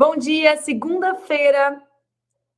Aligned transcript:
Bom 0.00 0.16
dia, 0.16 0.56
segunda-feira, 0.56 1.82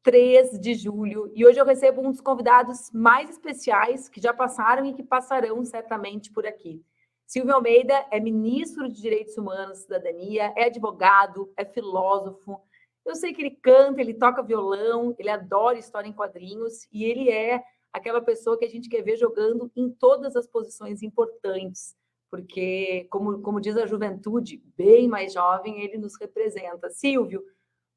3 0.03 0.59
de 0.59 0.75
julho, 0.75 1.31
e 1.35 1.47
hoje 1.47 1.61
eu 1.61 1.65
recebo 1.65 2.01
um 2.01 2.11
dos 2.11 2.21
convidados 2.21 2.91
mais 2.93 3.31
especiais 3.31 4.09
que 4.09 4.21
já 4.21 4.35
passaram 4.35 4.85
e 4.85 4.93
que 4.93 5.03
passarão 5.03 5.65
certamente 5.65 6.33
por 6.33 6.47
aqui. 6.47 6.85
Silvio 7.27 7.55
Almeida 7.55 8.07
é 8.11 8.19
ministro 8.19 8.89
de 8.89 9.01
Direitos 9.01 9.37
Humanos 9.37 9.79
e 9.79 9.83
Cidadania, 9.83 10.53
é 10.57 10.65
advogado, 10.65 11.53
é 11.57 11.65
filósofo. 11.65 12.61
Eu 13.05 13.15
sei 13.15 13.33
que 13.33 13.43
ele 13.43 13.59
canta, 13.63 14.01
ele 14.01 14.15
toca 14.15 14.43
violão, 14.43 15.15
ele 15.19 15.31
adora 15.31 15.79
história 15.79 16.09
em 16.09 16.13
quadrinhos 16.13 16.87
e 16.93 17.05
ele 17.05 17.31
é 17.31 17.63
aquela 17.93 18.21
pessoa 18.21 18.59
que 18.59 18.65
a 18.65 18.71
gente 18.71 18.89
quer 18.89 19.03
ver 19.03 19.17
jogando 19.17 19.71
em 19.77 19.91
todas 19.91 20.37
as 20.37 20.47
posições 20.47 21.03
importantes 21.03 21.95
porque, 22.33 23.07
como, 23.11 23.43
como 23.43 23.61
diz 23.61 23.77
a 23.77 23.85
juventude, 23.85 24.57
bem 24.75 25.07
mais 25.07 25.35
jovem, 25.35 25.83
ele 25.83 25.99
nos 25.99 26.19
representa. 26.19 26.89
Silvio, 26.89 27.45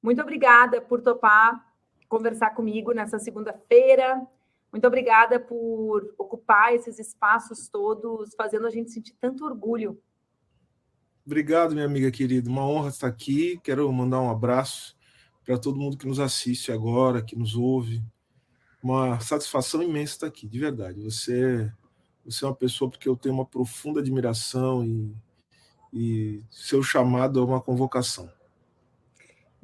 muito 0.03 0.22
obrigada 0.22 0.81
por 0.81 1.02
topar 1.02 1.66
conversar 2.08 2.52
comigo 2.52 2.92
nessa 2.94 3.20
segunda-feira. 3.20 4.25
Muito 4.72 4.88
obrigada 4.88 5.39
por 5.39 6.14
ocupar 6.17 6.73
esses 6.73 7.00
espaços 7.00 7.70
todos, 7.70 8.34
fazendo 8.36 8.67
a 8.67 8.70
gente 8.70 8.92
sentir 8.92 9.16
tanto 9.20 9.45
orgulho. 9.45 10.00
Obrigado, 11.25 11.73
minha 11.73 11.86
amiga 11.86 12.12
querida. 12.12 12.50
Uma 12.50 12.67
honra 12.67 12.89
estar 12.89 13.08
aqui. 13.08 13.59
Quero 13.64 13.92
mandar 13.92 14.22
um 14.22 14.30
abraço 14.30 14.95
para 15.45 15.58
todo 15.58 15.80
mundo 15.80 15.97
que 15.97 16.08
nos 16.08 16.20
assiste 16.20 16.72
agora, 16.72 17.22
que 17.22 17.36
nos 17.36 17.56
ouve. 17.56 18.03
Uma 18.84 19.19
satisfação 19.19 19.81
imensa 19.81 20.14
estar 20.14 20.28
aqui, 20.28 20.47
de 20.47 20.59
verdade. 20.59 21.02
Você 21.02 21.72
você 22.25 22.44
é 22.44 22.47
uma 22.47 22.56
pessoa 22.56 22.90
porque 22.90 23.08
eu 23.08 23.16
tenho 23.16 23.36
uma 23.36 23.45
profunda 23.45 24.00
admiração 24.00 24.84
e, 24.84 25.16
e 25.94 26.44
seu 26.50 26.81
chamado 26.81 27.40
é 27.40 27.44
uma 27.44 27.62
convocação. 27.62 28.28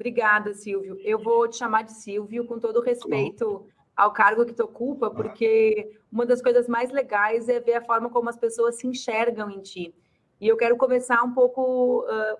Obrigada, 0.02 0.52
Silvio. 0.55 0.97
Eu 1.03 1.19
vou 1.19 1.47
te 1.47 1.57
chamar 1.57 1.83
de 1.83 1.91
Silvio 1.91 2.44
com 2.45 2.57
todo 2.57 2.81
respeito 2.81 3.67
ao 3.95 4.11
cargo 4.11 4.47
que 4.47 4.53
tu 4.53 4.63
ocupa, 4.63 5.11
porque 5.11 5.95
uma 6.11 6.25
das 6.25 6.41
coisas 6.41 6.67
mais 6.67 6.89
legais 6.89 7.47
é 7.47 7.59
ver 7.59 7.75
a 7.75 7.85
forma 7.85 8.09
como 8.09 8.27
as 8.27 8.35
pessoas 8.35 8.77
se 8.80 8.88
enxergam 8.88 9.47
em 9.52 9.61
ti. 9.61 9.93
E 10.39 10.47
eu 10.47 10.58
quero 10.58 10.75
começar 10.75 11.21
um 11.21 11.31
pouco 11.31 11.99
uh, 11.99 12.38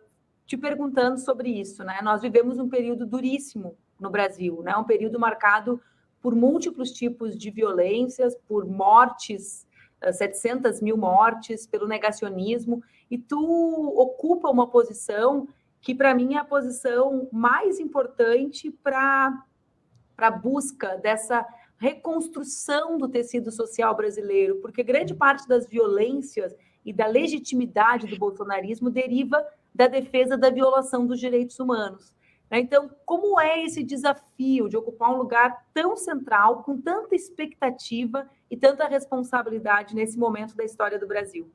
te 0.48 0.58
perguntando 0.58 1.20
sobre 1.20 1.50
isso, 1.50 1.84
né? 1.84 2.00
Nós 2.02 2.23
vivemos 2.23 2.58
um 2.58 2.68
período 2.68 3.06
duríssimo 3.06 3.78
no 4.00 4.09
Brasil, 4.09 4.64
né? 4.64 4.75
Um 4.75 4.84
período 4.84 5.20
marcado 5.20 5.80
por 6.20 6.34
múltiplos 6.34 6.92
tipos 6.92 7.38
de 7.38 7.52
violências, 7.52 8.36
por 8.48 8.66
mortes 8.66 9.68
700 10.12 10.81
mil 10.81 10.98
mortes 10.98 11.68
pelo 11.68 11.88
negacionismo, 11.88 12.81
e 13.08 13.20
tu 13.20 13.38
ocupa 14.00 14.50
uma 14.50 14.66
posição 14.66 15.48
que, 15.82 15.96
para 15.96 16.14
mim, 16.14 16.36
é 16.36 16.38
a 16.38 16.46
posição 16.46 17.28
mais 17.32 17.80
importante 17.80 18.72
para 18.72 19.44
a 20.18 20.32
busca 20.32 20.98
dessa 20.98 21.46
reconstrução 21.78 22.97
do 23.00 23.09
tecido 23.09 23.52
social 23.52 23.96
brasileiro, 23.96 24.58
porque 24.62 24.84
grande 24.84 25.16
parte 25.16 25.47
das 25.47 25.66
violências 25.68 26.56
e 26.86 26.94
da 26.94 27.08
legitimidade 27.08 28.06
do 28.06 28.18
bolsonarismo 28.18 28.92
deriva 28.92 29.44
da 29.74 29.88
defesa 29.88 30.38
da 30.38 30.52
violação 30.52 31.08
dos 31.08 31.19
direitos 31.19 31.59
humanos. 31.59 32.13
Né? 32.52 32.59
Então, 32.59 32.92
como 33.03 33.40
é 33.40 33.63
esse 33.63 33.81
desafio 33.81 34.69
de 34.69 34.78
ocupar 34.78 35.12
um 35.12 35.18
lugar 35.18 35.66
tão 35.74 35.96
central, 35.96 36.63
com 36.63 36.80
tanta 36.80 37.16
expectativa 37.16 38.30
e 38.50 38.56
tanta 38.56 38.88
responsabilidade 38.88 39.96
nesse 39.96 40.19
momento 40.19 40.56
da 40.56 40.63
história 40.63 41.00
do 41.00 41.08
Brasil? 41.08 41.50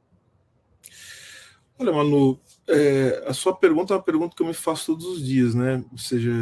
Olha, 1.78 1.92
Manu, 1.92 2.40
é, 2.66 3.24
a 3.26 3.34
sua 3.34 3.54
pergunta 3.54 3.92
é 3.92 3.96
uma 3.96 4.02
pergunta 4.02 4.34
que 4.34 4.42
eu 4.42 4.46
me 4.46 4.54
faço 4.54 4.86
todos 4.86 5.04
os 5.04 5.22
dias, 5.22 5.54
né? 5.54 5.84
Ou 5.92 5.98
seja, 5.98 6.32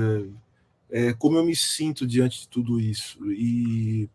é, 0.89 1.13
como 1.13 1.37
eu 1.37 1.45
me 1.45 1.57
sinto 1.57 2.07
diante 2.07 2.43
de 2.43 2.49
tudo 2.49 2.81
isso. 2.81 3.19
E 3.33 4.09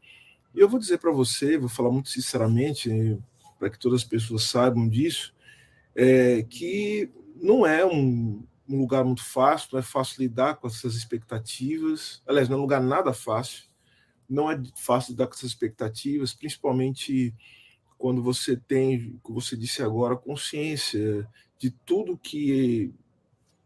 eu 0.56 0.70
vou 0.70 0.80
dizer 0.80 0.98
para 0.98 1.12
você, 1.12 1.58
vou 1.58 1.68
falar 1.68 1.92
muito 1.92 2.08
sinceramente, 2.08 3.20
para 3.60 3.70
que 3.70 3.78
todas 3.78 4.02
as 4.02 4.08
pessoas 4.08 4.44
saibam 4.44 4.88
disso, 4.88 5.36
é, 5.94 6.44
que 6.44 7.10
não 7.36 7.66
é 7.66 7.86
um, 7.86 8.42
um 8.68 8.80
lugar 8.80 9.04
muito 9.04 9.24
fácil, 9.24 9.70
não 9.74 9.80
é 9.80 9.84
fácil 9.84 10.22
lidar 10.22 10.56
com 10.56 10.68
essas 10.68 10.96
expectativas. 10.96 12.24
Aliás, 12.26 12.48
não 12.48 12.56
é 12.56 12.60
um 12.60 12.64
lugar 12.64 12.82
nada 12.82 13.12
fácil. 13.12 13.64
Não 14.30 14.50
é 14.50 14.58
fácil 14.78 15.12
lidar 15.12 15.28
com 15.28 15.34
essas 15.34 15.50
expectativas, 15.50 16.34
principalmente 16.34 17.34
quando 18.00 18.24
você 18.24 18.58
tem, 18.58 19.20
como 19.22 19.40
você 19.40 19.56
disse 19.56 19.84
agora, 19.84 20.16
consciência 20.16 21.28
de 21.60 21.70
tudo 21.70 22.18
que 22.18 22.92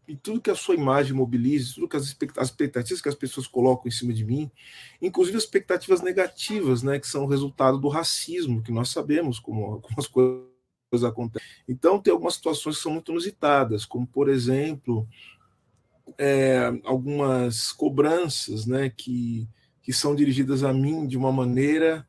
e 0.06 0.14
tudo 0.14 0.38
que 0.38 0.50
a 0.50 0.54
sua 0.54 0.74
imagem 0.74 1.14
mobiliza, 1.14 1.76
tudo 1.76 1.88
que 1.88 1.96
as 1.96 2.04
expectativas 2.04 3.00
que 3.00 3.08
as 3.08 3.14
pessoas 3.14 3.46
colocam 3.46 3.88
em 3.88 3.90
cima 3.90 4.12
de 4.12 4.22
mim, 4.22 4.50
inclusive 5.00 5.38
as 5.38 5.44
expectativas 5.44 6.02
negativas, 6.02 6.82
né, 6.82 6.98
que 6.98 7.06
são 7.06 7.24
resultado 7.24 7.78
do 7.78 7.88
racismo, 7.88 8.62
que 8.62 8.70
nós 8.70 8.90
sabemos 8.90 9.38
como, 9.38 9.80
como 9.80 9.98
as 9.98 10.06
coisas 10.06 10.54
coisa 10.94 11.08
acontece. 11.08 11.44
Então, 11.68 12.00
tem 12.00 12.12
algumas 12.12 12.34
situações 12.34 12.76
que 12.76 12.82
são 12.82 12.92
muito 12.92 13.10
inusitadas, 13.10 13.84
como, 13.84 14.06
por 14.06 14.28
exemplo, 14.28 15.06
é, 16.16 16.72
algumas 16.84 17.72
cobranças 17.72 18.66
né, 18.66 18.90
que, 18.90 19.48
que 19.82 19.92
são 19.92 20.14
dirigidas 20.14 20.62
a 20.62 20.72
mim 20.72 21.06
de 21.06 21.18
uma 21.18 21.32
maneira 21.32 22.06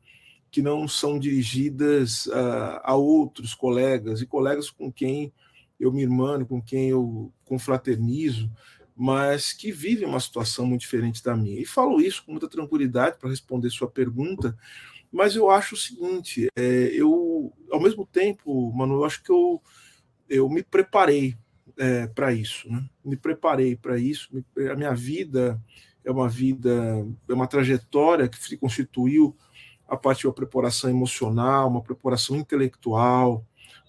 que 0.50 0.62
não 0.62 0.86
são 0.88 1.18
dirigidas 1.18 2.28
a, 2.28 2.92
a 2.92 2.94
outros 2.94 3.54
colegas 3.54 4.20
e 4.20 4.26
colegas 4.26 4.70
com 4.70 4.90
quem 4.90 5.32
eu 5.78 5.92
me 5.92 6.02
irmano, 6.02 6.46
com 6.46 6.60
quem 6.60 6.88
eu 6.88 7.32
confraternizo, 7.44 8.50
mas 8.96 9.52
que 9.52 9.70
vivem 9.70 10.08
uma 10.08 10.20
situação 10.20 10.66
muito 10.66 10.80
diferente 10.80 11.22
da 11.22 11.36
minha. 11.36 11.60
E 11.60 11.66
falo 11.66 12.00
isso 12.00 12.24
com 12.24 12.32
muita 12.32 12.48
tranquilidade 12.48 13.18
para 13.18 13.28
responder 13.28 13.68
sua 13.70 13.88
pergunta, 13.88 14.56
mas 15.12 15.36
eu 15.36 15.50
acho 15.50 15.74
o 15.74 15.78
seguinte, 15.78 16.48
é, 16.56 16.62
eu, 16.92 17.52
ao 17.70 17.80
mesmo 17.80 18.06
tempo, 18.06 18.72
mano, 18.72 18.94
eu 18.94 19.04
acho 19.04 19.22
que 19.22 19.30
eu, 19.30 19.62
eu 20.28 20.48
me 20.48 20.62
preparei 20.62 21.36
é, 21.76 22.06
para 22.06 22.32
isso, 22.32 22.70
né? 22.70 22.84
me 23.04 23.16
preparei 23.16 23.76
para 23.76 23.98
isso. 23.98 24.30
A 24.70 24.74
minha 24.74 24.94
vida 24.94 25.60
é 26.04 26.10
uma 26.10 26.28
vida, 26.28 27.06
é 27.28 27.34
uma 27.34 27.46
trajetória 27.46 28.28
que 28.28 28.38
se 28.38 28.56
constituiu 28.56 29.36
a 29.88 29.96
partir 29.96 30.22
de 30.22 30.26
uma 30.28 30.34
preparação 30.34 30.90
emocional, 30.90 31.68
uma 31.68 31.82
preparação 31.82 32.36
intelectual 32.36 33.44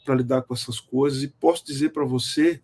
para 0.06 0.16
lidar 0.16 0.41
com 0.44 0.53
essas 0.53 0.80
coisas. 0.80 1.24
E 1.24 1.28
posso 1.28 1.66
dizer 1.66 1.90
para 1.90 2.06
você 2.06 2.62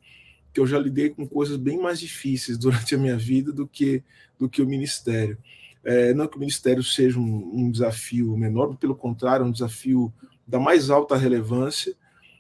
que 0.54 0.60
eu 0.60 0.68
já 0.68 0.78
lidei 0.78 1.10
com 1.10 1.28
coisas 1.28 1.58
bem 1.58 1.80
mais 1.80 2.00
difíceis 2.00 2.58
durante 2.58 2.94
a 2.96 2.98
minha 2.98 3.18
vida 3.18 3.52
do 3.52 3.68
que 3.68 4.04
do 4.38 4.50
que 4.50 4.62
o 4.62 4.68
ministério. 4.68 5.38
É, 5.84 6.14
não 6.14 6.28
que 6.28 6.38
o 6.38 6.40
ministério 6.40 6.84
seja 6.84 7.20
um, 7.20 7.52
um 7.54 7.72
desafio 7.72 8.38
menor, 8.38 8.76
pelo 8.78 8.96
contrário, 8.96 9.44
é 9.44 9.48
um 9.48 9.52
desafio 9.52 10.14
da 10.48 10.60
mais 10.60 10.90
alta 10.90 11.18
relevância. 11.18 11.96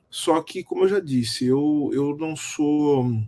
Só 0.10 0.42
que, 0.42 0.64
como 0.64 0.84
eu 0.84 0.90
já 0.90 1.00
disse, 1.00 1.46
eu, 1.46 1.90
eu 1.94 2.16
não 2.18 2.36
sou. 2.36 3.22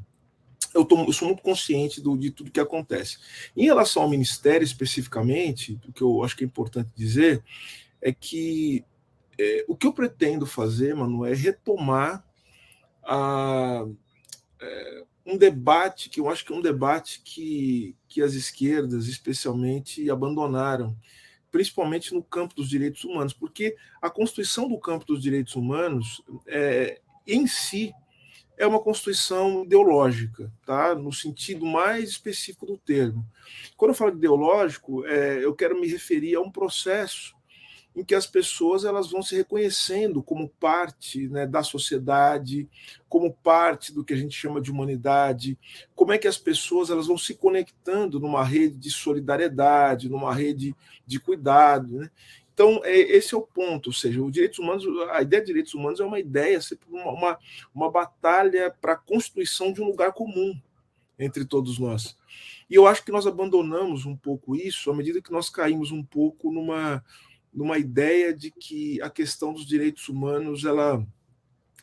Eu, 0.76 0.84
tô, 0.84 1.06
eu 1.06 1.14
sou 1.14 1.30
muito 1.30 1.42
consciente 1.42 2.02
do, 2.02 2.18
de 2.18 2.30
tudo 2.30 2.52
que 2.52 2.60
acontece. 2.60 3.18
Em 3.56 3.64
relação 3.64 4.04
ao 4.04 4.10
ministério 4.10 4.66
especificamente, 4.66 5.80
o 5.88 5.94
que 5.94 6.02
eu 6.02 6.22
acho 6.22 6.36
que 6.36 6.44
é 6.44 6.48
importante 6.48 6.90
dizer 6.94 7.42
é 8.02 8.12
que 8.12 8.84
é, 9.40 9.66
o 9.68 9.76
que 9.76 9.88
eu 9.88 9.94
pretendo 9.94 10.46
fazer, 10.46 10.94
mano, 10.94 11.26
é 11.26 11.34
retomar 11.34 12.26
a, 13.04 13.86
é, 14.60 15.04
um 15.26 15.38
debate 15.38 16.10
que 16.10 16.20
eu 16.20 16.30
acho 16.30 16.46
que 16.46 16.54
é 16.54 16.56
um 16.56 16.62
debate 16.62 17.22
que, 17.24 17.96
que 18.08 18.22
as 18.22 18.34
esquerdas, 18.34 19.08
especialmente, 19.08 20.10
abandonaram, 20.10 20.96
principalmente 21.52 22.14
no 22.14 22.22
campo 22.22 22.54
dos 22.54 22.70
direitos 22.70 23.04
humanos, 23.04 23.34
porque 23.34 23.76
a 24.02 24.10
constituição 24.10 24.68
do 24.68 24.78
campo 24.78 25.06
dos 25.06 25.22
direitos 25.22 25.56
humanos, 25.56 26.22
é, 26.46 27.00
em 27.26 27.48
si, 27.48 27.94
é 28.58 28.66
uma 28.66 28.80
constituição 28.80 29.64
ideológica, 29.64 30.52
tá? 30.66 30.96
no 30.96 31.12
sentido 31.12 31.66
mais 31.66 32.10
específico 32.10 32.66
do 32.66 32.78
termo. 32.78 33.26
Quando 33.76 33.92
eu 33.92 33.96
falo 33.96 34.12
de 34.12 34.18
ideológico, 34.18 35.06
é, 35.06 35.44
eu 35.44 35.54
quero 35.54 35.80
me 35.80 35.88
referir 35.88 36.36
a 36.36 36.42
um 36.42 36.52
processo 36.52 37.36
em 37.96 38.04
que 38.04 38.14
as 38.14 38.28
pessoas 38.28 38.84
elas 38.84 39.10
vão 39.10 39.22
se 39.22 39.36
reconhecendo 39.36 40.22
como 40.22 40.50
parte 40.50 41.30
né, 41.30 41.48
da 41.48 41.64
sociedade, 41.64 42.68
como 43.08 43.34
parte 43.34 43.94
do 43.94 44.04
que 44.04 44.14
a 44.14 44.18
gente 44.18 44.36
chama 44.36 44.60
de 44.60 44.70
humanidade, 44.70 45.58
como 45.96 46.12
é 46.12 46.18
que 46.18 46.28
as 46.28 46.38
pessoas 46.38 46.90
elas 46.90 47.08
vão 47.08 47.18
se 47.18 47.36
conectando 47.36 48.20
numa 48.20 48.44
rede 48.44 48.78
de 48.78 48.92
solidariedade, 48.92 50.10
numa 50.10 50.34
rede 50.34 50.76
de 51.08 51.20
cuidado. 51.20 52.00
Né? 52.00 52.12
Então, 52.56 52.80
é, 52.86 52.98
esse 52.98 53.36
é 53.36 53.38
o 53.38 53.42
ponto, 53.42 53.88
ou 53.88 53.94
seja, 53.94 54.24
os 54.24 54.32
direitos 54.32 54.60
humanos, 54.60 54.86
a 55.12 55.22
ideia 55.22 55.42
de 55.42 55.48
direitos 55.48 55.74
humanos 55.74 56.00
é 56.00 56.06
uma 56.06 56.18
ideia, 56.18 56.58
uma, 56.88 57.12
uma, 57.12 57.40
uma 57.74 57.92
batalha 57.92 58.74
para 58.80 58.94
a 58.94 58.98
constituição 58.98 59.74
de 59.74 59.82
um 59.82 59.88
lugar 59.88 60.14
comum 60.14 60.58
entre 61.20 61.44
todos 61.44 61.78
nós. 61.78 62.18
E 62.70 62.76
eu 62.76 62.88
acho 62.88 63.04
que 63.04 63.12
nós 63.12 63.28
abandonamos 63.28 64.06
um 64.06 64.16
pouco 64.16 64.56
isso 64.56 64.90
à 64.90 64.96
medida 64.96 65.22
que 65.22 65.34
nós 65.34 65.50
caímos 65.50 65.92
um 65.92 66.02
pouco 66.02 66.50
numa, 66.50 67.04
numa 67.54 67.78
ideia 67.78 68.34
de 68.34 68.50
que 68.50 69.02
a 69.02 69.10
questão 69.10 69.52
dos 69.52 69.66
direitos 69.66 70.08
humanos 70.08 70.64
ela, 70.64 71.06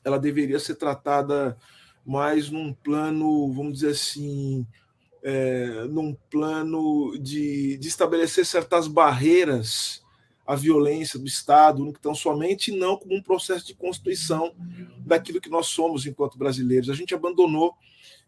ela 0.02 0.18
deveria 0.18 0.58
ser 0.58 0.76
tratada 0.76 1.54
mais 2.04 2.48
num 2.48 2.72
plano, 2.72 3.52
vamos 3.52 3.74
dizer 3.74 3.90
assim, 3.90 4.66
é, 5.22 5.84
num 5.84 6.14
plano 6.30 7.12
de, 7.18 7.76
de 7.76 7.88
estabelecer 7.88 8.46
certas 8.46 8.88
barreiras 8.88 10.01
à 10.46 10.56
violência 10.56 11.18
do 11.18 11.26
Estado, 11.26 11.86
então 11.86 12.14
somente 12.14 12.72
não 12.72 12.96
como 12.96 13.14
um 13.14 13.22
processo 13.22 13.66
de 13.66 13.74
constituição 13.74 14.54
daquilo 14.98 15.40
que 15.40 15.48
nós 15.48 15.68
somos 15.68 16.04
enquanto 16.04 16.36
brasileiros. 16.36 16.90
A 16.90 16.94
gente 16.94 17.14
abandonou, 17.14 17.74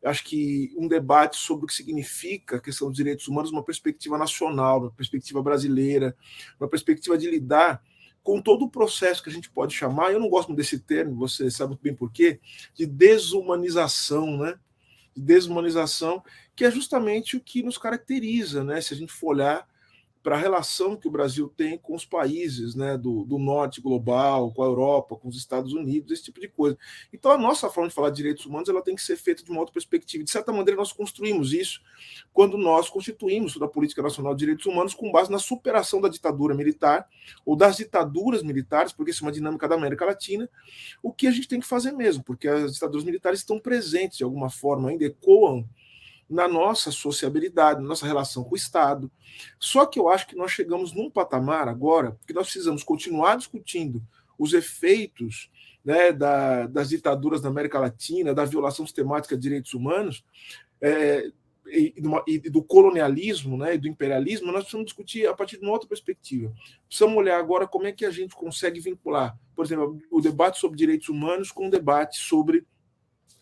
acho 0.04 0.22
que, 0.24 0.72
um 0.76 0.86
debate 0.86 1.36
sobre 1.36 1.64
o 1.64 1.66
que 1.66 1.74
significa 1.74 2.56
a 2.56 2.60
questão 2.60 2.88
dos 2.88 2.96
direitos 2.96 3.26
humanos, 3.26 3.50
uma 3.50 3.64
perspectiva 3.64 4.16
nacional, 4.16 4.80
uma 4.80 4.90
perspectiva 4.90 5.42
brasileira, 5.42 6.16
uma 6.60 6.68
perspectiva 6.68 7.18
de 7.18 7.28
lidar 7.28 7.82
com 8.22 8.40
todo 8.40 8.64
o 8.64 8.70
processo 8.70 9.22
que 9.22 9.28
a 9.28 9.32
gente 9.32 9.50
pode 9.50 9.74
chamar, 9.74 10.10
eu 10.10 10.18
não 10.18 10.30
gosto 10.30 10.48
muito 10.48 10.58
desse 10.58 10.78
termo, 10.78 11.14
você 11.14 11.50
sabe 11.50 11.78
bem 11.82 11.94
por 11.94 12.10
quê, 12.10 12.40
de 12.74 12.86
desumanização, 12.86 14.38
né? 14.38 14.58
De 15.14 15.22
desumanização, 15.22 16.22
que 16.56 16.64
é 16.64 16.70
justamente 16.70 17.36
o 17.36 17.40
que 17.40 17.62
nos 17.62 17.76
caracteriza, 17.76 18.64
né? 18.64 18.80
Se 18.80 18.94
a 18.94 18.96
gente 18.96 19.12
for 19.12 19.34
olhar 19.34 19.68
para 20.24 20.36
a 20.36 20.38
relação 20.38 20.96
que 20.96 21.06
o 21.06 21.10
Brasil 21.10 21.52
tem 21.54 21.76
com 21.76 21.94
os 21.94 22.06
países 22.06 22.74
né, 22.74 22.96
do, 22.96 23.26
do, 23.26 23.38
norte 23.38 23.78
global, 23.82 24.50
com 24.52 24.62
a 24.62 24.66
Europa, 24.66 25.16
com 25.16 25.28
os 25.28 25.36
Estados 25.36 25.74
Unidos, 25.74 26.10
esse 26.10 26.24
tipo 26.24 26.40
de 26.40 26.48
coisa. 26.48 26.78
Então, 27.12 27.30
a 27.30 27.36
nossa 27.36 27.68
forma 27.68 27.90
de 27.90 27.94
falar 27.94 28.08
de 28.08 28.16
direitos 28.16 28.46
humanos 28.46 28.70
ela 28.70 28.80
tem 28.80 28.94
que 28.94 29.02
ser 29.02 29.16
feita 29.16 29.44
de 29.44 29.50
uma 29.50 29.60
outra 29.60 29.74
perspectiva. 29.74 30.24
De 30.24 30.30
certa 30.30 30.50
maneira, 30.50 30.78
nós 30.78 30.94
construímos 30.94 31.52
isso 31.52 31.82
quando 32.32 32.56
nós 32.56 32.88
constituímos 32.88 33.60
a 33.60 33.68
Política 33.68 34.00
Nacional 34.00 34.34
de 34.34 34.38
Direitos 34.38 34.64
Humanos 34.64 34.94
com 34.94 35.12
base 35.12 35.30
na 35.30 35.38
superação 35.38 36.00
da 36.00 36.08
ditadura 36.08 36.54
militar 36.54 37.06
ou 37.44 37.54
das 37.54 37.76
ditaduras 37.76 38.42
militares, 38.42 38.94
porque 38.94 39.10
isso 39.10 39.22
é 39.22 39.26
uma 39.26 39.32
dinâmica 39.32 39.68
da 39.68 39.74
América 39.74 40.06
Latina, 40.06 40.48
o 41.02 41.12
que 41.12 41.26
a 41.26 41.30
gente 41.30 41.46
tem 41.48 41.60
que 41.60 41.66
fazer 41.66 41.92
mesmo, 41.92 42.24
porque 42.24 42.48
as 42.48 42.72
ditaduras 42.72 43.04
militares 43.04 43.40
estão 43.40 43.58
presentes 43.60 44.16
de 44.16 44.24
alguma 44.24 44.48
forma, 44.48 44.88
ainda 44.88 45.04
ecoam 45.04 45.68
na 46.28 46.48
nossa 46.48 46.90
sociabilidade, 46.90 47.80
na 47.80 47.88
nossa 47.88 48.06
relação 48.06 48.44
com 48.44 48.52
o 48.52 48.56
Estado. 48.56 49.10
Só 49.58 49.86
que 49.86 49.98
eu 49.98 50.08
acho 50.08 50.26
que 50.26 50.36
nós 50.36 50.50
chegamos 50.50 50.92
num 50.92 51.10
patamar 51.10 51.68
agora 51.68 52.18
que 52.26 52.32
nós 52.32 52.46
precisamos 52.46 52.82
continuar 52.82 53.36
discutindo 53.36 54.02
os 54.38 54.52
efeitos 54.52 55.50
né, 55.84 56.12
da, 56.12 56.66
das 56.66 56.88
ditaduras 56.88 57.40
da 57.40 57.48
América 57.48 57.78
Latina, 57.78 58.34
da 58.34 58.44
violação 58.44 58.86
sistemática 58.86 59.36
de 59.36 59.42
direitos 59.42 59.74
humanos 59.74 60.24
é, 60.80 61.30
e, 61.66 61.94
e, 62.26 62.38
do 62.50 62.62
colonialismo 62.62 63.56
né, 63.56 63.74
e 63.74 63.78
do 63.78 63.86
imperialismo, 63.86 64.46
nós 64.46 64.62
precisamos 64.62 64.86
discutir 64.86 65.26
a 65.26 65.34
partir 65.34 65.58
de 65.58 65.64
uma 65.64 65.72
outra 65.72 65.88
perspectiva. 65.88 66.52
Precisamos 66.86 67.16
olhar 67.16 67.38
agora 67.38 67.66
como 67.66 67.86
é 67.86 67.92
que 67.92 68.04
a 68.04 68.10
gente 68.10 68.34
consegue 68.34 68.80
vincular, 68.80 69.38
por 69.54 69.64
exemplo, 69.64 70.00
o 70.10 70.20
debate 70.20 70.58
sobre 70.58 70.78
direitos 70.78 71.08
humanos 71.08 71.52
com 71.52 71.68
o 71.68 71.70
debate 71.70 72.18
sobre 72.18 72.64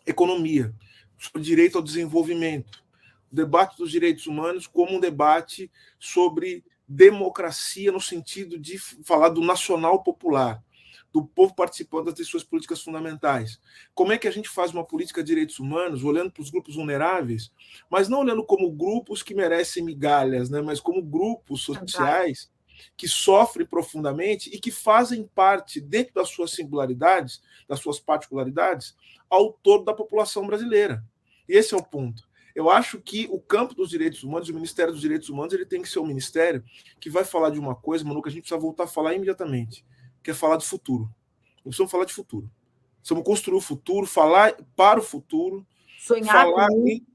economia 0.05 0.75
sobre 1.23 1.43
direito 1.43 1.79
ao 1.79 1.85
desenvolvimento, 1.85 2.83
o 3.31 3.35
debate 3.35 3.77
dos 3.77 3.91
direitos 3.91 4.27
humanos 4.27 4.67
como 4.67 4.97
um 4.97 5.01
debate 5.01 5.71
sobre 5.99 6.65
democracia 6.87 7.93
no 7.93 8.01
sentido 8.01 8.59
de 8.59 8.77
falar 8.79 9.29
do 9.29 9.41
nacional 9.41 10.03
popular, 10.03 10.63
do 11.13 11.25
povo 11.25 11.55
participando 11.55 12.13
das 12.13 12.27
suas 12.27 12.43
políticas 12.43 12.83
fundamentais. 12.83 13.61
Como 13.95 14.13
é 14.13 14.19
que 14.19 14.27
a 14.27 14.33
gente 14.33 14.49
faz 14.49 14.73
uma 14.73 14.85
política 14.85 15.23
de 15.23 15.29
direitos 15.29 15.59
humanos 15.59 16.03
olhando 16.03 16.33
para 16.33 16.43
os 16.43 16.51
grupos 16.51 16.75
vulneráveis, 16.75 17.53
mas 17.89 18.09
não 18.09 18.21
olhando 18.21 18.45
como 18.45 18.71
grupos 18.73 19.23
que 19.23 19.35
merecem 19.35 19.85
migalhas, 19.85 20.51
né, 20.51 20.61
mas 20.61 20.81
como 20.81 21.03
grupos 21.03 21.63
sociais 21.63 22.51
que 22.97 23.07
sofrem 23.07 23.67
profundamente 23.67 24.51
e 24.51 24.59
que 24.59 24.71
fazem 24.71 25.29
parte, 25.35 25.81
dentro 25.81 26.15
das 26.15 26.29
suas 26.31 26.51
singularidades, 26.51 27.41
das 27.69 27.81
suas 27.81 28.01
particularidades, 28.01 28.97
ao 29.31 29.53
todo 29.53 29.85
da 29.85 29.95
população 29.95 30.47
brasileira. 30.47 31.05
Esse 31.49 31.75
é 31.75 31.77
o 31.77 31.83
ponto. 31.83 32.29
Eu 32.55 32.69
acho 32.71 33.01
que 33.01 33.27
o 33.31 33.41
campo 33.41 33.75
dos 33.75 33.89
direitos 33.89 34.23
humanos, 34.23 34.49
o 34.49 34.55
Ministério 34.55 34.93
dos 34.93 35.01
Direitos 35.01 35.29
Humanos, 35.29 35.55
ele 35.55 35.65
tem 35.65 35.81
que 35.81 35.89
ser 35.89 35.99
um 36.01 36.07
ministério 36.07 36.63
que 37.01 37.09
vai 37.09 37.25
falar 37.25 37.51
de 37.51 37.59
uma 37.59 37.75
coisa, 37.75 38.05
Manu, 38.05 38.23
que 38.23 38.29
a 38.29 38.33
gente 38.33 38.43
precisa 38.43 38.61
voltar 38.61 38.85
a 38.85 38.89
falar 38.89 39.15
imediatamente, 39.15 39.85
que 40.23 40.31
é 40.31 40.35
falar 40.35 40.57
de 40.57 40.67
futuro. 40.67 41.05
Nós 41.57 41.77
precisamos 41.77 41.91
falar 41.91 42.05
de 42.05 42.13
futuro. 42.13 42.51
Precisamos 42.99 43.25
construir 43.25 43.57
o 43.57 43.61
futuro, 43.61 44.07
falar 44.07 44.55
para 44.77 45.01
o 45.01 45.03
futuro. 45.03 45.67
Sonhar 45.99 46.45
falar 46.45 46.69
com... 46.69 46.89
Em... 46.89 47.07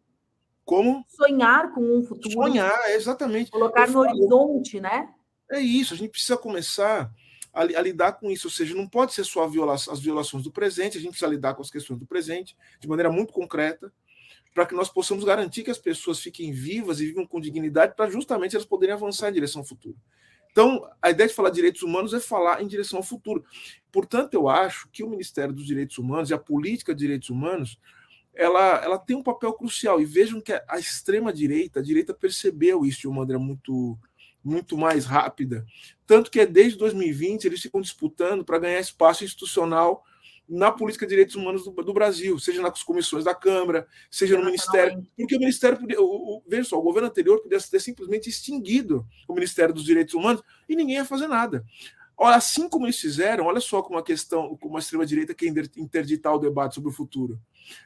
Como? 0.65 1.06
Sonhar 1.07 1.71
com 1.73 1.81
um 1.81 2.03
futuro. 2.03 2.33
Sonhar, 2.33 2.89
exatamente. 2.89 3.51
Colocar 3.51 3.88
no 3.89 4.00
horizonte, 4.00 4.81
né? 4.81 5.13
É 5.50 5.59
isso, 5.59 5.94
a 5.94 5.97
gente 5.97 6.12
precisa 6.12 6.35
começar 6.35 7.09
a, 7.53 7.62
a, 7.62 7.81
lidar 7.81 8.13
com 8.13 8.30
isso, 8.30 8.47
ou 8.47 8.51
seja, 8.51 8.75
não 8.75 8.88
pode 8.88 9.13
ser 9.13 9.23
só 9.23 9.47
viola 9.47 9.73
as 9.73 10.00
violações 10.00 10.44
do 10.44 10.51
presente, 10.51 10.97
a 10.97 11.01
gente 11.01 11.12
precisa 11.12 11.31
lidar 11.31 11.53
com 11.53 11.62
as 11.62 11.71
questões 11.71 11.97
do 11.97 12.06
presente 12.06 12.56
de 12.80 12.88
maneira 12.88 13.09
muito 13.09 13.31
concreta, 13.31 13.91
para 14.57 14.65
que 14.65 14.74
nós 14.74 14.89
possamos 14.89 15.24
garantir 15.24 15.62
que 15.62 15.69
as 15.69 15.77
pessoas 15.77 16.19
fiquem 16.19 16.51
vivas 16.51 17.00
e 17.00 17.06
vivam 17.06 17.27
com 17.27 17.39
dignidade, 17.39 17.95
para 17.95 18.09
justamente 18.09 18.56
elas 18.56 18.65
poderem 18.65 18.95
avançar 18.95 19.30
em 19.30 19.33
direção 19.33 19.62
ao 19.62 19.68
futuro. 19.68 19.95
Então, 20.50 20.83
a 21.00 21.12
ideia 21.12 21.30
de 21.30 21.36
falar 21.36 21.51
de 21.51 21.57
direitos 21.57 21.83
humanos 21.83 22.12
é 22.12 22.19
falar 22.19 22.63
em 22.63 22.68
direção 22.68 22.98
ao 22.98 23.04
futuro. 23.04 23.45
Portanto, 23.92 24.33
eu 24.33 24.50
acho 24.50 24.89
que 24.89 25.04
o 25.04 25.09
Ministério 25.12 25.54
dos 25.54 25.63
Direitos 25.63 26.00
Humanos 26.00 26.31
e 26.31 26.33
a 26.33 26.39
política 26.39 26.92
de 26.92 27.01
direitos 27.01 27.30
humanos 27.30 27.77
ela, 28.33 28.83
ela 28.83 28.98
tem 28.98 29.15
um 29.15 29.21
papel 29.21 29.54
crucial. 29.54 30.01
E 30.01 30.06
vejam 30.06 30.42
que 30.42 30.51
a 30.51 30.80
extrema-direita, 30.80 31.80
a 31.80 31.83
direita 31.83 32.12
percebeu 32.12 32.83
isso 32.83 33.01
de 33.01 33.07
uma 33.07 33.18
maneira 33.18 33.38
muito, 33.38 33.95
muito 34.44 34.75
mais 34.75 35.06
rápida. 35.06 35.68
Tanto 36.07 36.31
que 36.31 36.39
é 36.39 36.48
desde 36.48 36.80
2020 36.80 37.45
eles 37.45 37.62
ficam 37.62 37.80
disputando 37.80 38.44
para 38.44 38.57
ganhar 38.57 38.80
espaço 38.80 39.24
institucional 39.24 40.04
na 40.47 40.71
política 40.71 41.05
de 41.05 41.09
direitos 41.09 41.35
humanos 41.35 41.65
do, 41.65 41.71
do, 41.71 41.94
Brasil, 41.94 42.39
seja 42.39 42.61
nas 42.61 42.81
comissões 42.81 43.25
da 43.25 43.35
Câmara, 43.35 43.88
seja 44.09 44.38
no 44.38 44.45
Ministério. 44.45 45.05
Porque 45.18 45.35
o 45.35 45.39
Ministério 45.39 45.77
podia. 45.77 45.99
O, 45.99 46.06
o, 46.06 46.44
veja 46.47 46.69
só, 46.69 46.80
o 46.80 46.81
governo 46.81 47.09
anterior 47.09 47.42
podia 47.42 47.59
ter 47.59 47.80
simplesmente 47.80 48.30
extinguido 48.30 49.06
o 49.27 49.33
Ministério 49.33 49.73
dos 49.73 49.83
Direitos 49.83 50.13
Humanos 50.13 50.42
e 50.68 50.75
ninguém 50.75 50.95
ia 50.95 51.06
fazer 51.06 51.27
nada. 51.27 51.66
Olha, 52.16 52.35
assim 52.35 52.68
como 52.68 52.85
eles 52.85 52.99
fizeram, 52.99 53.45
olha 53.45 53.59
só 53.59 53.81
como 53.81 53.99
a 53.99 54.04
questão, 54.04 54.57
como 54.57 54.77
a 54.77 54.80
extrema-direita 54.80 55.35
quer 55.35 55.54
interditar 55.77 56.33
o 56.33 56.39
debate 56.39 56.75
sobre 56.75 56.89
o 56.89 56.94
futuro. 56.94 57.39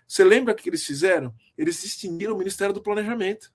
Você 0.08 0.24
lembra 0.24 0.54
o 0.54 0.56
que 0.56 0.70
eles 0.70 0.86
fizeram? 0.86 1.34
Eles 1.58 1.84
extinguiram 1.84 2.36
o 2.36 2.38
Ministério 2.38 2.74
do 2.74 2.82
Planejamento. 2.82 3.52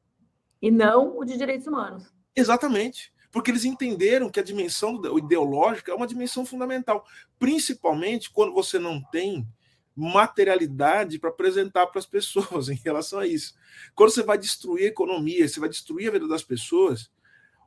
E 0.61 0.71
não 0.71 1.17
o 1.19 1.25
de 1.25 1.39
Direitos 1.39 1.67
Humanos. 1.67 2.13
Exatamente 2.35 3.15
porque 3.31 3.51
eles 3.51 3.65
entenderam 3.65 4.31
que 4.31 4.41
a 4.41 4.43
dimensão 4.43 5.01
ideológica 5.19 5.93
é 5.93 5.95
uma 5.95 6.07
dimensão 6.07 6.45
fundamental, 6.45 7.07
principalmente 7.39 8.31
quando 8.31 8.53
você 8.53 8.79
não 8.79 9.03
tem 9.03 9.47
materialidade 9.95 11.19
para 11.19 11.31
apresentar 11.31 11.87
para 11.87 11.99
as 11.99 12.07
pessoas 12.07 12.69
em 12.71 12.75
relação 12.75 13.19
a 13.19 13.27
isso. 13.27 13.55
Quando 13.95 14.11
você 14.11 14.23
vai 14.23 14.37
destruir 14.37 14.85
a 14.85 14.89
economia, 14.89 15.49
você 15.49 15.59
vai 15.59 15.69
destruir 15.69 16.09
a 16.09 16.13
vida 16.13 16.29
das 16.29 16.43
pessoas, 16.43 17.11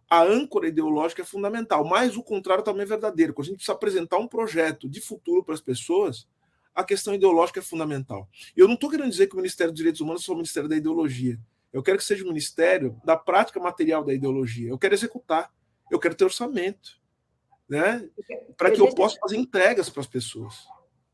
a 0.10 0.24
âncora 0.24 0.68
ideológica 0.68 1.22
é 1.22 1.26
fundamental, 1.26 1.84
mas 1.86 2.18
o 2.18 2.24
contrário 2.24 2.64
também 2.64 2.84
é 2.84 2.86
verdadeiro. 2.86 3.34
Quando 3.34 3.46
a 3.46 3.50
gente 3.50 3.58
precisa 3.58 3.74
apresentar 3.74 4.18
um 4.18 4.28
projeto 4.28 4.90
de 4.90 5.02
futuro 5.02 5.44
para 5.44 5.54
as 5.54 5.62
pessoas, 5.62 6.28
a 6.74 6.84
questão 6.84 7.14
ideológica 7.14 7.60
é 7.60 7.64
fundamental. 7.64 8.28
Eu 8.56 8.68
não 8.68 8.76
estou 8.76 8.90
querendo 8.90 9.10
dizer 9.10 9.28
que 9.28 9.34
o 9.34 9.38
Ministério 9.38 9.72
dos 9.72 9.78
Direitos 9.78 10.02
Humanos 10.02 10.28
é 10.28 10.32
o 10.32 10.36
Ministério 10.36 10.70
da 10.70 10.76
Ideologia. 10.76 11.40
Eu 11.72 11.84
quero 11.84 11.98
que 11.98 12.04
seja 12.04 12.24
o 12.24 12.28
Ministério 12.28 13.00
da 13.06 13.16
prática 13.16 13.60
material 13.60 14.04
da 14.04 14.14
ideologia. 14.14 14.70
Eu 14.70 14.78
quero 14.78 14.94
executar 14.94 15.52
eu 15.90 16.00
quero 16.00 16.16
ter 16.16 16.26
orçamento, 16.26 16.92
né? 17.68 18.08
Para 18.56 18.72
que 18.72 18.80
eu 18.80 18.94
possa 18.94 19.18
fazer 19.20 19.38
entregas 19.38 19.90
para 19.90 20.02
as 20.02 20.08
pessoas. 20.08 20.68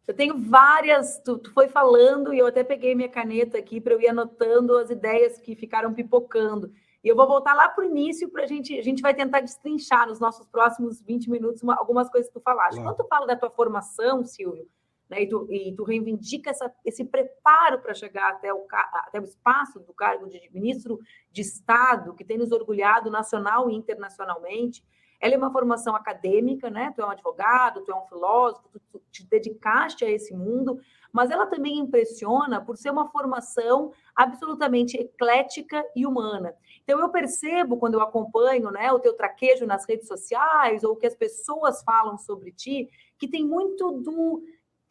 Eu 0.07 0.13
tenho 0.13 0.37
várias, 0.37 1.19
tu, 1.23 1.37
tu, 1.37 1.51
foi 1.51 1.67
falando 1.67 2.33
e 2.33 2.37
eu 2.37 2.45
até 2.45 2.63
peguei 2.63 2.93
minha 2.93 3.09
caneta 3.09 3.57
aqui 3.57 3.81
para 3.81 3.93
eu 3.93 4.01
ir 4.01 4.07
anotando 4.07 4.77
as 4.77 4.91
ideias 4.91 5.39
que 5.39 5.55
ficaram 5.55 5.93
pipocando. 5.93 6.71
E 7.03 7.07
eu 7.07 7.15
vou 7.15 7.27
voltar 7.27 7.53
lá 7.53 7.69
para 7.69 7.83
o 7.83 7.87
início 7.87 8.29
para 8.29 8.43
a 8.43 8.47
gente, 8.47 8.77
a 8.77 8.83
gente 8.83 9.01
vai 9.01 9.13
tentar 9.13 9.39
destrinchar 9.39 10.07
nos 10.07 10.19
nossos 10.19 10.45
próximos 10.47 11.01
20 11.01 11.29
minutos 11.29 11.63
uma, 11.63 11.75
algumas 11.75 12.09
coisas 12.09 12.27
que 12.27 12.39
tu 12.39 12.43
falaste. 12.43 12.75
Claro. 12.75 12.89
Quando 12.89 12.97
tu 12.97 13.07
fala 13.07 13.25
da 13.25 13.35
tua 13.35 13.49
formação, 13.49 14.23
Silvio, 14.23 14.67
né, 15.09 15.21
e, 15.21 15.29
tu, 15.29 15.47
e 15.51 15.75
tu 15.75 15.83
reivindica 15.83 16.49
essa, 16.49 16.73
esse 16.83 17.05
preparo 17.05 17.79
para 17.79 17.93
chegar 17.93 18.29
até 18.29 18.53
o, 18.53 18.65
até 18.71 19.19
o 19.19 19.23
espaço 19.23 19.79
do 19.79 19.93
cargo 19.93 20.27
de 20.27 20.49
ministro 20.53 20.99
de 21.31 21.41
Estado, 21.41 22.15
que 22.15 22.25
tem 22.25 22.37
nos 22.37 22.51
orgulhado 22.51 23.09
nacional 23.09 23.69
e 23.69 23.75
internacionalmente. 23.75 24.83
Ela 25.21 25.35
é 25.35 25.37
uma 25.37 25.51
formação 25.51 25.95
acadêmica, 25.95 26.69
né? 26.69 26.91
Tu 26.93 27.01
é 27.01 27.05
um 27.05 27.09
advogado, 27.09 27.81
tu 27.83 27.91
é 27.91 27.95
um 27.95 28.05
filósofo, 28.05 28.67
tu, 28.69 28.81
tu 28.91 29.01
te 29.11 29.25
dedicaste 29.25 30.03
a 30.03 30.11
esse 30.11 30.33
mundo, 30.33 30.79
mas 31.11 31.31
ela 31.31 31.45
também 31.45 31.79
impressiona 31.79 32.59
por 32.59 32.75
ser 32.75 32.89
uma 32.89 33.09
formação 33.09 33.93
absolutamente 34.13 34.97
eclética 34.97 35.83
e 35.95 36.05
humana. 36.05 36.53
Então 36.83 36.99
eu 36.99 37.09
percebo 37.09 37.77
quando 37.77 37.93
eu 37.93 38.01
acompanho, 38.01 38.69
né, 38.69 38.91
o 38.91 38.99
teu 38.99 39.15
traquejo 39.15 39.65
nas 39.65 39.87
redes 39.87 40.07
sociais 40.07 40.83
ou 40.83 40.91
o 40.91 40.95
que 40.95 41.07
as 41.07 41.15
pessoas 41.15 41.81
falam 41.83 42.17
sobre 42.17 42.51
ti, 42.51 42.89
que 43.17 43.27
tem 43.27 43.45
muito 43.45 43.91
do 43.91 44.43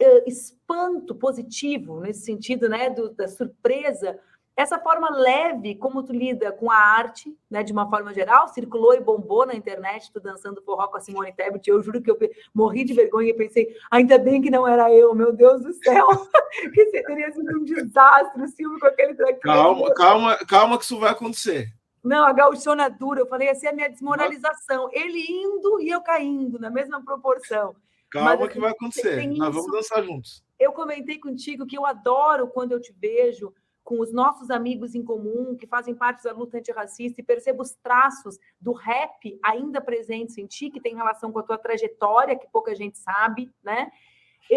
uh, 0.03 0.23
espanto 0.27 1.15
positivo 1.15 2.01
nesse 2.01 2.25
sentido, 2.25 2.69
né, 2.69 2.91
do, 2.91 3.11
da 3.11 3.29
surpresa 3.29 4.19
essa 4.57 4.79
forma 4.79 5.11
leve, 5.11 5.75
como 5.75 6.03
tu 6.05 6.13
lida 6.13 6.53
com 6.53 6.71
a 6.71 6.77
arte, 6.77 7.37
né, 7.51 7.65
de 7.65 7.73
uma 7.73 7.91
forma 7.91 8.15
geral, 8.15 8.47
circulou 8.47 8.95
e 8.95 9.01
bombou 9.01 9.45
na 9.45 9.55
internet, 9.55 10.13
tu 10.13 10.21
dançando 10.21 10.63
forró 10.63 10.87
com 10.87 10.97
a 10.97 11.01
Simone 11.01 11.33
Tebet, 11.33 11.69
eu 11.69 11.83
juro 11.83 12.01
que 12.01 12.11
eu 12.11 12.17
morri 12.55 12.85
de 12.85 12.95
vergonha 12.95 13.31
e 13.31 13.35
pensei, 13.35 13.77
ainda 13.91 14.17
bem 14.17 14.41
que 14.41 14.51
não 14.51 14.67
era 14.67 14.93
eu, 14.93 15.13
meu 15.13 15.33
Deus 15.33 15.61
do 15.61 15.73
céu, 15.73 16.07
que 16.73 16.85
teria 17.03 17.33
sido 17.33 17.59
um 17.59 17.65
desastre 17.65 18.43
o 18.43 18.49
Silvio 18.49 18.79
com 18.79 18.87
aquele 18.87 19.15
traqueiro. 19.15 19.41
Calma, 19.41 19.95
calma, 19.95 20.37
calma 20.47 20.79
que 20.79 20.85
isso 20.85 21.01
vai 21.01 21.11
acontecer. 21.11 21.73
Não, 22.03 22.25
a 22.25 22.33
gauchona 22.33 22.89
dura, 22.89 23.21
eu 23.21 23.27
falei, 23.27 23.49
essa 23.49 23.67
é 23.67 23.71
a 23.71 23.75
minha 23.75 23.91
desmoralização, 23.91 24.89
ele 24.93 25.19
indo 25.19 25.81
e 25.81 25.89
eu 25.89 26.01
caindo, 26.01 26.61
na 26.61 26.71
mesma 26.71 27.03
proporção. 27.03 27.75
Calma 28.15 28.49
que 28.49 28.61
vai 28.61 28.71
acontecer, 28.71 29.27
nós 29.27 29.53
vamos 29.53 29.73
dançar 29.73 30.05
juntos. 30.05 30.45
Eu 30.57 30.73
comentei 30.73 31.19
contigo 31.19 31.67
que 31.67 31.77
eu 31.77 31.85
adoro 31.85 32.47
quando 32.47 32.71
eu 32.71 32.81
te 32.81 32.93
vejo, 32.93 33.53
com 33.83 34.01
os 34.01 34.13
nossos 34.13 34.51
amigos 34.51 34.95
em 34.95 35.05
comum 35.05 35.57
que 35.57 35.67
fazem 35.67 35.97
parte 35.97 36.23
da 36.23 36.33
luta 36.33 36.57
antirracista 36.57 37.21
e 37.21 37.25
percebo 37.25 37.63
os 37.63 37.75
traços 37.75 38.39
do 38.61 38.73
rap 38.73 39.39
ainda 39.43 39.81
presentes 39.81 40.39
em 40.39 40.47
ti, 40.47 40.71
que 40.71 40.81
tem 40.81 40.95
relação 40.95 41.33
com 41.33 41.41
a 41.41 41.43
tua 41.43 41.59
trajetória, 41.59 42.39
que 42.39 42.47
pouca 42.53 42.73
gente 42.75 42.97
sabe, 42.99 43.51
né? 43.63 43.91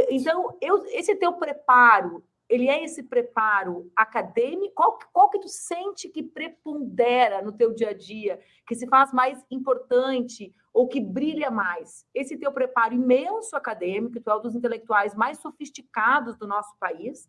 Então, 0.10 0.56
eu, 0.62 0.86
esse 0.88 1.16
teu 1.16 1.34
preparo, 1.34 2.24
ele 2.48 2.70
é 2.70 2.84
esse 2.84 3.04
preparo 3.04 3.92
acadêmico? 3.96 4.76
Qual, 4.76 5.00
qual 5.12 5.30
que 5.30 5.40
tu 5.40 5.50
sente 5.50 6.10
que 6.10 6.22
prepondera 6.22 7.42
no 7.42 7.52
teu 7.52 7.74
dia 7.74 7.90
a 7.90 7.94
dia, 7.94 8.40
que 8.68 8.76
se 8.76 8.88
faz 8.88 9.12
mais 9.12 9.44
importante 9.50 10.54
ou 10.78 10.88
que 10.88 11.02
brilha 11.02 11.50
mais? 11.50 12.06
Esse 12.14 12.38
teu 12.38 12.52
preparo 12.52 12.94
imenso 12.94 13.56
acadêmico, 13.56 14.22
tu 14.22 14.30
é 14.30 14.38
um 14.38 14.42
dos 14.44 14.56
intelectuais 14.56 15.16
mais 15.16 15.40
sofisticados 15.40 16.38
do 16.38 16.46
nosso 16.46 16.78
país, 16.80 17.28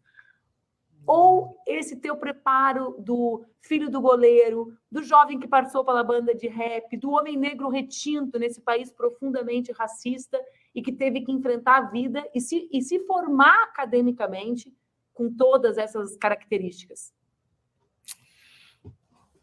ou 1.06 1.56
esse 1.66 1.96
teu 1.96 2.14
preparo 2.14 2.94
do 2.98 3.42
filho 3.62 3.88
do 3.88 4.02
goleiro, 4.02 4.76
do 4.92 5.02
jovem 5.02 5.40
que 5.40 5.48
passou 5.48 5.82
pela 5.82 6.04
banda 6.04 6.34
de 6.34 6.46
rap, 6.46 6.94
do 6.98 7.12
homem 7.12 7.38
negro 7.38 7.70
retinto 7.70 8.38
nesse 8.38 8.60
país 8.60 8.92
profundamente 8.92 9.72
racista 9.72 10.38
e 10.74 10.82
que 10.82 10.92
teve 10.92 11.22
que 11.22 11.32
enfrentar 11.32 11.78
a 11.78 11.90
vida 11.90 12.22
e 12.34 12.42
se, 12.42 12.68
e 12.70 12.82
se 12.82 12.98
formar 13.06 13.62
academicamente 13.62 14.76
com 15.14 15.34
todas 15.34 15.78
essas 15.78 16.18
características? 16.18 17.14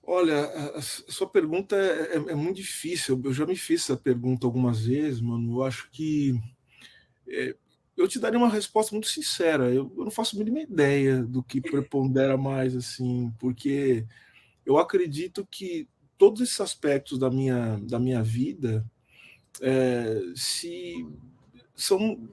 Olha, 0.07 0.45
a, 0.75 0.81
sua 0.81 1.27
pergunta 1.27 1.75
é, 1.75 2.13
é, 2.13 2.15
é, 2.15 2.35
muito 2.35 2.57
difícil. 2.57 3.19
Eu 3.23 3.33
já 3.33 3.45
me 3.45 3.55
fiz 3.55 3.81
essa 3.81 3.97
pergunta 3.97 4.45
algumas 4.45 4.85
vezes, 4.85 5.19
mano. 5.19 5.57
Eu 5.57 5.63
acho 5.63 5.89
que 5.91 6.39
é, 7.27 7.55
eu 7.97 8.07
te 8.07 8.19
daria 8.19 8.37
uma 8.37 8.49
resposta 8.49 8.93
muito 8.93 9.07
sincera. 9.07 9.73
Eu, 9.73 9.91
eu, 9.97 10.03
não 10.03 10.11
faço 10.11 10.35
a 10.35 10.39
mínima 10.39 10.61
ideia 10.61 11.23
do 11.23 11.41
que 11.41 11.59
prepondera 11.61 12.37
mais, 12.37 12.75
assim, 12.75 13.33
porque 13.39 14.05
eu 14.65 14.77
acredito 14.77 15.47
que 15.49 15.87
todos 16.17 16.41
esses 16.41 16.61
aspectos 16.61 17.17
da 17.17 17.29
minha, 17.31 17.77
da 17.81 17.99
minha 17.99 18.21
vida 18.21 18.85
é, 19.61 20.21
se 20.35 21.05
são 21.75 22.29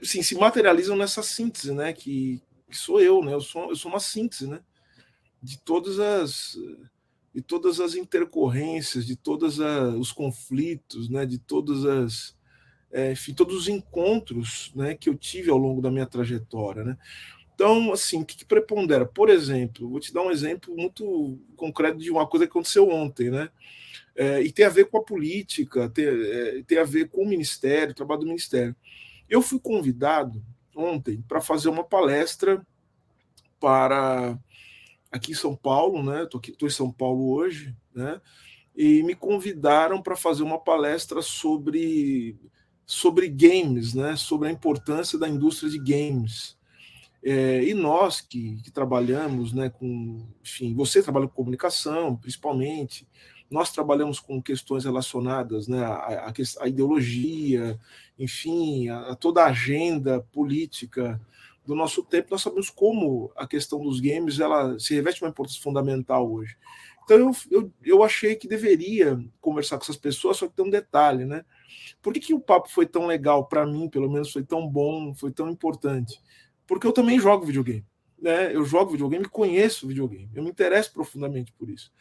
assim, 0.00 0.22
se 0.22 0.34
materializam 0.34 0.96
nessa 0.96 1.22
síntese, 1.22 1.72
né? 1.74 1.92
Que, 1.92 2.40
que, 2.70 2.76
sou 2.76 3.00
eu, 3.00 3.22
né? 3.22 3.34
Eu 3.34 3.40
sou, 3.40 3.70
eu 3.70 3.76
sou 3.76 3.90
uma 3.90 4.00
síntese, 4.00 4.48
né? 4.48 4.60
De 5.42 5.58
todas 5.58 5.98
as 5.98 6.56
de 7.34 7.42
todas 7.42 7.78
as 7.78 7.94
intercorrências, 7.94 9.06
de 9.06 9.14
todos 9.14 9.58
os 9.98 10.10
conflitos, 10.10 11.08
né? 11.08 11.24
De 11.24 11.38
todas 11.38 11.84
as 11.84 12.36
é, 12.90 13.12
enfim, 13.12 13.34
todos 13.34 13.54
os 13.54 13.68
encontros 13.68 14.72
né, 14.74 14.94
que 14.94 15.08
eu 15.08 15.14
tive 15.14 15.50
ao 15.50 15.58
longo 15.58 15.80
da 15.80 15.90
minha 15.90 16.06
trajetória. 16.06 16.82
Né? 16.84 16.96
Então, 17.54 17.92
assim, 17.92 18.22
o 18.22 18.24
que, 18.24 18.36
que, 18.36 18.44
prepondera? 18.44 19.04
Por 19.04 19.28
exemplo, 19.28 19.88
vou 19.88 20.00
te 20.00 20.12
dar 20.12 20.22
um 20.22 20.30
exemplo 20.30 20.74
muito 20.76 21.38
concreto 21.56 21.98
de 21.98 22.10
uma 22.10 22.26
coisa 22.26 22.46
que 22.46 22.50
aconteceu 22.50 22.88
ontem, 22.88 23.30
né? 23.30 23.50
É, 24.14 24.42
e 24.42 24.50
tem 24.50 24.64
a 24.64 24.70
ver 24.70 24.86
com 24.86 24.98
a 24.98 25.04
política, 25.04 25.88
tem, 25.88 26.06
é, 26.06 26.62
tem 26.66 26.78
a 26.78 26.84
ver 26.84 27.08
com 27.08 27.22
o 27.22 27.28
ministério, 27.28 27.92
o 27.92 27.94
trabalho 27.94 28.20
do 28.20 28.26
ministério. 28.26 28.74
Eu 29.28 29.42
fui 29.42 29.60
convidado 29.60 30.42
ontem 30.74 31.22
para 31.28 31.40
fazer 31.40 31.68
uma 31.68 31.84
palestra 31.84 32.64
para 33.60 34.38
aqui 35.10 35.32
em 35.32 35.34
São 35.34 35.54
Paulo, 35.54 36.02
né? 36.02 36.22
Estou 36.22 36.68
em 36.68 36.70
São 36.70 36.90
Paulo 36.90 37.30
hoje, 37.32 37.74
né? 37.94 38.20
E 38.76 39.02
me 39.02 39.14
convidaram 39.14 40.00
para 40.00 40.16
fazer 40.16 40.42
uma 40.42 40.58
palestra 40.58 41.20
sobre 41.22 42.38
sobre 42.88 43.28
games, 43.28 43.92
né, 43.92 44.16
sobre 44.16 44.48
a 44.48 44.50
importância 44.50 45.18
da 45.18 45.28
indústria 45.28 45.70
de 45.70 45.78
games. 45.78 46.56
É, 47.22 47.62
e 47.62 47.74
nós 47.74 48.22
que, 48.22 48.62
que, 48.62 48.70
trabalhamos 48.70 49.52
né, 49.52 49.68
com, 49.68 50.26
enfim, 50.42 50.74
você 50.74 51.02
trabalha 51.02 51.28
com 51.28 51.34
comunicação, 51.34 52.16
principalmente, 52.16 53.06
nós 53.50 53.70
trabalhamos 53.70 54.20
com 54.20 54.40
questões 54.40 54.84
relacionadas 54.84 55.68
né, 55.68 55.84
à, 55.84 56.32
à 56.60 56.68
ideologia, 56.68 57.78
enfim, 58.18 58.88
a, 58.88 59.10
a, 59.10 59.14
toda 59.14 59.42
a 59.42 59.48
agenda 59.48 60.20
política 60.32 61.20
do 61.68 61.74
nosso 61.74 62.02
tempo, 62.02 62.28
nós 62.30 62.40
sabemos 62.40 62.70
como 62.70 63.30
a 63.36 63.46
questão 63.46 63.78
dos 63.78 64.00
games 64.00 64.40
ela 64.40 64.78
se 64.78 64.94
reveste 64.94 65.22
uma 65.22 65.28
importância 65.28 65.60
fundamental 65.60 66.32
hoje. 66.32 66.56
Então 67.04 67.18
eu, 67.18 67.30
eu, 67.50 67.72
eu 67.84 68.02
achei 68.02 68.36
que 68.36 68.48
deveria 68.48 69.22
conversar 69.38 69.76
com 69.76 69.84
essas 69.84 69.98
pessoas, 69.98 70.38
só 70.38 70.48
que 70.48 70.56
tem 70.56 70.64
um 70.64 70.70
detalhe, 70.70 71.26
né? 71.26 71.44
Por 72.00 72.14
que, 72.14 72.20
que 72.20 72.32
o 72.32 72.40
papo 72.40 72.70
foi 72.70 72.86
tão 72.86 73.06
legal 73.06 73.46
para 73.46 73.66
mim, 73.66 73.86
pelo 73.86 74.10
menos 74.10 74.32
foi 74.32 74.42
tão 74.42 74.66
bom, 74.66 75.14
foi 75.14 75.30
tão 75.30 75.50
importante? 75.50 76.18
Porque 76.66 76.86
eu 76.86 76.92
também 76.92 77.20
jogo 77.20 77.44
videogame. 77.44 77.84
Né? 78.18 78.56
Eu 78.56 78.64
jogo 78.64 78.92
videogame, 78.92 79.26
conheço 79.26 79.86
videogame, 79.86 80.30
eu 80.34 80.42
me 80.42 80.48
interesso 80.48 80.90
profundamente 80.90 81.52
por 81.52 81.68
isso. 81.68 81.92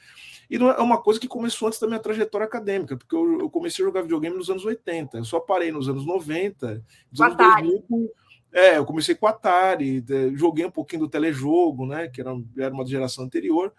E 0.50 0.58
não 0.58 0.72
é 0.72 0.80
uma 0.80 1.02
coisa 1.02 1.20
que 1.20 1.28
começou 1.28 1.68
antes 1.68 1.80
da 1.80 1.88
minha 1.88 2.00
trajetória 2.00 2.48
acadêmica, 2.48 2.96
porque 2.96 3.14
eu, 3.14 3.42
eu 3.42 3.50
comecei 3.50 3.84
a 3.84 3.88
jogar 3.88 4.02
videogame 4.02 4.38
nos 4.38 4.50
anos 4.50 4.64
80, 4.64 5.18
eu 5.18 5.26
só 5.26 5.42
parei 5.42 5.74
nos 5.74 5.90
anos 5.90 6.06
90, 6.06 6.86
nos 7.12 7.20
anos 7.20 7.36
2000. 7.36 8.10
É, 8.58 8.78
eu 8.78 8.86
comecei 8.86 9.14
com 9.14 9.28
Atari, 9.28 10.04
joguei 10.34 10.66
um 10.66 10.72
pouquinho 10.72 11.02
do 11.02 11.08
telejogo, 11.08 11.86
né, 11.86 12.08
que 12.08 12.20
era, 12.20 12.32
era 12.58 12.74
uma 12.74 12.84
geração 12.84 13.24
anterior, 13.24 13.72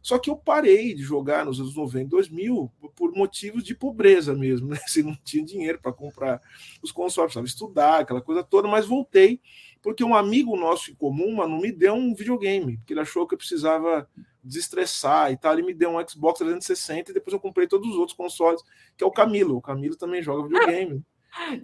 só 0.00 0.16
que 0.16 0.30
eu 0.30 0.36
parei 0.36 0.94
de 0.94 1.02
jogar 1.02 1.44
nos 1.44 1.58
anos 1.58 1.74
90, 1.74 2.08
2000, 2.10 2.70
por 2.94 3.12
motivos 3.16 3.64
de 3.64 3.74
pobreza 3.74 4.32
mesmo, 4.32 4.68
né? 4.68 4.78
Você 4.86 5.02
não 5.02 5.16
tinha 5.24 5.44
dinheiro 5.44 5.80
para 5.82 5.92
comprar 5.92 6.40
os 6.80 6.92
consoles, 6.92 7.32
precisava 7.32 7.46
estudar, 7.46 8.00
aquela 8.00 8.20
coisa 8.20 8.44
toda, 8.44 8.68
mas 8.68 8.86
voltei 8.86 9.40
porque 9.82 10.04
um 10.04 10.14
amigo 10.14 10.56
nosso 10.56 10.92
em 10.92 10.94
comum, 10.94 11.34
mano, 11.34 11.60
me 11.60 11.72
deu 11.72 11.94
um 11.94 12.14
videogame, 12.14 12.76
porque 12.76 12.92
ele 12.92 13.00
achou 13.00 13.26
que 13.26 13.34
eu 13.34 13.38
precisava 13.38 14.08
desestressar 14.42 15.32
e 15.32 15.36
tal, 15.36 15.52
ele 15.52 15.66
me 15.66 15.74
deu 15.74 15.90
um 15.90 16.08
Xbox 16.08 16.38
360 16.38 17.10
e 17.10 17.14
depois 17.14 17.34
eu 17.34 17.40
comprei 17.40 17.66
todos 17.66 17.88
os 17.88 17.96
outros 17.96 18.16
consoles, 18.16 18.62
que 18.96 19.02
é 19.02 19.06
o 19.06 19.10
Camilo. 19.10 19.56
O 19.56 19.60
Camilo 19.60 19.96
também 19.96 20.22
joga 20.22 20.46
videogame. 20.46 21.02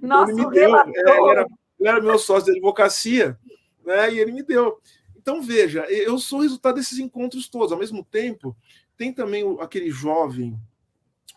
Nossa, 0.02 0.32
então 0.34 0.52
ele 0.52 0.66
me 0.72 0.92
deu, 0.92 1.06
é, 1.06 1.30
era, 1.30 1.46
ele 1.78 1.88
era 1.88 2.00
meu 2.00 2.18
sócio 2.18 2.46
de 2.46 2.52
advocacia, 2.52 3.38
né? 3.84 4.12
E 4.12 4.18
ele 4.18 4.32
me 4.32 4.42
deu. 4.42 4.80
Então, 5.16 5.42
veja, 5.42 5.84
eu 5.90 6.18
sou 6.18 6.40
resultado 6.40 6.76
desses 6.76 6.98
encontros 6.98 7.48
todos. 7.48 7.72
Ao 7.72 7.78
mesmo 7.78 8.04
tempo, 8.04 8.56
tem 8.96 9.12
também 9.12 9.44
aquele 9.60 9.90
jovem 9.90 10.58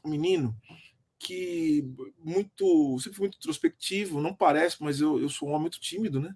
menino 0.04 0.56
que 1.20 1.88
muito 2.18 2.98
sempre 3.00 3.20
muito 3.20 3.38
introspectivo, 3.38 4.20
não 4.20 4.34
parece, 4.34 4.78
mas 4.82 5.00
eu, 5.00 5.20
eu 5.20 5.30
sou 5.30 5.48
um 5.48 5.52
homem 5.52 5.62
muito 5.62 5.80
tímido, 5.80 6.20
né? 6.20 6.36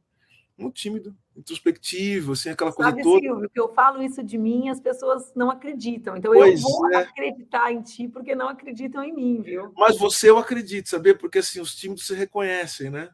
Muito 0.57 0.75
tímido, 0.75 1.13
introspectivo, 1.35 2.31
assim, 2.33 2.49
aquela 2.49 2.71
coisa 2.71 2.91
Sabe, 2.91 3.01
toda. 3.01 3.19
Silvio, 3.19 3.49
que 3.49 3.59
eu 3.59 3.73
falo 3.73 4.01
isso 4.01 4.23
de 4.23 4.37
mim, 4.37 4.69
as 4.69 4.79
pessoas 4.79 5.33
não 5.35 5.49
acreditam. 5.49 6.15
Então 6.15 6.31
pois 6.31 6.61
eu 6.61 6.69
vou 6.69 6.93
é. 6.93 6.97
acreditar 6.97 7.73
em 7.73 7.81
ti 7.81 8.07
porque 8.07 8.35
não 8.35 8.47
acreditam 8.47 9.03
em 9.03 9.13
mim, 9.13 9.41
viu? 9.41 9.73
Mas 9.75 9.97
você 9.97 10.29
eu 10.29 10.37
acredito, 10.37 10.87
saber? 10.87 11.17
Porque 11.17 11.39
assim, 11.39 11.59
os 11.59 11.75
tímidos 11.75 12.05
se 12.05 12.13
reconhecem, 12.13 12.89
né? 12.89 13.09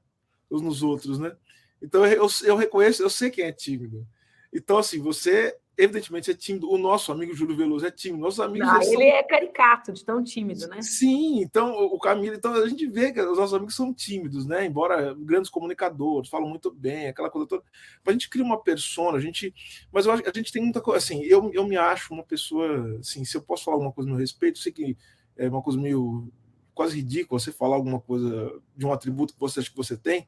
Uns 0.52 0.62
nos 0.62 0.84
outros, 0.84 1.18
né? 1.18 1.36
Então 1.82 2.06
eu, 2.06 2.28
eu 2.44 2.56
reconheço, 2.56 3.02
eu 3.02 3.10
sei 3.10 3.30
quem 3.30 3.46
é 3.46 3.52
tímido. 3.52 4.06
Então, 4.54 4.78
assim, 4.78 5.00
você 5.00 5.56
evidentemente 5.78 6.30
é 6.30 6.34
tímido. 6.34 6.70
O 6.70 6.78
nosso 6.78 7.12
amigo 7.12 7.34
Júlio 7.34 7.56
Veloso 7.56 7.86
é 7.86 7.92
tímido. 7.92 8.22
Nossos 8.22 8.40
amigos. 8.40 8.68
Não, 8.68 8.82
ele 8.82 8.92
são... 8.92 9.02
é 9.02 9.24
caricato 9.24 9.92
de 9.92 10.06
tão 10.06 10.24
tímido, 10.24 10.68
né? 10.68 10.82
Sim, 10.82 11.42
então 11.42 11.74
o 11.86 11.98
Camilo, 11.98 12.36
então 12.36 12.54
a 12.54 12.68
gente 12.68 12.86
vê 12.88 13.12
que 13.12 13.22
os 13.22 13.38
nossos 13.38 13.54
amigos 13.54 13.76
são 13.76 13.94
tímidos, 13.94 14.46
né? 14.46 14.66
Embora 14.66 15.14
grandes 15.14 15.50
comunicadores, 15.50 16.30
falam 16.30 16.50
muito 16.50 16.72
bem, 16.72 17.08
aquela 17.08 17.30
coisa 17.30 17.48
toda. 17.48 17.64
A 18.06 18.12
gente 18.12 18.30
cria 18.30 18.44
uma 18.44 18.62
persona, 18.62 19.18
a 19.18 19.22
gente. 19.22 19.54
Mas 19.92 20.06
eu 20.06 20.12
acho, 20.12 20.24
a 20.28 20.32
gente 20.34 20.52
tem 20.52 20.62
muita 20.62 20.82
coisa. 20.82 20.98
Assim, 20.98 21.24
eu, 21.24 21.52
eu 21.54 21.66
me 21.66 21.78
acho 21.78 22.14
uma 22.14 22.24
pessoa. 22.24 23.00
Assim, 23.00 23.26
se 23.26 23.36
eu 23.36 23.42
posso 23.42 23.64
falar 23.64 23.76
alguma 23.76 23.92
coisa 23.92 24.10
no 24.10 24.18
respeito, 24.18 24.60
sei 24.60 24.72
que 24.72 24.98
é 25.38 25.48
uma 25.48 25.62
coisa 25.62 25.80
meio 25.80 26.32
quase 26.74 26.96
ridícula 26.96 27.40
você 27.40 27.52
falar 27.52 27.76
alguma 27.76 28.00
coisa 28.00 28.62
de 28.76 28.86
um 28.86 28.94
atributo 28.94 29.34
que 29.34 29.40
você 29.40 29.60
acha 29.60 29.70
que 29.70 29.78
você 29.78 29.98
tem 29.98 30.28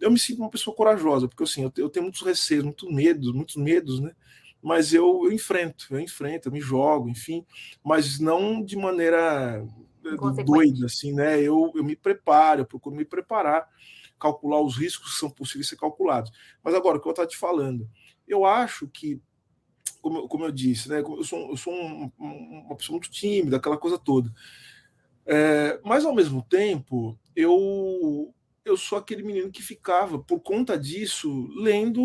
eu 0.00 0.10
me 0.10 0.18
sinto 0.18 0.40
uma 0.40 0.50
pessoa 0.50 0.74
corajosa, 0.74 1.28
porque 1.28 1.42
assim, 1.42 1.62
eu, 1.62 1.72
eu 1.76 1.88
tenho 1.88 2.04
muitos 2.04 2.22
receios, 2.22 2.64
muitos 2.64 2.88
medos, 2.90 3.32
muitos 3.32 3.56
medos, 3.56 4.00
né? 4.00 4.12
Mas 4.62 4.92
eu, 4.92 5.22
eu 5.24 5.32
enfrento, 5.32 5.86
eu 5.90 6.00
enfrento, 6.00 6.48
eu 6.48 6.52
me 6.52 6.60
jogo, 6.60 7.08
enfim, 7.08 7.44
mas 7.84 8.18
não 8.18 8.62
de 8.62 8.76
maneira 8.76 9.64
eh, 10.04 10.44
doida, 10.44 10.86
assim, 10.86 11.12
né? 11.12 11.40
Eu, 11.40 11.72
eu 11.74 11.84
me 11.84 11.94
preparo, 11.94 12.62
eu 12.62 12.66
procuro 12.66 12.96
me 12.96 13.04
preparar, 13.04 13.68
calcular 14.18 14.60
os 14.60 14.76
riscos 14.76 15.14
que 15.14 15.20
são 15.20 15.30
possíveis 15.30 15.68
ser 15.68 15.76
calculados. 15.76 16.32
Mas 16.62 16.74
agora, 16.74 16.98
o 16.98 17.00
que 17.00 17.06
eu 17.06 17.10
estava 17.10 17.28
te 17.28 17.36
falando, 17.36 17.88
eu 18.26 18.44
acho 18.44 18.88
que, 18.88 19.20
como, 20.00 20.26
como 20.28 20.44
eu 20.44 20.52
disse, 20.52 20.88
né? 20.88 21.00
Eu 21.00 21.24
sou, 21.24 21.50
eu 21.50 21.56
sou 21.56 21.72
um, 21.72 22.10
uma 22.18 22.76
pessoa 22.76 22.98
muito 22.98 23.10
tímida, 23.10 23.56
aquela 23.58 23.78
coisa 23.78 23.96
toda. 23.96 24.32
É, 25.30 25.78
mas 25.84 26.06
ao 26.06 26.14
mesmo 26.14 26.42
tempo, 26.42 27.18
eu 27.36 28.34
eu 28.64 28.76
sou 28.76 28.98
aquele 28.98 29.22
menino 29.22 29.50
que 29.50 29.62
ficava, 29.62 30.18
por 30.18 30.40
conta 30.40 30.78
disso, 30.78 31.48
lendo 31.56 32.02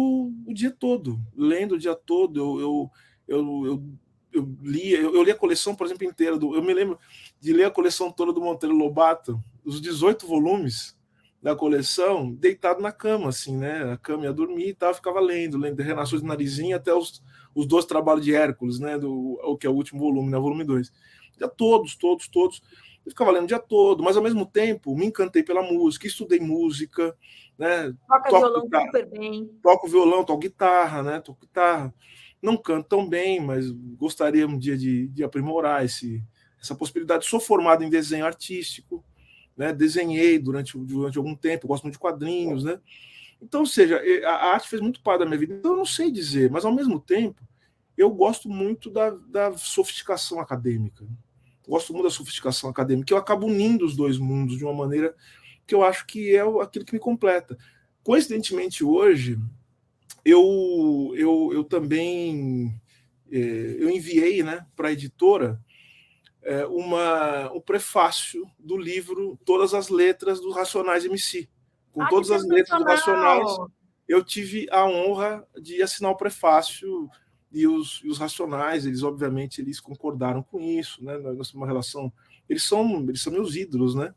o 0.47 0.53
dia 0.53 0.71
todo, 0.71 1.19
lendo 1.35 1.75
o 1.75 1.77
dia 1.77 1.93
todo. 1.93 2.39
Eu, 2.39 2.59
eu, 2.59 2.91
eu, 3.27 3.65
eu, 3.65 3.83
eu 4.31 4.57
lia, 4.61 4.97
eu, 4.97 5.13
eu 5.13 5.23
li 5.23 5.31
a 5.31 5.35
coleção, 5.35 5.75
por 5.75 5.85
exemplo, 5.85 6.05
inteira. 6.05 6.37
Do, 6.37 6.55
eu 6.55 6.63
me 6.63 6.73
lembro 6.73 6.97
de 7.39 7.51
ler 7.51 7.65
a 7.65 7.71
coleção 7.71 8.11
toda 8.11 8.31
do 8.31 8.41
Monteiro 8.41 8.75
Lobato, 8.75 9.37
os 9.63 9.81
18 9.81 10.25
volumes 10.25 10.97
da 11.41 11.53
coleção, 11.53 12.31
deitado 12.33 12.81
na 12.81 12.93
cama, 12.93 13.27
assim, 13.27 13.57
né? 13.57 13.91
A 13.91 13.97
cama 13.97 14.23
ia 14.23 14.33
dormir 14.33 14.69
e 14.69 14.73
tal, 14.73 14.93
ficava 14.93 15.19
lendo, 15.19 15.57
lendo 15.57 15.75
de 15.75 15.83
Renações 15.83 16.21
de 16.21 16.27
Narizinho 16.27 16.77
até 16.77 16.93
os, 16.93 17.21
os 17.53 17.65
dois 17.65 17.83
trabalhos 17.83 18.23
de 18.23 18.33
Hércules, 18.33 18.79
né? 18.79 18.97
Do, 18.97 19.37
o 19.43 19.57
que 19.57 19.67
é 19.67 19.69
o 19.69 19.73
último 19.73 19.99
volume, 19.99 20.31
né? 20.31 20.39
Volume 20.39 20.63
2. 20.63 20.89
Já 21.37 21.49
todos, 21.49 21.95
todos, 21.97 22.29
todos. 22.29 22.61
Eu 23.05 23.11
ficava 23.11 23.31
lendo 23.31 23.43
o 23.43 23.47
dia 23.47 23.59
todo, 23.59 24.01
mas 24.01 24.15
ao 24.15 24.23
mesmo 24.23 24.45
tempo 24.45 24.95
me 24.95 25.05
encantei 25.05 25.43
pela 25.43 25.61
música, 25.61 26.07
estudei 26.07 26.39
música, 26.39 27.15
né? 27.57 27.93
Toca 28.07 28.29
toco 28.29 28.39
violão 28.39 28.61
guitarra, 28.63 28.85
super 28.85 29.05
bem. 29.09 29.59
Toco 29.61 29.87
violão, 29.87 30.23
toco 30.23 30.39
guitarra, 30.39 31.03
né? 31.03 31.19
Toco 31.19 31.41
guitarra. 31.41 31.93
Não 32.41 32.57
canto 32.57 32.87
tão 32.87 33.07
bem, 33.07 33.39
mas 33.41 33.69
gostaria 33.69 34.47
um 34.47 34.57
dia 34.57 34.77
de, 34.77 35.07
de 35.07 35.23
aprimorar 35.23 35.83
esse, 35.83 36.23
essa 36.61 36.73
possibilidade. 36.73 37.25
Sou 37.25 37.39
formado 37.39 37.83
em 37.83 37.89
desenho 37.89 38.25
artístico, 38.25 39.03
né? 39.55 39.73
Desenhei 39.73 40.39
durante, 40.39 40.77
durante 40.77 41.17
algum 41.17 41.35
tempo, 41.35 41.67
gosto 41.67 41.83
muito 41.83 41.95
de 41.95 41.99
quadrinhos, 41.99 42.63
né? 42.63 42.79
Então, 43.41 43.61
ou 43.61 43.65
seja, 43.65 44.01
a 44.25 44.53
arte 44.53 44.69
fez 44.69 44.81
muito 44.81 45.01
parte 45.01 45.19
da 45.19 45.25
minha 45.25 45.37
vida. 45.37 45.55
Então, 45.55 45.71
eu 45.71 45.77
não 45.77 45.85
sei 45.85 46.09
dizer, 46.09 46.49
mas 46.49 46.63
ao 46.63 46.73
mesmo 46.73 46.97
tempo, 47.01 47.41
eu 47.97 48.09
gosto 48.09 48.47
muito 48.47 48.89
da, 48.89 49.09
da 49.09 49.51
sofisticação 49.57 50.39
acadêmica 50.39 51.05
gosto 51.67 51.93
muito 51.93 52.05
da 52.05 52.11
sofisticação 52.11 52.69
acadêmica, 52.69 53.13
eu 53.13 53.17
acabo 53.17 53.47
unindo 53.47 53.85
os 53.85 53.95
dois 53.95 54.17
mundos 54.17 54.57
de 54.57 54.63
uma 54.63 54.73
maneira 54.73 55.15
que 55.65 55.73
eu 55.73 55.83
acho 55.83 56.05
que 56.05 56.35
é 56.35 56.41
aquilo 56.61 56.85
que 56.85 56.93
me 56.93 56.99
completa. 56.99 57.57
Coincidentemente, 58.03 58.83
hoje, 58.83 59.39
eu, 60.25 61.13
eu, 61.15 61.51
eu 61.53 61.63
também 61.63 62.73
é, 63.31 63.37
eu 63.79 63.89
enviei 63.89 64.43
né, 64.43 64.65
para 64.75 64.89
a 64.89 64.91
editora 64.91 65.59
é, 66.43 66.65
uma, 66.67 67.51
um 67.51 67.59
prefácio 67.59 68.45
do 68.59 68.77
livro 68.77 69.39
Todas 69.43 69.73
as 69.73 69.89
Letras 69.89 70.39
dos 70.39 70.55
Racionais 70.55 71.05
MC. 71.05 71.49
Com 71.91 72.03
ah, 72.03 72.09
todas 72.09 72.29
as 72.29 72.45
letras 72.45 72.77
dos 72.77 72.87
Racionais, 72.87 73.49
eu 74.07 74.23
tive 74.23 74.67
a 74.69 74.85
honra 74.85 75.47
de 75.59 75.81
assinar 75.81 76.11
o 76.11 76.17
prefácio 76.17 77.09
e 77.53 77.67
os, 77.67 78.01
e 78.03 78.09
os 78.09 78.17
racionais, 78.17 78.85
eles 78.85 79.03
obviamente 79.03 79.61
eles 79.61 79.79
concordaram 79.79 80.41
com 80.41 80.59
isso, 80.59 81.03
né? 81.03 81.17
Nós 81.17 81.49
temos 81.49 81.53
uma 81.53 81.67
relação, 81.67 82.11
eles 82.49 82.63
são 82.63 83.05
eles 83.07 83.21
são 83.21 83.31
meus 83.31 83.55
ídolos, 83.55 83.93
né? 83.93 84.13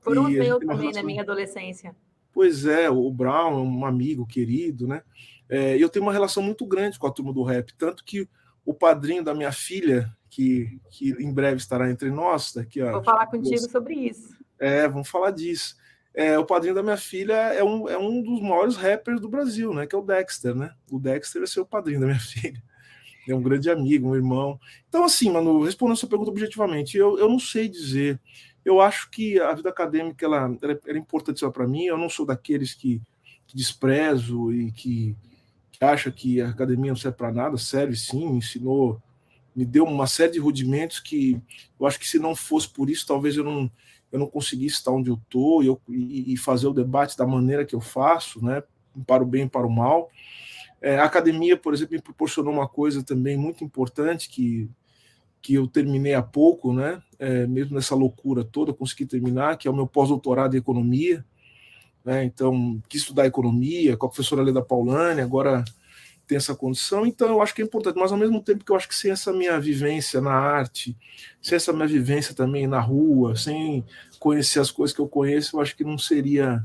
Foram 0.00 0.24
os 0.24 0.30
meus 0.30 0.58
também 0.58 0.76
relação... 0.76 1.00
na 1.00 1.06
minha 1.06 1.22
adolescência. 1.22 1.94
Pois 2.32 2.66
é, 2.66 2.90
o 2.90 3.08
Brown 3.10 3.52
é 3.52 3.62
um 3.62 3.86
amigo 3.86 4.26
querido, 4.26 4.88
né? 4.88 5.02
É, 5.48 5.76
eu 5.76 5.88
tenho 5.88 6.04
uma 6.04 6.12
relação 6.12 6.42
muito 6.42 6.66
grande 6.66 6.98
com 6.98 7.06
a 7.06 7.12
turma 7.12 7.32
do 7.32 7.44
rap, 7.44 7.72
tanto 7.74 8.04
que 8.04 8.28
o 8.64 8.74
padrinho 8.74 9.22
da 9.22 9.34
minha 9.34 9.52
filha, 9.52 10.12
que, 10.28 10.80
que 10.90 11.10
em 11.22 11.32
breve 11.32 11.58
estará 11.58 11.88
entre 11.88 12.10
nós, 12.10 12.52
daqui 12.52 12.80
a. 12.80 12.90
Vou 12.90 13.04
falar 13.04 13.26
contigo 13.26 13.70
sobre 13.70 13.94
isso. 13.94 14.36
É, 14.58 14.88
vamos 14.88 15.08
falar 15.08 15.30
disso. 15.30 15.76
É, 16.14 16.38
o 16.38 16.44
padrinho 16.44 16.74
da 16.74 16.82
minha 16.82 16.96
filha 16.96 17.34
é 17.34 17.62
um, 17.62 17.88
é 17.88 17.96
um 17.96 18.22
dos 18.22 18.40
maiores 18.40 18.76
rappers 18.76 19.20
do 19.20 19.28
Brasil, 19.28 19.72
né? 19.72 19.86
Que 19.86 19.94
é 19.94 19.98
o 19.98 20.02
Dexter, 20.02 20.54
né? 20.54 20.74
O 20.90 20.98
Dexter 20.98 21.40
vai 21.40 21.46
ser 21.46 21.60
o 21.60 21.66
padrinho 21.66 22.00
da 22.00 22.06
minha 22.06 22.18
filha 22.20 22.62
é 23.28 23.34
um 23.34 23.42
grande 23.42 23.70
amigo, 23.70 24.08
um 24.08 24.14
irmão. 24.16 24.58
Então, 24.88 25.04
assim, 25.04 25.30
mano, 25.30 25.62
respondendo 25.62 25.94
a 25.94 25.96
sua 25.96 26.08
pergunta 26.08 26.30
objetivamente, 26.30 26.96
eu, 26.96 27.18
eu 27.18 27.28
não 27.28 27.38
sei 27.38 27.68
dizer. 27.68 28.20
Eu 28.64 28.80
acho 28.80 29.10
que 29.10 29.40
a 29.40 29.52
vida 29.54 29.68
acadêmica 29.68 30.24
ela, 30.24 30.56
ela, 30.62 30.80
é 30.86 30.96
importante 30.96 31.44
para 31.50 31.66
mim. 31.66 31.84
Eu 31.84 31.98
não 31.98 32.08
sou 32.08 32.24
daqueles 32.24 32.74
que, 32.74 33.00
que 33.46 33.56
desprezo 33.56 34.52
e 34.52 34.70
que, 34.72 35.16
que 35.72 35.84
acha 35.84 36.10
que 36.10 36.40
a 36.40 36.48
academia 36.48 36.92
não 36.92 36.96
serve 36.96 37.16
para 37.16 37.32
nada. 37.32 37.56
Serve 37.56 37.96
sim, 37.96 38.28
me 38.30 38.38
ensinou, 38.38 39.00
me 39.54 39.64
deu 39.64 39.84
uma 39.84 40.06
série 40.06 40.32
de 40.32 40.38
rudimentos 40.38 41.00
que 41.00 41.40
eu 41.78 41.86
acho 41.86 41.98
que 41.98 42.08
se 42.08 42.18
não 42.18 42.34
fosse 42.34 42.68
por 42.68 42.88
isso, 42.88 43.06
talvez 43.06 43.36
eu 43.36 43.44
não, 43.44 43.70
eu 44.10 44.18
não 44.18 44.26
conseguisse 44.26 44.76
estar 44.76 44.92
onde 44.92 45.10
eu 45.10 45.14
estou 45.14 45.62
e, 45.88 46.32
e 46.32 46.36
fazer 46.36 46.66
o 46.66 46.72
debate 46.72 47.16
da 47.16 47.26
maneira 47.26 47.64
que 47.64 47.74
eu 47.74 47.80
faço, 47.80 48.44
né? 48.44 48.62
Para 49.06 49.22
o 49.22 49.26
bem 49.26 49.44
e 49.44 49.48
para 49.48 49.66
o 49.66 49.70
mal. 49.70 50.10
É, 50.82 50.98
a 50.98 51.04
academia, 51.04 51.56
por 51.56 51.72
exemplo, 51.72 51.94
me 51.94 52.02
proporcionou 52.02 52.52
uma 52.52 52.66
coisa 52.66 53.04
também 53.04 53.36
muito 53.36 53.62
importante 53.62 54.28
que, 54.28 54.68
que 55.40 55.54
eu 55.54 55.68
terminei 55.68 56.14
há 56.14 56.22
pouco, 56.22 56.72
né? 56.72 57.00
É, 57.18 57.46
mesmo 57.46 57.76
nessa 57.76 57.94
loucura 57.94 58.42
toda, 58.42 58.72
consegui 58.72 59.06
terminar, 59.06 59.56
que 59.56 59.68
é 59.68 59.70
o 59.70 59.74
meu 59.74 59.86
pós-doutorado 59.86 60.56
em 60.56 60.58
economia. 60.58 61.24
Né? 62.04 62.24
Então, 62.24 62.82
quis 62.88 63.02
estudar 63.02 63.26
economia 63.26 63.96
com 63.96 64.06
a 64.06 64.08
professora 64.08 64.42
Leda 64.42 64.60
Paulani, 64.60 65.20
agora 65.20 65.64
tem 66.26 66.36
essa 66.36 66.54
condição, 66.54 67.04
então 67.04 67.28
eu 67.28 67.42
acho 67.42 67.54
que 67.54 67.62
é 67.62 67.64
importante, 67.64 67.98
mas 67.98 68.12
ao 68.12 68.18
mesmo 68.18 68.40
tempo 68.40 68.64
que 68.64 68.72
eu 68.72 68.76
acho 68.76 68.88
que 68.88 68.94
sem 68.94 69.10
essa 69.10 69.32
minha 69.32 69.58
vivência 69.60 70.20
na 70.20 70.32
arte, 70.32 70.96
sem 71.40 71.56
essa 71.56 71.72
minha 71.72 71.86
vivência 71.86 72.34
também 72.34 72.66
na 72.66 72.80
rua, 72.80 73.36
sem 73.36 73.84
conhecer 74.18 74.60
as 74.60 74.70
coisas 74.70 74.94
que 74.94 75.00
eu 75.00 75.08
conheço, 75.08 75.56
eu 75.56 75.60
acho 75.60 75.76
que 75.76 75.84
não 75.84 75.98
seria 75.98 76.64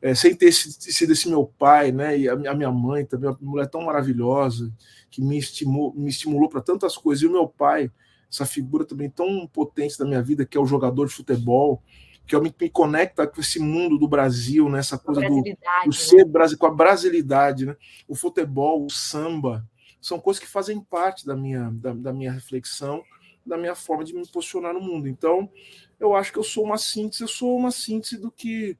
é, 0.00 0.14
sem 0.14 0.34
ter 0.34 0.52
sido 0.52 1.12
esse 1.12 1.28
meu 1.28 1.46
pai, 1.58 1.90
né, 1.90 2.18
e 2.18 2.28
a, 2.28 2.36
minha 2.36 2.70
mãe 2.70 3.04
também, 3.04 3.30
uma 3.30 3.38
mulher 3.40 3.66
tão 3.66 3.82
maravilhosa, 3.82 4.72
que 5.10 5.20
me 5.20 5.38
estimulou, 5.38 5.92
me 5.94 6.08
estimulou 6.08 6.48
para 6.48 6.60
tantas 6.60 6.96
coisas, 6.96 7.22
e 7.22 7.26
o 7.26 7.32
meu 7.32 7.48
pai, 7.48 7.90
essa 8.30 8.46
figura 8.46 8.84
também 8.84 9.10
tão 9.10 9.46
potente 9.46 9.98
da 9.98 10.04
minha 10.04 10.22
vida, 10.22 10.46
que 10.46 10.56
é 10.56 10.60
o 10.60 10.66
jogador 10.66 11.06
de 11.06 11.14
futebol, 11.14 11.82
que 12.26 12.38
me, 12.38 12.54
me 12.60 12.70
conecta 12.70 13.26
com 13.26 13.40
esse 13.40 13.58
mundo 13.58 13.98
do 13.98 14.06
Brasil, 14.06 14.68
né, 14.68 14.78
essa 14.78 14.98
coisa 14.98 15.20
do, 15.20 15.28
do 15.28 15.42
né? 15.42 15.56
ser 15.92 16.24
Brasil, 16.24 16.58
com 16.58 16.66
a 16.66 16.74
brasilidade, 16.74 17.66
né, 17.66 17.76
o 18.06 18.14
futebol, 18.14 18.84
o 18.84 18.90
samba, 18.90 19.66
são 20.00 20.20
coisas 20.20 20.40
que 20.40 20.48
fazem 20.48 20.80
parte 20.80 21.26
da 21.26 21.34
minha, 21.34 21.70
da, 21.72 21.92
da 21.92 22.12
minha 22.12 22.30
reflexão, 22.30 23.02
da 23.44 23.56
minha 23.56 23.74
forma 23.74 24.04
de 24.04 24.14
me 24.14 24.24
posicionar 24.28 24.74
no 24.74 24.80
mundo. 24.80 25.08
Então, 25.08 25.50
eu 25.98 26.14
acho 26.14 26.32
que 26.32 26.38
eu 26.38 26.44
sou 26.44 26.64
uma 26.64 26.78
síntese, 26.78 27.22
eu 27.22 27.28
sou 27.28 27.56
uma 27.56 27.70
síntese 27.70 28.18
do 28.18 28.30
que 28.30 28.78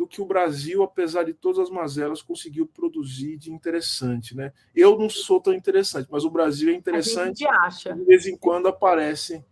do 0.00 0.06
que 0.06 0.22
o 0.22 0.24
Brasil, 0.24 0.82
apesar 0.82 1.24
de 1.24 1.34
todas 1.34 1.58
as 1.58 1.68
mazelas, 1.68 2.22
conseguiu 2.22 2.66
produzir 2.66 3.36
de 3.36 3.52
interessante. 3.52 4.34
Né? 4.34 4.50
Eu 4.74 4.98
não 4.98 5.10
sou 5.10 5.38
tão 5.38 5.52
interessante, 5.52 6.08
mas 6.10 6.24
o 6.24 6.30
Brasil 6.30 6.72
é 6.72 6.74
interessante. 6.74 7.46
A 7.46 7.52
gente 7.52 7.64
acha. 7.66 7.92
De 7.92 8.04
vez 8.04 8.26
em 8.26 8.34
quando 8.34 8.66
aparece. 8.66 9.44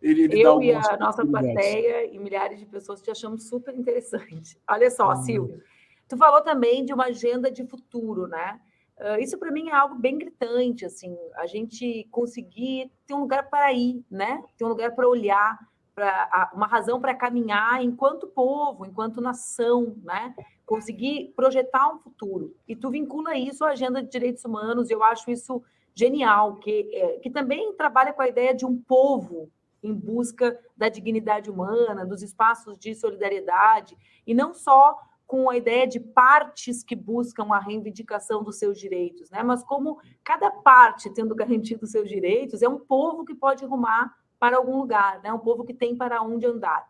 Ele, 0.00 0.22
ele 0.22 0.40
Eu 0.40 0.62
e 0.62 0.72
a 0.72 0.96
nossa 0.96 1.26
plateia 1.26 2.06
e 2.06 2.20
milhares 2.20 2.60
de 2.60 2.66
pessoas 2.66 3.02
te 3.02 3.10
achamos 3.10 3.48
super 3.48 3.74
interessante. 3.74 4.56
Olha 4.70 4.88
só, 4.92 5.10
hum. 5.10 5.16
Silvio, 5.16 5.60
tu 6.08 6.16
falou 6.16 6.40
também 6.40 6.84
de 6.84 6.92
uma 6.92 7.06
agenda 7.06 7.50
de 7.50 7.66
futuro, 7.66 8.28
né? 8.28 8.60
Uh, 9.00 9.20
isso 9.20 9.36
para 9.36 9.50
mim 9.50 9.70
é 9.70 9.74
algo 9.74 9.96
bem 9.96 10.16
gritante, 10.16 10.84
assim, 10.84 11.18
a 11.34 11.46
gente 11.46 12.06
conseguir 12.12 12.92
ter 13.08 13.12
um 13.12 13.22
lugar 13.22 13.50
para 13.50 13.72
ir, 13.72 14.04
né? 14.08 14.40
Ter 14.56 14.64
um 14.64 14.68
lugar 14.68 14.94
para 14.94 15.08
olhar, 15.08 15.58
pra, 15.96 16.50
uma 16.54 16.66
razão 16.66 17.00
para 17.00 17.14
caminhar 17.14 17.82
enquanto 17.82 18.26
povo, 18.28 18.84
enquanto 18.84 19.20
nação, 19.20 19.96
né? 20.04 20.34
Conseguir 20.66 21.32
projetar 21.34 21.88
um 21.88 21.98
futuro. 21.98 22.54
E 22.68 22.76
tu 22.76 22.90
vincula 22.90 23.34
isso 23.34 23.64
à 23.64 23.70
agenda 23.70 24.02
de 24.02 24.10
direitos 24.10 24.44
humanos, 24.44 24.90
e 24.90 24.92
eu 24.92 25.02
acho 25.02 25.30
isso 25.30 25.62
genial, 25.94 26.56
que, 26.56 26.90
é, 26.92 27.18
que 27.20 27.30
também 27.30 27.72
trabalha 27.72 28.12
com 28.12 28.20
a 28.20 28.28
ideia 28.28 28.54
de 28.54 28.66
um 28.66 28.76
povo 28.76 29.50
em 29.82 29.94
busca 29.94 30.58
da 30.76 30.90
dignidade 30.90 31.50
humana, 31.50 32.04
dos 32.04 32.22
espaços 32.22 32.78
de 32.78 32.94
solidariedade, 32.94 33.96
e 34.26 34.34
não 34.34 34.52
só 34.52 34.98
com 35.26 35.48
a 35.48 35.56
ideia 35.56 35.86
de 35.86 35.98
partes 35.98 36.84
que 36.84 36.94
buscam 36.94 37.46
a 37.52 37.58
reivindicação 37.58 38.44
dos 38.44 38.58
seus 38.58 38.78
direitos, 38.78 39.30
né? 39.30 39.42
mas 39.42 39.64
como 39.64 39.98
cada 40.22 40.50
parte 40.50 41.12
tendo 41.12 41.34
garantido 41.34 41.84
os 41.84 41.90
seus 41.90 42.08
direitos, 42.08 42.62
é 42.62 42.68
um 42.68 42.78
povo 42.78 43.24
que 43.24 43.34
pode 43.34 43.64
rumar 43.64 44.14
para 44.38 44.56
algum 44.56 44.76
lugar, 44.76 45.20
né? 45.22 45.32
um 45.32 45.38
povo 45.38 45.64
que 45.64 45.74
tem 45.74 45.96
para 45.96 46.22
onde 46.22 46.46
andar. 46.46 46.86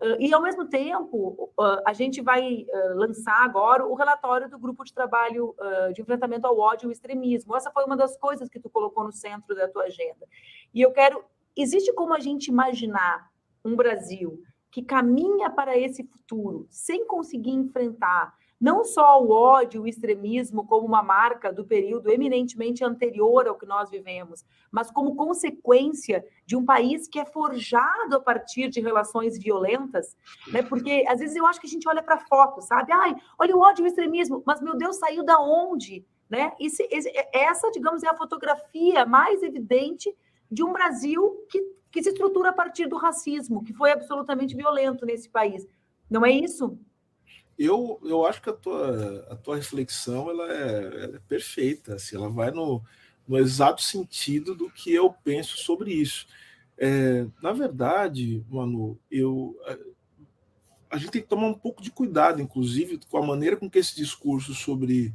Uh, 0.00 0.20
e, 0.20 0.32
ao 0.32 0.42
mesmo 0.42 0.66
tempo, 0.66 1.50
uh, 1.58 1.82
a 1.86 1.92
gente 1.92 2.20
vai 2.20 2.66
uh, 2.68 2.96
lançar 2.96 3.42
agora 3.42 3.86
o 3.86 3.94
relatório 3.94 4.48
do 4.48 4.58
Grupo 4.58 4.84
de 4.84 4.92
Trabalho 4.92 5.54
de 5.94 6.02
Enfrentamento 6.02 6.46
ao 6.46 6.58
Ódio 6.58 6.84
e 6.84 6.88
ao 6.88 6.92
Extremismo. 6.92 7.56
Essa 7.56 7.70
foi 7.70 7.84
uma 7.84 7.96
das 7.96 8.16
coisas 8.16 8.48
que 8.48 8.60
tu 8.60 8.68
colocou 8.68 9.04
no 9.04 9.12
centro 9.12 9.54
da 9.54 9.68
tua 9.68 9.84
agenda. 9.84 10.26
E 10.74 10.80
eu 10.82 10.92
quero... 10.92 11.24
Existe 11.56 11.92
como 11.94 12.12
a 12.12 12.20
gente 12.20 12.48
imaginar 12.48 13.30
um 13.64 13.74
Brasil 13.74 14.42
que 14.70 14.82
caminha 14.82 15.48
para 15.48 15.78
esse 15.78 16.04
futuro 16.04 16.66
sem 16.68 17.06
conseguir 17.06 17.52
enfrentar 17.52 18.34
não 18.60 18.84
só 18.84 19.22
o 19.22 19.30
ódio, 19.30 19.82
o 19.82 19.86
extremismo 19.86 20.66
como 20.66 20.86
uma 20.86 21.02
marca 21.02 21.52
do 21.52 21.64
período 21.64 22.10
eminentemente 22.10 22.82
anterior 22.82 23.46
ao 23.46 23.56
que 23.56 23.66
nós 23.66 23.90
vivemos, 23.90 24.44
mas 24.70 24.90
como 24.90 25.14
consequência 25.14 26.24
de 26.46 26.56
um 26.56 26.64
país 26.64 27.06
que 27.06 27.18
é 27.18 27.24
forjado 27.24 28.16
a 28.16 28.20
partir 28.20 28.68
de 28.68 28.80
relações 28.80 29.38
violentas, 29.38 30.16
né? 30.48 30.62
Porque 30.62 31.04
às 31.06 31.18
vezes 31.18 31.36
eu 31.36 31.46
acho 31.46 31.60
que 31.60 31.66
a 31.66 31.70
gente 31.70 31.88
olha 31.88 32.02
para 32.02 32.18
foto, 32.18 32.62
sabe? 32.62 32.92
Ai, 32.92 33.14
olha 33.38 33.54
o 33.54 33.60
ódio, 33.60 33.84
o 33.84 33.86
extremismo, 33.86 34.42
mas 34.46 34.60
meu 34.62 34.76
Deus, 34.76 34.96
saiu 34.96 35.22
da 35.22 35.38
onde? 35.38 36.04
Né? 36.28 36.52
Esse, 36.58 36.88
esse, 36.90 37.12
essa, 37.32 37.70
digamos, 37.70 38.02
é 38.02 38.08
a 38.08 38.16
fotografia 38.16 39.06
mais 39.06 39.42
evidente 39.42 40.12
de 40.50 40.64
um 40.64 40.72
Brasil 40.72 41.46
que, 41.50 41.62
que 41.90 42.02
se 42.02 42.08
estrutura 42.08 42.50
a 42.50 42.52
partir 42.52 42.86
do 42.86 42.96
racismo, 42.96 43.62
que 43.62 43.72
foi 43.72 43.92
absolutamente 43.92 44.56
violento 44.56 45.04
nesse 45.04 45.28
país. 45.28 45.66
Não 46.10 46.24
é 46.24 46.30
isso? 46.30 46.78
Eu, 47.58 47.98
eu 48.04 48.26
acho 48.26 48.42
que 48.42 48.50
a 48.50 48.52
tua, 48.52 49.26
a 49.30 49.36
tua 49.36 49.56
reflexão 49.56 50.30
ela 50.30 50.52
é, 50.52 51.04
ela 51.04 51.16
é 51.16 51.20
perfeita, 51.26 51.94
assim, 51.94 52.16
ela 52.16 52.28
vai 52.28 52.50
no, 52.50 52.82
no 53.26 53.38
exato 53.38 53.82
sentido 53.82 54.54
do 54.54 54.70
que 54.70 54.92
eu 54.92 55.12
penso 55.24 55.56
sobre 55.58 55.92
isso. 55.92 56.26
É, 56.78 57.26
na 57.42 57.52
verdade, 57.52 58.44
Manu, 58.50 58.98
eu, 59.10 59.58
a, 59.64 60.96
a, 60.96 60.98
gente 60.98 61.10
tem 61.10 61.22
que 61.22 61.28
tomar 61.28 61.46
um 61.46 61.54
pouco 61.54 61.82
de 61.82 61.90
cuidado, 61.90 62.42
inclusive, 62.42 63.00
com 63.10 63.16
a 63.16 63.26
maneira 63.26 63.56
com 63.56 63.70
que 63.70 63.78
esse 63.78 63.96
discurso 63.96 64.54
sobre, 64.54 65.14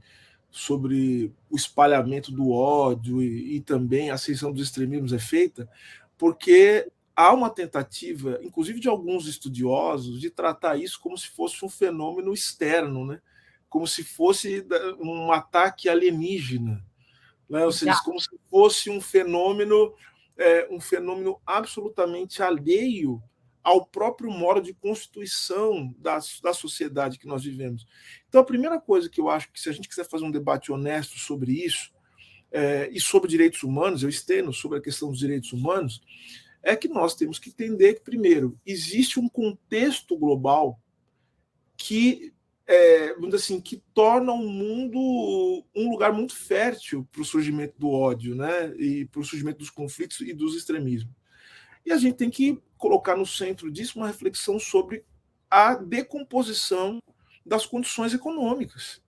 sobre 0.49 1.31
o 1.49 1.55
espalhamento 1.55 2.31
do 2.31 2.49
ódio 2.51 3.21
e, 3.21 3.57
e 3.57 3.61
também 3.61 4.09
a 4.09 4.15
ascensão 4.15 4.51
dos 4.51 4.63
extremismos 4.63 5.13
é 5.13 5.19
feita, 5.19 5.69
porque 6.17 6.91
há 7.21 7.33
uma 7.33 7.49
tentativa, 7.49 8.39
inclusive 8.41 8.79
de 8.79 8.87
alguns 8.87 9.27
estudiosos, 9.27 10.19
de 10.19 10.29
tratar 10.29 10.77
isso 10.77 10.99
como 10.99 11.17
se 11.17 11.27
fosse 11.27 11.63
um 11.63 11.69
fenômeno 11.69 12.33
externo, 12.33 13.05
né? 13.05 13.21
como 13.69 13.87
se 13.87 14.03
fosse 14.03 14.65
um 14.99 15.31
ataque 15.31 15.87
alienígena, 15.87 16.83
né? 17.47 17.63
ou 17.63 17.71
seja, 17.71 17.95
como 18.03 18.19
se 18.19 18.29
fosse 18.49 18.89
um 18.89 18.99
fenômeno, 18.99 19.93
é, 20.35 20.67
um 20.71 20.79
fenômeno 20.79 21.39
absolutamente 21.45 22.41
alheio 22.41 23.21
ao 23.63 23.85
próprio 23.85 24.31
modo 24.31 24.59
de 24.59 24.73
constituição 24.73 25.93
da, 25.99 26.17
da 26.41 26.53
sociedade 26.53 27.19
que 27.19 27.27
nós 27.27 27.43
vivemos. 27.43 27.85
Então, 28.27 28.41
a 28.41 28.45
primeira 28.45 28.81
coisa 28.81 29.07
que 29.07 29.21
eu 29.21 29.29
acho 29.29 29.51
que, 29.51 29.61
se 29.61 29.69
a 29.69 29.71
gente 29.71 29.87
quiser 29.87 30.09
fazer 30.09 30.25
um 30.25 30.31
debate 30.31 30.71
honesto 30.71 31.19
sobre 31.19 31.53
isso, 31.63 31.93
é, 32.51 32.89
e 32.91 32.99
sobre 32.99 33.29
direitos 33.29 33.63
humanos, 33.63 34.03
eu 34.03 34.09
estendo 34.09 34.51
sobre 34.51 34.79
a 34.79 34.81
questão 34.81 35.09
dos 35.09 35.19
direitos 35.19 35.53
humanos, 35.53 36.01
é 36.63 36.75
que 36.75 36.87
nós 36.87 37.15
temos 37.15 37.39
que 37.39 37.49
entender 37.49 37.95
que, 37.95 38.01
primeiro, 38.01 38.59
existe 38.65 39.19
um 39.19 39.27
contexto 39.27 40.17
global 40.17 40.79
que, 41.75 42.33
é, 42.67 43.15
assim, 43.33 43.59
que 43.59 43.77
torna 43.93 44.31
o 44.31 44.47
mundo 44.47 45.65
um 45.75 45.89
lugar 45.89 46.13
muito 46.13 46.35
fértil 46.35 47.07
para 47.11 47.21
o 47.21 47.25
surgimento 47.25 47.73
do 47.79 47.89
ódio, 47.89 48.35
né? 48.35 48.73
E 48.77 49.05
para 49.05 49.21
o 49.21 49.25
surgimento 49.25 49.59
dos 49.59 49.69
conflitos 49.69 50.21
e 50.21 50.33
dos 50.33 50.55
extremismos. 50.55 51.13
E 51.85 51.91
a 51.91 51.97
gente 51.97 52.15
tem 52.15 52.29
que 52.29 52.61
colocar 52.77 53.15
no 53.15 53.25
centro 53.25 53.71
disso 53.71 53.97
uma 53.97 54.07
reflexão 54.07 54.59
sobre 54.59 55.03
a 55.49 55.75
decomposição 55.75 57.01
das 57.45 57.65
condições 57.65 58.13
econômicas. 58.13 59.01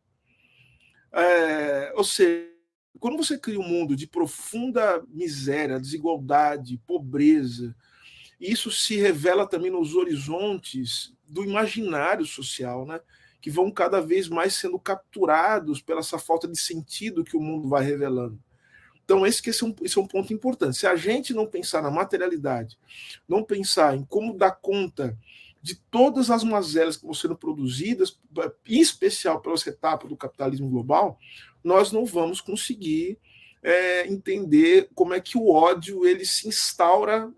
É, 1.12 1.94
ou 1.96 2.04
seja, 2.04 2.53
quando 3.00 3.18
você 3.18 3.38
cria 3.38 3.60
um 3.60 3.68
mundo 3.68 3.96
de 3.96 4.08
profunda 4.08 5.04
miséria, 5.10 5.80
desigualdade, 5.80 6.82
pobreza, 6.86 7.76
isso 8.40 8.72
se 8.72 8.96
revela 8.96 9.48
também 9.48 9.72
nos 9.72 9.96
horizontes 9.96 11.14
do 11.28 11.44
imaginário 11.44 12.26
social, 12.26 12.86
né? 12.86 13.00
que 13.42 13.50
vão 13.50 13.70
cada 13.70 14.00
vez 14.00 14.30
mais 14.30 14.56
sendo 14.56 14.80
capturados 14.80 15.82
pela 15.82 16.00
essa 16.00 16.18
falta 16.18 16.48
de 16.48 16.58
sentido 16.58 17.26
que 17.26 17.36
o 17.36 17.42
mundo 17.42 17.68
vai 17.68 17.84
revelando. 17.84 18.40
Então, 19.04 19.28
esse, 19.28 19.48
esse, 19.50 19.64
é 19.64 19.68
um, 19.68 19.76
esse 19.82 19.98
é 19.98 20.02
um 20.02 20.08
ponto 20.08 20.34
importante. 20.34 20.78
Se 20.78 20.88
a 20.88 20.96
gente 20.96 21.34
não 21.34 21.46
pensar 21.46 21.82
na 21.82 21.92
materialidade, 21.92 22.78
não 23.28 23.44
pensar 23.44 23.98
em 23.98 24.06
como 24.06 24.38
dar 24.38 24.52
conta 24.52 25.18
de 25.64 25.76
todas 25.90 26.30
as 26.30 26.44
mazelas 26.44 26.98
que 26.98 27.06
vão 27.06 27.14
sendo 27.14 27.38
produzidas, 27.38 28.20
em 28.68 28.82
especial 28.82 29.40
pelas 29.40 29.66
etapas 29.66 30.10
do 30.10 30.18
capitalismo 30.18 30.70
global, 30.70 31.18
nós 31.64 31.90
não 31.90 32.06
vamos 32.06 32.42
conseguir 32.42 33.18
é, 33.64 34.06
entender 34.06 34.90
como 34.94 35.14
é 35.14 35.22
que 35.22 35.38
o 35.38 35.50
ódio 35.50 36.06
ele 36.06 36.26
se 36.26 36.50
instaura 36.50 37.32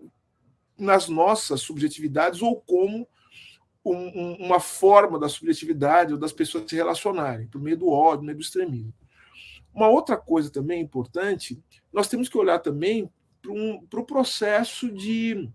nas 0.76 1.08
nossas 1.08 1.60
subjetividades 1.60 2.42
ou 2.42 2.60
como 2.60 3.06
um, 3.84 4.32
uma 4.44 4.58
forma 4.58 5.20
da 5.20 5.28
subjetividade 5.28 6.12
ou 6.12 6.18
das 6.18 6.32
pessoas 6.32 6.68
se 6.68 6.74
relacionarem, 6.74 7.46
por 7.46 7.60
meio 7.60 7.76
do 7.76 7.88
ódio, 7.88 8.18
por 8.18 8.24
meio 8.24 8.38
do 8.38 8.42
extremismo. 8.42 8.92
Uma 9.72 9.88
outra 9.88 10.16
coisa 10.16 10.50
também 10.50 10.82
importante, 10.82 11.62
nós 11.92 12.08
temos 12.08 12.28
que 12.28 12.36
olhar 12.36 12.58
também 12.58 13.08
para 13.40 13.52
um, 13.52 13.74
o 13.74 13.82
pro 13.86 14.04
processo 14.04 14.90
de 14.90 15.48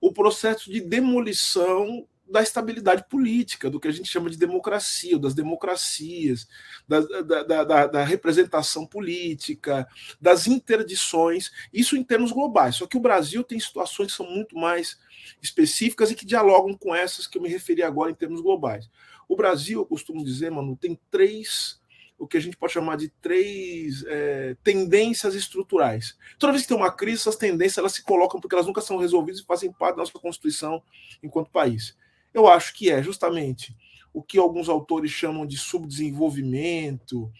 o 0.00 0.12
processo 0.12 0.70
de 0.70 0.80
demolição 0.80 2.06
da 2.30 2.42
estabilidade 2.42 3.04
política, 3.08 3.68
do 3.68 3.80
que 3.80 3.88
a 3.88 3.90
gente 3.90 4.08
chama 4.08 4.30
de 4.30 4.38
democracia, 4.38 5.18
das 5.18 5.34
democracias, 5.34 6.46
da, 6.86 7.00
da, 7.00 7.64
da, 7.64 7.86
da, 7.86 8.04
representação 8.04 8.86
política, 8.86 9.86
das 10.20 10.46
interdições, 10.46 11.50
isso 11.72 11.96
em 11.96 12.04
termos 12.04 12.30
globais. 12.30 12.76
Só 12.76 12.86
que 12.86 12.96
o 12.96 13.00
Brasil 13.00 13.42
tem 13.42 13.58
situações 13.58 14.12
que 14.12 14.16
são 14.16 14.30
muito 14.30 14.56
mais 14.56 14.96
específicas 15.42 16.10
e 16.10 16.14
que 16.14 16.24
dialogam 16.24 16.76
com 16.76 16.94
essas 16.94 17.26
que 17.26 17.36
eu 17.36 17.42
me 17.42 17.48
referi 17.48 17.82
agora 17.82 18.12
em 18.12 18.14
termos 18.14 18.40
globais. 18.40 18.88
O 19.28 19.34
Brasil, 19.34 19.80
eu 19.80 19.86
costumo 19.86 20.24
dizer, 20.24 20.50
mano, 20.50 20.76
tem 20.76 20.98
três, 21.10 21.79
o 22.20 22.26
que 22.26 22.36
a 22.36 22.40
gente 22.40 22.56
pode 22.56 22.74
chamar 22.74 22.96
de 22.96 23.08
três 23.08 24.04
é, 24.06 24.54
tendências 24.62 25.34
estruturais. 25.34 26.18
Toda 26.38 26.52
vez 26.52 26.62
que 26.62 26.68
tem 26.68 26.76
uma 26.76 26.92
crise, 26.92 27.22
essas 27.22 27.34
tendências 27.34 27.78
elas 27.78 27.92
se 27.92 28.02
colocam 28.02 28.38
porque 28.38 28.54
elas 28.54 28.66
nunca 28.66 28.82
são 28.82 28.98
resolvidas 28.98 29.40
e 29.40 29.46
fazem 29.46 29.72
parte 29.72 29.96
da 29.96 30.02
nossa 30.02 30.12
Constituição 30.12 30.82
enquanto 31.22 31.50
país. 31.50 31.96
Eu 32.34 32.46
acho 32.46 32.74
que 32.74 32.90
é 32.90 33.02
justamente 33.02 33.74
o 34.12 34.22
que 34.22 34.38
alguns 34.38 34.68
autores 34.68 35.10
chamam 35.10 35.46
de 35.46 35.56
subdesenvolvimento, 35.56 37.32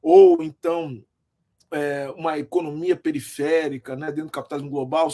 ou 0.00 0.40
então 0.40 1.04
é, 1.72 2.08
uma 2.16 2.38
economia 2.38 2.94
periférica 2.94 3.96
né, 3.96 4.06
dentro 4.06 4.26
do 4.26 4.32
capitalismo 4.32 4.70
global. 4.70 5.12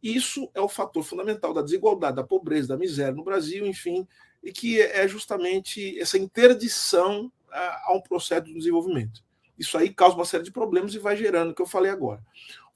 Isso 0.00 0.48
é 0.54 0.60
o 0.60 0.68
fator 0.68 1.02
fundamental 1.02 1.52
da 1.52 1.62
desigualdade, 1.62 2.16
da 2.16 2.24
pobreza, 2.24 2.68
da 2.68 2.76
miséria 2.76 3.12
no 3.12 3.24
Brasil, 3.24 3.66
enfim, 3.66 4.06
e 4.40 4.52
que 4.52 4.80
é 4.80 5.08
justamente 5.08 5.98
essa 5.98 6.16
interdição 6.16 7.32
a, 7.52 7.92
um 7.94 8.00
processo 8.00 8.46
de 8.46 8.54
desenvolvimento. 8.54 9.22
Isso 9.58 9.76
aí 9.76 9.92
causa 9.92 10.16
uma 10.16 10.24
série 10.24 10.44
de 10.44 10.50
problemas 10.50 10.94
e 10.94 10.98
vai 10.98 11.16
gerando 11.16 11.50
o 11.50 11.54
que 11.54 11.62
eu 11.62 11.66
falei 11.66 11.90
agora. 11.90 12.22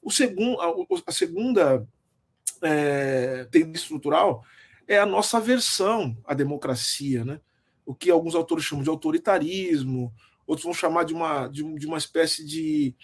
O 0.03 0.11
segundo, 0.11 0.61
a, 0.61 0.73
a 1.07 1.13
segunda 1.13 1.87
é, 2.63 3.45
tendência 3.51 3.85
estrutural 3.85 4.45
é 4.87 4.99
a 4.99 5.07
nossa 5.07 5.39
aversão 5.39 6.17
à 6.25 6.35
democracia, 6.35 7.25
né? 7.25 7.41
o 7.85 7.95
que 7.95 8.11
alguns 8.11 8.35
autores 8.35 8.65
chamam 8.65 8.83
de 8.83 8.91
autoritarismo, 8.91 10.13
outros 10.47 10.65
vão 10.65 10.75
chamar 10.75 11.05
de 11.05 11.15
uma, 11.15 11.49
de, 11.49 11.63
de 11.75 11.87
uma 11.87 11.99
espécie 11.99 12.45
de, 12.45 12.95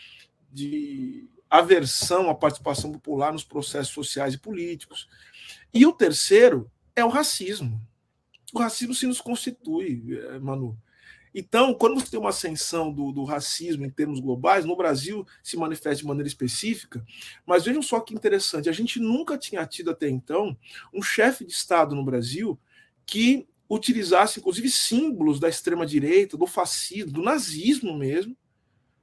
de 0.51 1.29
aversão 1.49 2.29
à 2.29 2.35
participação 2.35 2.91
popular 2.91 3.33
nos 3.33 3.45
processos 3.45 3.93
sociais 3.93 4.35
e 4.35 4.39
políticos. 4.39 5.09
E 5.73 5.87
o 5.87 5.93
terceiro 5.93 6.71
é 6.97 7.05
o 7.05 7.09
racismo. 7.09 7.81
O 8.53 8.59
racismo 8.59 8.95
se 8.95 9.07
nos 9.07 9.21
constitui, 9.21 10.03
eh, 10.11 10.39
Manu. 10.39 10.77
Então, 11.35 11.73
quando 11.73 11.95
você 11.95 12.11
tem 12.11 12.21
uma 12.21 12.29
ascensão 12.29 12.93
do, 12.93 13.11
do, 13.11 13.25
racismo 13.25 13.85
em 13.85 13.91
termos 13.91 14.21
globais, 14.21 14.65
no 14.65 14.77
Brasil 14.77 15.27
se 15.43 15.57
manifesta 15.57 16.03
de 16.03 16.07
maneira 16.07 16.29
específica, 16.29 17.05
mas 17.47 17.65
vejam 17.65 17.83
só 17.83 18.01
que 18.01 18.15
interessante, 18.15 18.69
a 18.69 18.73
gente 18.73 19.01
nunca 19.01 19.39
tinha 19.39 19.65
tido 19.67 19.91
até 19.91 20.09
então 20.09 20.57
um 20.93 21.03
chefe 21.03 21.45
de 21.45 21.53
Estado 21.53 21.95
no 21.95 22.05
Brasil 22.05 22.59
que 23.07 23.47
utilizasse, 23.69 24.39
inclusive, 24.39 24.69
símbolos 24.69 25.41
da 25.41 25.49
extrema-direita, 25.49 26.37
do 26.37 26.47
fascismo, 26.47 27.13
do 27.13 27.23
nazismo 27.23 27.97
mesmo, 27.97 28.37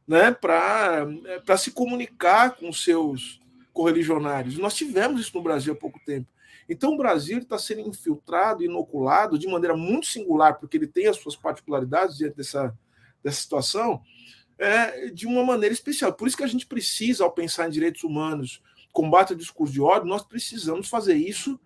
né, 0.07 0.31
para 0.31 1.57
se 1.57 1.71
comunicar 1.71 2.55
com 2.55 2.71
seus 2.71 3.39
correligionários. 3.73 4.57
Nós 4.57 4.75
tivemos 4.75 5.21
isso 5.21 5.35
no 5.35 5.43
Brasil 5.43 5.73
há 5.73 5.75
pouco 5.75 5.99
tempo. 6.05 6.27
Então, 6.67 6.93
o 6.93 6.97
Brasil 6.97 7.39
está 7.39 7.57
sendo 7.57 7.81
infiltrado, 7.81 8.63
inoculado 8.63 9.37
de 9.37 9.47
maneira 9.47 9.75
muito 9.75 10.07
singular, 10.07 10.59
porque 10.59 10.77
ele 10.77 10.87
tem 10.87 11.07
as 11.07 11.17
suas 11.17 11.35
particularidades 11.35 12.17
diante 12.17 12.37
dessa, 12.37 12.77
dessa 13.23 13.41
situação, 13.41 14.01
é, 14.57 15.09
de 15.09 15.25
uma 15.25 15.43
maneira 15.43 15.73
especial. 15.73 16.13
Por 16.13 16.27
isso 16.27 16.37
que 16.37 16.43
a 16.43 16.47
gente 16.47 16.67
precisa, 16.67 17.23
ao 17.23 17.31
pensar 17.31 17.67
em 17.67 17.71
direitos 17.71 18.03
humanos, 18.03 18.61
combate 18.91 19.31
ao 19.31 19.37
discurso 19.37 19.73
de 19.73 19.81
ódio, 19.81 20.07
nós 20.07 20.23
precisamos 20.23 20.89
fazer 20.89 21.15
isso 21.15 21.59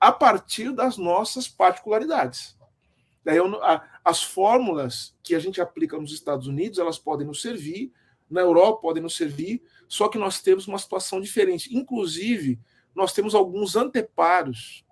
a 0.00 0.10
partir 0.10 0.72
das 0.72 0.96
nossas 0.96 1.46
particularidades. 1.46 2.56
Daí, 3.22 3.36
as 4.02 4.22
fórmulas 4.22 5.14
que 5.22 5.34
a 5.34 5.38
gente 5.38 5.60
aplica 5.60 5.98
nos 5.98 6.12
Estados 6.12 6.46
Unidos, 6.46 6.78
elas 6.78 6.98
podem 6.98 7.26
nos 7.26 7.42
servir, 7.42 7.92
na 8.30 8.40
Europa 8.40 8.80
podem 8.80 9.02
nos 9.02 9.16
servir, 9.16 9.62
só 9.86 10.08
que 10.08 10.16
nós 10.16 10.40
temos 10.40 10.66
uma 10.66 10.78
situação 10.78 11.20
diferente. 11.20 11.76
Inclusive, 11.76 12.58
nós 12.94 13.12
temos 13.12 13.34
alguns 13.34 13.76
anteparos 13.76 14.84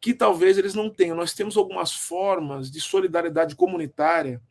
que 0.00 0.12
talvez 0.12 0.58
eles 0.58 0.74
não 0.74 0.90
tenham. 0.90 1.16
Nós 1.16 1.32
temos 1.32 1.56
algumas 1.56 1.92
formas 1.92 2.70
de 2.70 2.80
solidariedade 2.80 3.54
comunitária, 3.54 4.42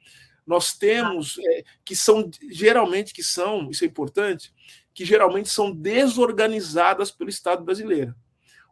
nós 0.45 0.73
temos 0.73 1.37
é, 1.39 1.63
que 1.85 1.95
são 1.95 2.29
geralmente 2.49 3.13
que 3.13 3.23
são, 3.23 3.69
isso 3.69 3.83
é 3.83 3.87
importante, 3.87 4.53
que 4.93 5.05
geralmente 5.05 5.49
são 5.49 5.71
desorganizadas 5.71 7.11
pelo 7.11 7.29
Estado 7.29 7.63
brasileiro. 7.63 8.15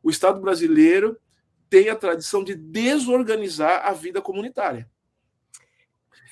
O 0.01 0.09
Estado 0.09 0.39
brasileiro 0.39 1.17
tem 1.69 1.89
a 1.89 1.95
tradição 1.95 2.43
de 2.43 2.55
desorganizar 2.55 3.85
a 3.85 3.93
vida 3.93 4.21
comunitária. 4.21 4.89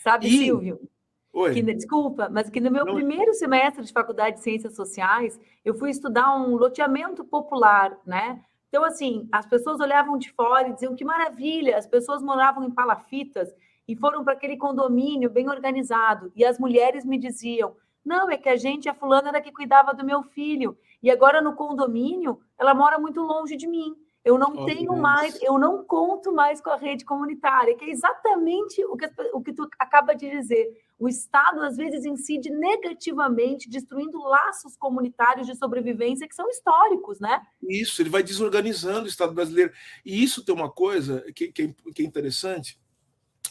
Sabe, 0.03 0.27
e... 0.27 0.45
Silvio? 0.45 0.89
Oi. 1.37 1.53
Que, 1.53 1.61
desculpa, 1.61 2.27
mas 2.31 2.49
que 2.49 2.59
no 2.59 2.71
meu 2.71 2.83
Não... 2.83 2.95
primeiro 2.95 3.31
semestre 3.31 3.85
de 3.85 3.93
faculdade 3.93 4.37
de 4.37 4.41
Ciências 4.41 4.75
Sociais, 4.75 5.39
eu 5.63 5.75
fui 5.75 5.91
estudar 5.91 6.35
um 6.35 6.55
loteamento 6.55 7.23
popular, 7.23 7.95
né? 8.03 8.41
Então, 8.69 8.83
assim, 8.83 9.29
as 9.31 9.45
pessoas 9.45 9.79
olhavam 9.79 10.17
de 10.17 10.31
fora 10.31 10.67
e 10.67 10.73
diziam 10.73 10.95
que 10.95 11.05
maravilha, 11.05 11.77
as 11.77 11.85
pessoas 11.85 12.23
moravam 12.23 12.63
em 12.63 12.71
palafitas 12.71 13.53
e 13.87 13.95
foram 13.95 14.23
para 14.23 14.33
aquele 14.33 14.57
condomínio 14.57 15.29
bem 15.29 15.47
organizado. 15.47 16.31
E 16.35 16.43
as 16.43 16.57
mulheres 16.57 17.05
me 17.05 17.19
diziam: 17.19 17.75
não, 18.03 18.31
é 18.31 18.37
que 18.37 18.49
a 18.49 18.55
gente, 18.55 18.89
a 18.89 18.95
fulana 18.95 19.29
era 19.29 19.41
que 19.41 19.51
cuidava 19.51 19.93
do 19.93 20.03
meu 20.03 20.23
filho, 20.23 20.75
e 21.03 21.11
agora 21.11 21.39
no 21.39 21.53
condomínio 21.53 22.39
ela 22.57 22.73
mora 22.73 22.97
muito 22.97 23.21
longe 23.21 23.55
de 23.55 23.67
mim. 23.67 23.95
Eu 24.25 24.39
não 24.39 24.53
oh, 24.57 24.65
tenho 24.65 24.91
Deus. 24.91 24.99
mais, 24.99 25.41
eu 25.41 25.59
não 25.59 25.83
conto 25.83 26.33
mais 26.33 26.59
com 26.59 26.71
a 26.71 26.75
rede 26.77 27.05
comunitária, 27.05 27.77
que 27.77 27.85
é 27.85 27.89
exatamente 27.89 28.83
o 28.85 28.97
que, 28.97 29.07
o 29.33 29.41
que 29.41 29.53
tu 29.53 29.69
acaba 29.79 30.15
de 30.15 30.29
dizer. 30.29 30.67
O 30.99 31.07
Estado, 31.07 31.61
às 31.61 31.77
vezes, 31.77 32.05
incide 32.05 32.49
negativamente, 32.49 33.69
destruindo 33.69 34.17
laços 34.17 34.75
comunitários 34.75 35.45
de 35.45 35.55
sobrevivência 35.55 36.27
que 36.27 36.33
são 36.33 36.49
históricos, 36.49 37.19
né? 37.19 37.39
Isso, 37.61 38.01
ele 38.01 38.09
vai 38.09 38.23
desorganizando 38.23 39.05
o 39.05 39.07
Estado 39.07 39.33
brasileiro. 39.33 39.71
E 40.03 40.23
isso 40.23 40.43
tem 40.43 40.55
uma 40.55 40.71
coisa 40.71 41.23
que, 41.35 41.51
que, 41.51 41.61
é, 41.63 41.91
que 41.93 42.01
é 42.01 42.05
interessante. 42.05 42.79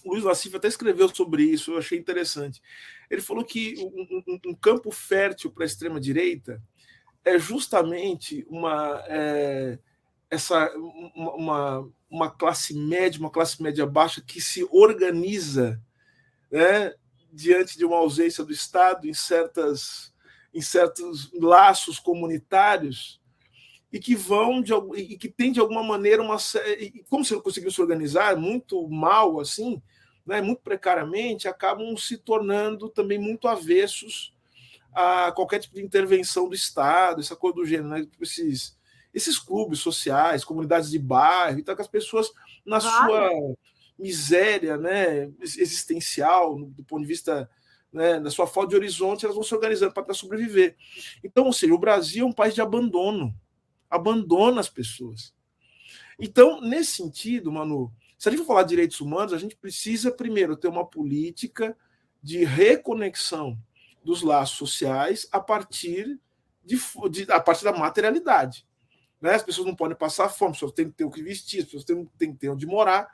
O 0.05 0.11
Luiz 0.11 0.25
Lassif 0.25 0.57
até 0.57 0.67
escreveu 0.67 1.09
sobre 1.15 1.45
isso, 1.45 1.73
eu 1.73 1.79
achei 1.79 1.99
interessante. 1.99 2.61
Ele 3.09 3.21
falou 3.21 3.45
que 3.45 3.75
um, 3.79 4.23
um, 4.27 4.51
um 4.51 4.55
campo 4.55 4.91
fértil 4.91 5.51
para 5.51 5.65
a 5.65 5.67
extrema-direita 5.67 6.61
é 7.25 7.39
justamente 7.39 8.47
uma. 8.49 9.03
É, 9.07 9.79
essa 10.29 10.69
uma, 11.15 11.89
uma 12.11 12.31
classe 12.31 12.75
média, 12.75 13.21
uma 13.21 13.31
classe 13.31 13.63
média 13.63 13.87
baixa 13.87 14.21
que 14.21 14.41
se 14.41 14.67
organiza 14.73 15.81
né, 16.51 16.95
diante 17.37 17.77
de 17.77 17.85
uma 17.85 17.99
ausência 17.99 18.43
do 18.43 18.53
Estado 18.53 19.07
em, 19.07 19.13
certas, 19.13 20.13
em 20.55 20.63
certos 20.63 21.31
laços 21.35 21.99
comunitários 21.99 23.21
e 23.93 24.01
que 24.01 24.17
vão 24.17 24.63
de, 24.63 24.73
e 24.97 25.17
que 25.17 25.29
tem 25.29 25.53
de 25.53 25.61
alguma 25.61 25.83
maneira 25.83 26.23
uma 26.23 26.39
e 26.79 27.05
como 27.09 27.25
se 27.25 27.41
conseguiu 27.41 27.71
se 27.71 27.81
organizar 27.81 28.37
muito 28.37 28.89
mal 28.89 29.39
assim, 29.39 29.81
né, 30.25 30.41
muito 30.41 30.63
precariamente, 30.63 31.47
acabam 31.47 31.97
se 31.97 32.17
tornando 32.17 32.89
também 32.89 33.19
muito 33.19 33.47
avessos 33.47 34.35
a 34.93 35.31
qualquer 35.31 35.61
tipo 35.61 35.75
de 35.75 35.85
intervenção 35.85 36.49
do 36.49 36.55
Estado, 36.55 37.21
essa 37.21 37.37
coisa 37.37 37.57
do 37.57 37.67
gênero, 37.67 37.89
né, 37.89 38.01
tipo 38.01 38.25
esses 38.25 38.75
esses 39.15 39.39
clubes 39.39 39.79
sociais, 39.79 40.45
comunidades 40.45 40.91
de 40.91 40.99
bairro, 40.99 41.59
então 41.59 41.75
que 41.75 41.81
as 41.81 41.89
pessoas 41.89 42.31
na 42.67 42.81
claro. 42.81 43.07
sua 43.07 43.57
miséria, 43.99 44.77
né, 44.77 45.31
existencial, 45.41 46.59
do 46.59 46.85
ponto 46.85 47.03
de 47.03 47.09
vista 47.09 47.49
né, 47.93 48.21
da 48.21 48.31
sua 48.31 48.47
falta 48.47 48.71
de 48.71 48.77
horizonte, 48.77 49.25
elas 49.25 49.35
vão 49.35 49.45
se 49.45 49.55
organizando 49.55 49.93
para 49.93 50.15
sobreviver. 50.15 50.77
Então, 51.25 51.47
ou 51.47 51.53
seja, 51.53 51.73
o 51.75 51.79
Brasil 51.79 52.27
é 52.27 52.29
um 52.29 52.33
país 52.33 52.55
de 52.55 52.61
abandono, 52.61 53.35
abandona 53.89 54.61
as 54.61 54.69
pessoas. 54.69 55.35
Então, 56.19 56.61
nesse 56.61 56.97
sentido, 56.97 57.51
Manu, 57.51 57.93
se 58.19 58.29
a 58.29 58.33
gente 58.33 58.41
for 58.41 58.49
falar 58.49 58.63
de 58.63 58.71
direitos 58.71 59.01
humanos, 59.01 59.33
a 59.33 59.39
gente 59.39 59.57
precisa 59.57 60.11
primeiro 60.11 60.57
ter 60.57 60.69
uma 60.69 60.87
política 60.87 61.77
de 62.23 62.45
reconexão 62.45 63.59
dos 64.03 64.23
laços 64.23 64.57
sociais 64.57 65.29
a 65.31 65.41
partir 65.41 66.19
de, 66.65 66.79
de 67.11 67.31
a 67.31 67.41
partir 67.41 67.65
da 67.65 67.73
materialidade. 67.73 68.67
Né? 69.21 69.35
As 69.35 69.43
pessoas 69.43 69.67
não 69.67 69.75
podem 69.75 69.97
passar 69.97 70.29
fome, 70.29 70.53
as 70.53 70.57
pessoas 70.57 70.73
têm 70.73 70.91
que 70.91 70.97
ter 70.97 71.05
o 71.05 71.11
que 71.11 71.23
vestir, 71.23 71.61
as 71.61 71.65
pessoas 71.67 71.85
têm, 71.85 72.05
têm 72.19 72.33
que 72.33 72.39
ter 72.39 72.49
onde 72.49 72.67
morar. 72.67 73.09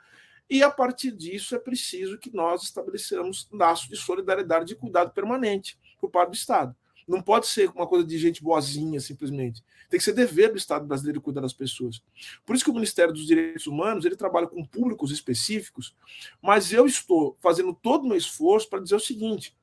E 0.53 0.61
a 0.61 0.69
partir 0.69 1.09
disso 1.09 1.55
é 1.55 1.57
preciso 1.57 2.15
que 2.15 2.31
nós 2.31 2.61
estabelecemos 2.61 3.49
laços 3.51 3.89
de 3.89 3.97
solidariedade 3.97 4.71
e 4.71 4.75
cuidado 4.75 5.09
permanente 5.09 5.79
por 5.99 6.11
parte 6.11 6.29
do 6.29 6.35
Estado. 6.35 6.75
Não 7.07 7.23
pode 7.23 7.47
ser 7.47 7.71
uma 7.71 7.87
coisa 7.87 8.05
de 8.05 8.15
gente 8.19 8.43
boazinha, 8.43 8.99
simplesmente. 8.99 9.63
Tem 9.89 9.97
que 9.97 10.03
ser 10.03 10.13
dever 10.13 10.51
do 10.51 10.57
Estado 10.59 10.85
brasileiro 10.85 11.19
cuidar 11.19 11.41
das 11.41 11.53
pessoas. 11.53 12.03
Por 12.45 12.55
isso 12.55 12.63
que 12.63 12.69
o 12.69 12.73
Ministério 12.75 13.11
dos 13.11 13.25
Direitos 13.25 13.65
Humanos 13.65 14.05
ele 14.05 14.15
trabalha 14.15 14.45
com 14.45 14.63
públicos 14.63 15.09
específicos, 15.09 15.95
mas 16.39 16.71
eu 16.71 16.85
estou 16.85 17.35
fazendo 17.41 17.73
todo 17.73 18.03
o 18.03 18.09
meu 18.09 18.17
esforço 18.17 18.69
para 18.69 18.79
dizer 18.79 18.95
o 18.95 18.99
seguinte: 18.99 19.57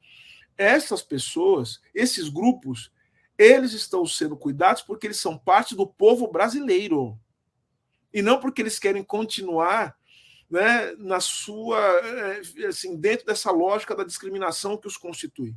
essas 0.58 1.02
pessoas, 1.02 1.80
esses 1.94 2.28
grupos, 2.28 2.90
eles 3.38 3.74
estão 3.74 4.04
sendo 4.04 4.36
cuidados 4.36 4.82
porque 4.82 5.06
eles 5.06 5.20
são 5.20 5.38
parte 5.38 5.76
do 5.76 5.86
povo 5.86 6.26
brasileiro. 6.26 7.16
E 8.12 8.22
não 8.22 8.40
porque 8.40 8.60
eles 8.60 8.80
querem 8.80 9.04
continuar 9.04 9.99
né, 10.50 10.92
na 10.98 11.20
sua 11.20 11.78
eh, 11.78 12.66
assim, 12.66 12.96
dentro 12.96 13.24
dessa 13.24 13.50
lógica 13.50 13.94
da 13.94 14.04
discriminação 14.04 14.76
que 14.76 14.88
os 14.88 14.96
constitui. 14.96 15.54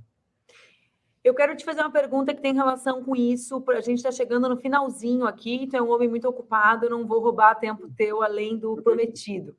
Eu 1.24 1.34
quero 1.34 1.56
te 1.56 1.64
fazer 1.64 1.80
uma 1.80 1.92
pergunta 1.92 2.34
que 2.34 2.42
tem 2.42 2.54
relação 2.54 3.02
com 3.02 3.16
isso. 3.16 3.64
A 3.70 3.82
gente 3.82 4.00
está 4.00 4.12
chegando 4.12 4.50
no 4.50 4.58
finalzinho 4.58 5.26
aqui, 5.26 5.68
tu 5.68 5.78
é 5.78 5.82
um 5.82 5.90
homem 5.90 6.10
muito 6.10 6.28
ocupado, 6.28 6.86
eu 6.86 6.90
não 6.90 7.08
vou 7.08 7.22
roubar 7.22 7.56
tempo 7.56 7.90
teu 7.96 8.22
além 8.22 8.58
do 8.58 8.76
prometido. 8.84 9.56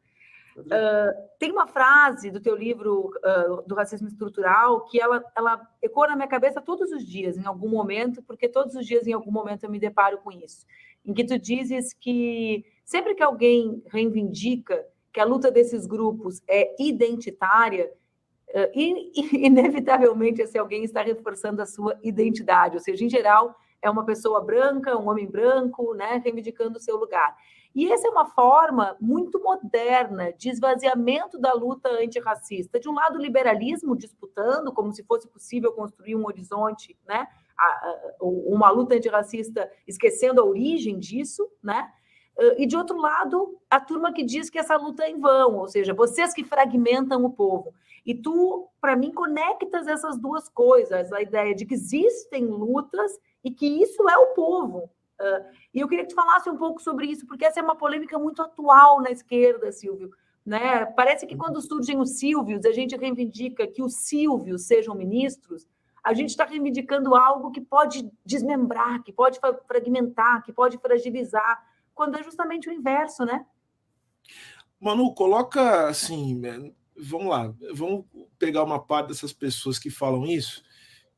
Uh, 0.56 1.10
tem 1.38 1.50
uma 1.50 1.66
frase 1.66 2.30
do 2.30 2.38
teu 2.38 2.54
livro 2.54 3.10
uh, 3.10 3.66
do 3.66 3.74
racismo 3.74 4.06
estrutural 4.06 4.84
que 4.84 5.00
ela, 5.00 5.24
ela 5.34 5.68
ecoa 5.82 6.06
na 6.06 6.14
minha 6.14 6.28
cabeça 6.28 6.60
todos 6.60 6.92
os 6.92 7.04
dias, 7.04 7.36
em 7.36 7.44
algum 7.44 7.68
momento, 7.68 8.22
porque 8.22 8.48
todos 8.48 8.76
os 8.76 8.86
dias, 8.86 9.06
em 9.06 9.12
algum 9.12 9.32
momento, 9.32 9.64
eu 9.64 9.70
me 9.70 9.80
deparo 9.80 10.18
com 10.18 10.30
isso. 10.30 10.64
Em 11.04 11.12
que 11.12 11.24
tu 11.24 11.38
dizes 11.38 11.92
que 11.92 12.64
sempre 12.84 13.14
que 13.14 13.22
alguém 13.22 13.82
reivindica 13.86 14.86
que 15.14 15.20
a 15.20 15.24
luta 15.24 15.48
desses 15.48 15.86
grupos 15.86 16.42
é 16.48 16.74
identitária, 16.76 17.88
uh, 18.48 18.70
in, 18.74 19.12
inevitavelmente 19.46 20.42
esse 20.42 20.58
alguém 20.58 20.82
está 20.82 21.02
reforçando 21.02 21.62
a 21.62 21.66
sua 21.66 21.96
identidade, 22.02 22.74
ou 22.74 22.82
seja, 22.82 23.04
em 23.04 23.08
geral, 23.08 23.54
é 23.80 23.88
uma 23.88 24.04
pessoa 24.04 24.42
branca, 24.42 24.98
um 24.98 25.08
homem 25.08 25.30
branco, 25.30 25.94
né, 25.94 26.20
reivindicando 26.24 26.78
o 26.78 26.80
seu 26.80 26.96
lugar. 26.96 27.36
E 27.72 27.92
essa 27.92 28.08
é 28.08 28.10
uma 28.10 28.26
forma 28.26 28.96
muito 29.00 29.40
moderna 29.40 30.32
de 30.32 30.48
esvaziamento 30.48 31.38
da 31.38 31.52
luta 31.52 31.88
antirracista. 31.90 32.80
De 32.80 32.88
um 32.88 32.94
lado, 32.94 33.18
o 33.18 33.22
liberalismo 33.22 33.96
disputando, 33.96 34.72
como 34.72 34.92
se 34.92 35.02
fosse 35.04 35.28
possível 35.28 35.72
construir 35.72 36.14
um 36.16 36.24
horizonte, 36.24 36.96
né? 37.06 37.26
uma 38.20 38.70
luta 38.70 38.94
antirracista 38.94 39.70
esquecendo 39.86 40.40
a 40.40 40.44
origem 40.44 40.98
disso, 40.98 41.48
né? 41.62 41.88
E 42.58 42.66
de 42.66 42.76
outro 42.76 42.96
lado, 42.96 43.58
a 43.70 43.78
turma 43.80 44.12
que 44.12 44.24
diz 44.24 44.50
que 44.50 44.58
essa 44.58 44.76
luta 44.76 45.04
é 45.04 45.10
em 45.10 45.20
vão, 45.20 45.56
ou 45.58 45.68
seja, 45.68 45.94
vocês 45.94 46.34
que 46.34 46.44
fragmentam 46.44 47.24
o 47.24 47.30
povo. 47.30 47.72
E 48.04 48.14
tu, 48.14 48.68
para 48.80 48.96
mim, 48.96 49.12
conectas 49.12 49.86
essas 49.86 50.18
duas 50.18 50.48
coisas, 50.48 51.12
a 51.12 51.22
ideia 51.22 51.54
de 51.54 51.64
que 51.64 51.74
existem 51.74 52.46
lutas 52.46 53.18
e 53.42 53.50
que 53.50 53.66
isso 53.66 54.08
é 54.08 54.18
o 54.18 54.34
povo, 54.34 54.90
e 55.72 55.80
eu 55.80 55.88
queria 55.88 56.04
que 56.04 56.10
tu 56.10 56.16
falasse 56.16 56.50
um 56.50 56.56
pouco 56.56 56.82
sobre 56.82 57.06
isso, 57.06 57.26
porque 57.26 57.44
essa 57.44 57.60
é 57.60 57.62
uma 57.62 57.76
polêmica 57.76 58.18
muito 58.18 58.42
atual 58.42 59.00
na 59.00 59.10
esquerda, 59.10 59.70
Silvio. 59.72 60.10
Né? 60.44 60.84
Parece 60.86 61.26
que 61.26 61.36
quando 61.36 61.60
surgem 61.60 61.98
os 61.98 62.18
Silvios, 62.18 62.66
a 62.66 62.72
gente 62.72 62.96
reivindica 62.96 63.66
que 63.66 63.82
os 63.82 63.94
Silvios 63.94 64.66
sejam 64.66 64.94
ministros, 64.94 65.66
a 66.02 66.12
gente 66.12 66.30
está 66.30 66.44
reivindicando 66.44 67.14
algo 67.14 67.50
que 67.50 67.62
pode 67.62 68.10
desmembrar, 68.26 69.02
que 69.02 69.12
pode 69.12 69.40
fragmentar, 69.66 70.42
que 70.44 70.52
pode 70.52 70.76
fragilizar, 70.78 71.64
quando 71.94 72.16
é 72.16 72.22
justamente 72.22 72.68
o 72.68 72.72
inverso, 72.72 73.24
né? 73.24 73.44
Manu, 74.80 75.14
coloca 75.14 75.88
assim, 75.88 76.34
né, 76.36 76.72
vamos 76.96 77.28
lá, 77.28 77.54
vamos 77.72 78.04
pegar 78.38 78.62
uma 78.62 78.78
parte 78.78 79.08
dessas 79.08 79.32
pessoas 79.32 79.78
que 79.78 79.88
falam 79.90 80.26
isso 80.26 80.62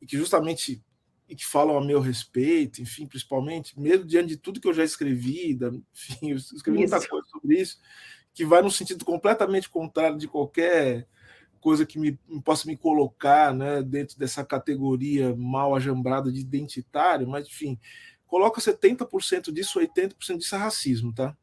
e 0.00 0.06
que 0.06 0.16
justamente 0.16 0.82
e 1.28 1.34
que 1.34 1.44
falam 1.44 1.76
a 1.76 1.84
meu 1.84 2.00
respeito, 2.00 2.80
enfim, 2.80 3.06
principalmente, 3.06 3.78
mesmo 3.78 4.04
diante 4.04 4.28
de 4.28 4.36
tudo 4.36 4.60
que 4.60 4.68
eu 4.68 4.74
já 4.74 4.84
escrevi, 4.84 5.54
da, 5.54 5.68
enfim, 5.92 6.30
eu 6.30 6.36
escrevi 6.36 6.84
isso. 6.84 6.94
muita 6.94 7.08
coisa 7.08 7.26
sobre 7.28 7.60
isso, 7.60 7.80
que 8.32 8.44
vai 8.44 8.62
no 8.62 8.70
sentido 8.70 9.04
completamente 9.04 9.68
contrário 9.68 10.16
de 10.16 10.28
qualquer 10.28 11.08
coisa 11.60 11.84
que 11.84 11.98
me, 11.98 12.12
possa 12.44 12.68
me 12.68 12.76
colocar 12.76 13.52
né, 13.52 13.82
dentro 13.82 14.16
dessa 14.16 14.44
categoria 14.44 15.34
mal 15.34 15.74
ajambrada 15.74 16.30
de 16.30 16.40
identitário, 16.40 17.26
mas, 17.26 17.48
enfim, 17.48 17.76
coloca 18.26 18.60
70% 18.60 19.52
disso, 19.52 19.80
80% 19.80 20.38
disso 20.38 20.54
é 20.54 20.58
racismo, 20.58 21.12
tá? 21.12 21.36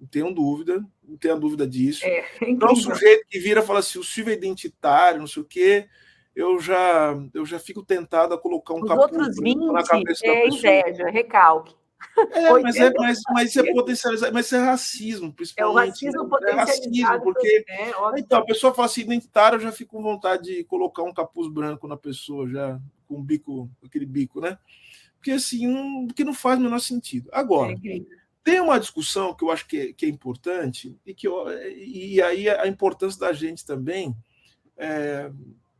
Não 0.00 0.06
tenho 0.06 0.32
dúvida, 0.32 0.84
não 1.02 1.16
tenho 1.16 1.38
dúvida 1.38 1.66
disso. 1.66 2.04
É, 2.04 2.18
é 2.18 2.50
então, 2.50 2.72
o 2.72 2.76
sujeito 2.76 3.26
que 3.28 3.38
vira 3.38 3.60
e 3.60 3.66
fala 3.66 3.80
assim, 3.80 3.98
o 3.98 4.04
Silvio 4.04 4.32
é 4.32 4.36
identitário, 4.36 5.20
não 5.20 5.26
sei 5.26 5.42
o 5.42 5.46
quê, 5.46 5.88
eu 6.34 6.60
já 6.60 7.16
eu 7.34 7.44
já 7.44 7.58
fico 7.58 7.82
tentado 7.82 8.32
a 8.32 8.38
colocar 8.38 8.74
um 8.74 8.82
Os 8.82 8.90
outros 8.90 9.36
20 9.40 9.72
na 9.72 9.82
cabeça 9.82 10.26
é 10.26 10.46
inveja, 10.46 11.10
recalque. 11.10 11.74
É, 12.30 12.50
mas, 12.50 12.76
é, 12.76 12.92
mas, 12.96 13.18
mas 13.30 13.50
isso 13.50 13.60
é 13.60 13.72
potencializado, 13.72 14.32
mas 14.32 14.46
isso 14.46 14.56
é 14.56 14.60
racismo, 14.60 15.32
principalmente. 15.32 15.68
É 15.68 15.82
o 15.82 15.88
racismo 15.88 16.22
né? 16.22 16.28
potencializado. 16.28 16.92
É 16.92 16.94
racismo, 16.94 17.20
porque. 17.22 17.64
É, 17.68 17.90
então, 18.18 18.38
a 18.38 18.44
pessoa 18.44 18.74
fala 18.74 18.86
assim, 18.86 19.00
identitário, 19.02 19.56
eu 19.56 19.60
já 19.60 19.72
fico 19.72 19.96
com 19.96 20.02
vontade 20.02 20.44
de 20.44 20.64
colocar 20.64 21.02
um 21.02 21.12
capuz 21.12 21.52
branco 21.52 21.88
na 21.88 21.96
pessoa, 21.96 22.48
já, 22.48 22.78
com 23.06 23.16
um 23.16 23.22
bico, 23.22 23.68
aquele 23.84 24.06
bico, 24.06 24.40
né? 24.40 24.58
Porque 25.18 25.32
assim, 25.32 25.66
não, 25.66 26.06
porque 26.06 26.24
não 26.24 26.32
faz 26.32 26.58
o 26.58 26.62
menor 26.62 26.78
sentido. 26.78 27.28
Agora, 27.32 27.72
é 27.72 28.00
tem 28.42 28.60
uma 28.60 28.80
discussão 28.80 29.34
que 29.34 29.44
eu 29.44 29.50
acho 29.50 29.66
que 29.66 29.76
é, 29.76 29.92
que 29.92 30.06
é 30.06 30.08
importante, 30.08 30.98
e, 31.04 31.12
que 31.12 31.28
eu, 31.28 31.50
e 31.76 32.22
aí 32.22 32.48
a 32.48 32.66
importância 32.66 33.20
da 33.20 33.30
gente 33.30 33.62
também 33.62 34.16
é, 34.76 35.30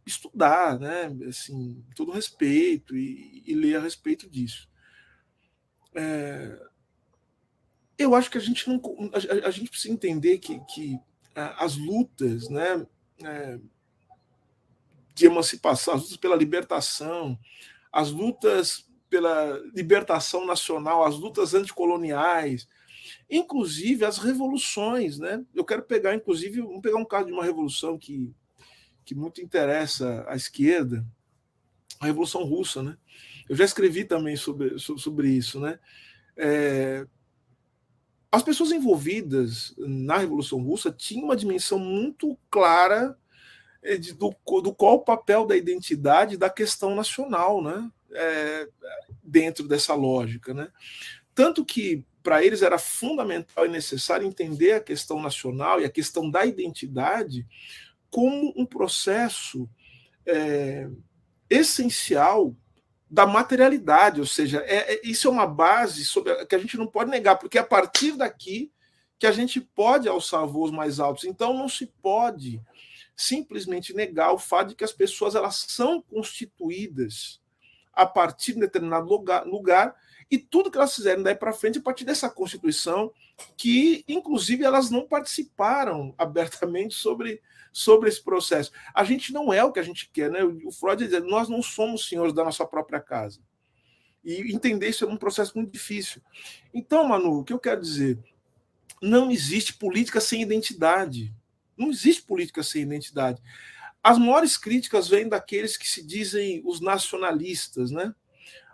estudar, 0.04 0.78
né? 0.78 1.16
Assim, 1.26 1.82
todo 1.94 2.12
respeito 2.12 2.96
e, 2.96 3.42
e 3.46 3.54
ler 3.54 3.76
a 3.76 3.80
respeito 3.80 4.28
disso. 4.28 4.68
É, 5.94 6.58
eu 7.96 8.14
acho 8.14 8.30
que 8.30 8.38
a 8.38 8.40
gente 8.40 8.68
não 8.68 8.80
a, 9.12 9.48
a 9.48 9.50
gente 9.50 9.70
precisa 9.70 9.92
entender 9.92 10.38
que, 10.38 10.60
que 10.66 10.98
as 11.34 11.76
lutas 11.76 12.48
né, 12.48 12.86
é, 13.22 13.58
de 15.14 15.26
emancipação, 15.26 15.94
as 15.94 16.02
lutas 16.02 16.16
pela 16.16 16.36
libertação, 16.36 17.38
as 17.92 18.10
lutas 18.10 18.87
pela 19.08 19.60
libertação 19.74 20.46
nacional, 20.46 21.04
as 21.04 21.16
lutas 21.16 21.54
anticoloniais, 21.54 22.68
inclusive 23.30 24.04
as 24.04 24.18
revoluções, 24.18 25.18
né? 25.18 25.44
Eu 25.54 25.64
quero 25.64 25.82
pegar, 25.82 26.14
inclusive, 26.14 26.60
vamos 26.60 26.80
pegar 26.80 26.98
um 26.98 27.04
caso 27.04 27.26
de 27.26 27.32
uma 27.32 27.44
revolução 27.44 27.98
que, 27.98 28.34
que 29.04 29.14
muito 29.14 29.40
interessa 29.40 30.24
à 30.28 30.36
esquerda, 30.36 31.04
a 32.00 32.06
Revolução 32.06 32.44
Russa, 32.44 32.82
né? 32.82 32.96
Eu 33.48 33.56
já 33.56 33.64
escrevi 33.64 34.04
também 34.04 34.36
sobre, 34.36 34.78
sobre 34.78 35.30
isso, 35.30 35.58
né? 35.58 35.78
É, 36.36 37.06
as 38.30 38.42
pessoas 38.42 38.70
envolvidas 38.70 39.74
na 39.78 40.18
Revolução 40.18 40.62
Russa 40.62 40.92
tinham 40.92 41.24
uma 41.24 41.36
dimensão 41.36 41.78
muito 41.78 42.38
clara 42.50 43.18
é, 43.82 43.96
de, 43.96 44.12
do, 44.12 44.34
do 44.62 44.74
qual 44.74 44.96
o 44.96 45.04
papel 45.04 45.46
da 45.46 45.56
identidade 45.56 46.36
da 46.36 46.50
questão 46.50 46.94
nacional, 46.94 47.62
né? 47.62 47.90
É, 48.14 48.68
dentro 49.22 49.68
dessa 49.68 49.94
lógica, 49.94 50.54
né? 50.54 50.68
Tanto 51.34 51.64
que 51.64 52.04
para 52.22 52.44
eles 52.44 52.62
era 52.62 52.78
fundamental 52.78 53.64
e 53.64 53.68
necessário 53.68 54.26
entender 54.26 54.72
a 54.72 54.80
questão 54.80 55.20
nacional 55.20 55.80
e 55.80 55.84
a 55.84 55.90
questão 55.90 56.30
da 56.30 56.44
identidade 56.44 57.46
como 58.10 58.52
um 58.56 58.66
processo 58.66 59.68
é, 60.26 60.88
essencial 61.48 62.54
da 63.10 63.26
materialidade, 63.26 64.20
ou 64.20 64.26
seja, 64.26 64.62
é, 64.66 64.94
é, 64.94 65.00
isso 65.02 65.28
é 65.28 65.30
uma 65.30 65.46
base 65.46 66.04
sobre, 66.04 66.44
que 66.44 66.54
a 66.54 66.58
gente 66.58 66.76
não 66.76 66.86
pode 66.86 67.10
negar, 67.10 67.36
porque 67.36 67.56
é 67.56 67.60
a 67.60 67.66
partir 67.66 68.12
daqui 68.12 68.70
que 69.18 69.26
a 69.26 69.32
gente 69.32 69.60
pode 69.60 70.08
alçar 70.08 70.46
voos 70.46 70.70
mais 70.70 71.00
altos. 71.00 71.24
Então 71.24 71.54
não 71.54 71.68
se 71.68 71.86
pode 71.86 72.60
simplesmente 73.16 73.94
negar 73.94 74.32
o 74.32 74.38
fato 74.38 74.68
de 74.68 74.74
que 74.74 74.84
as 74.84 74.92
pessoas 74.92 75.34
elas 75.34 75.64
são 75.68 76.02
constituídas 76.02 77.40
a 77.98 78.06
partir 78.06 78.54
de 78.54 78.60
determinado 78.60 79.08
lugar, 79.08 79.44
lugar 79.44 79.96
e 80.30 80.38
tudo 80.38 80.70
que 80.70 80.78
elas 80.78 80.94
fizerem 80.94 81.24
daí 81.24 81.34
para 81.34 81.52
frente 81.52 81.78
a 81.78 81.82
partir 81.82 82.04
dessa 82.04 82.30
constituição 82.30 83.12
que 83.56 84.04
inclusive 84.06 84.62
elas 84.62 84.88
não 84.88 85.06
participaram 85.06 86.14
abertamente 86.16 86.94
sobre 86.94 87.42
sobre 87.72 88.08
esse 88.08 88.22
processo. 88.22 88.72
A 88.94 89.04
gente 89.04 89.32
não 89.32 89.52
é 89.52 89.62
o 89.62 89.72
que 89.72 89.78
a 89.78 89.82
gente 89.82 90.08
quer, 90.12 90.30
né? 90.30 90.42
O 90.42 90.72
Freud 90.72 91.06
diz, 91.06 91.22
nós 91.24 91.48
não 91.48 91.62
somos 91.62 92.08
senhores 92.08 92.32
da 92.32 92.42
nossa 92.42 92.66
própria 92.66 93.00
casa. 93.00 93.40
E 94.24 94.52
entender 94.54 94.88
isso 94.88 95.04
é 95.04 95.08
um 95.08 95.16
processo 95.16 95.52
muito 95.56 95.70
difícil. 95.70 96.20
Então, 96.72 97.06
Manu, 97.06 97.40
o 97.40 97.44
que 97.44 97.52
eu 97.52 97.58
quero 97.58 97.80
dizer? 97.80 98.18
Não 99.00 99.30
existe 99.30 99.74
política 99.74 100.20
sem 100.20 100.42
identidade. 100.42 101.32
Não 101.76 101.90
existe 101.90 102.22
política 102.22 102.62
sem 102.62 102.82
identidade. 102.82 103.40
As 104.08 104.16
maiores 104.16 104.56
críticas 104.56 105.06
vêm 105.06 105.28
daqueles 105.28 105.76
que 105.76 105.86
se 105.86 106.02
dizem 106.02 106.62
os 106.64 106.80
nacionalistas, 106.80 107.90
né? 107.90 108.14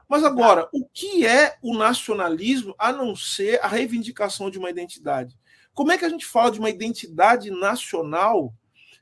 Mas 0.09 0.23
agora, 0.23 0.69
o 0.73 0.87
que 0.87 1.27
é 1.27 1.57
o 1.61 1.77
nacionalismo 1.77 2.73
a 2.79 2.93
não 2.93 3.17
ser 3.17 3.59
a 3.61 3.67
reivindicação 3.67 4.49
de 4.49 4.61
uma 4.61 4.71
identidade? 4.71 5.37
Como 5.73 5.91
é 5.91 5.99
que 5.99 6.05
a 6.05 6.09
gente 6.09 6.25
fala 6.25 6.53
de 6.53 6.61
uma 6.61 6.71
identidade 6.71 7.51
nacional 7.51 8.55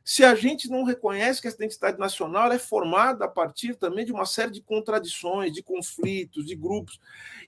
se 0.02 0.24
a 0.24 0.34
gente 0.34 0.70
não 0.70 0.84
reconhece 0.84 1.42
que 1.42 1.48
essa 1.48 1.58
identidade 1.58 1.98
nacional 1.98 2.50
é 2.50 2.58
formada 2.58 3.26
a 3.26 3.28
partir 3.28 3.74
também 3.74 4.06
de 4.06 4.12
uma 4.12 4.24
série 4.24 4.52
de 4.52 4.62
contradições, 4.62 5.52
de 5.52 5.62
conflitos, 5.62 6.46
de 6.46 6.56
grupos. 6.56 6.98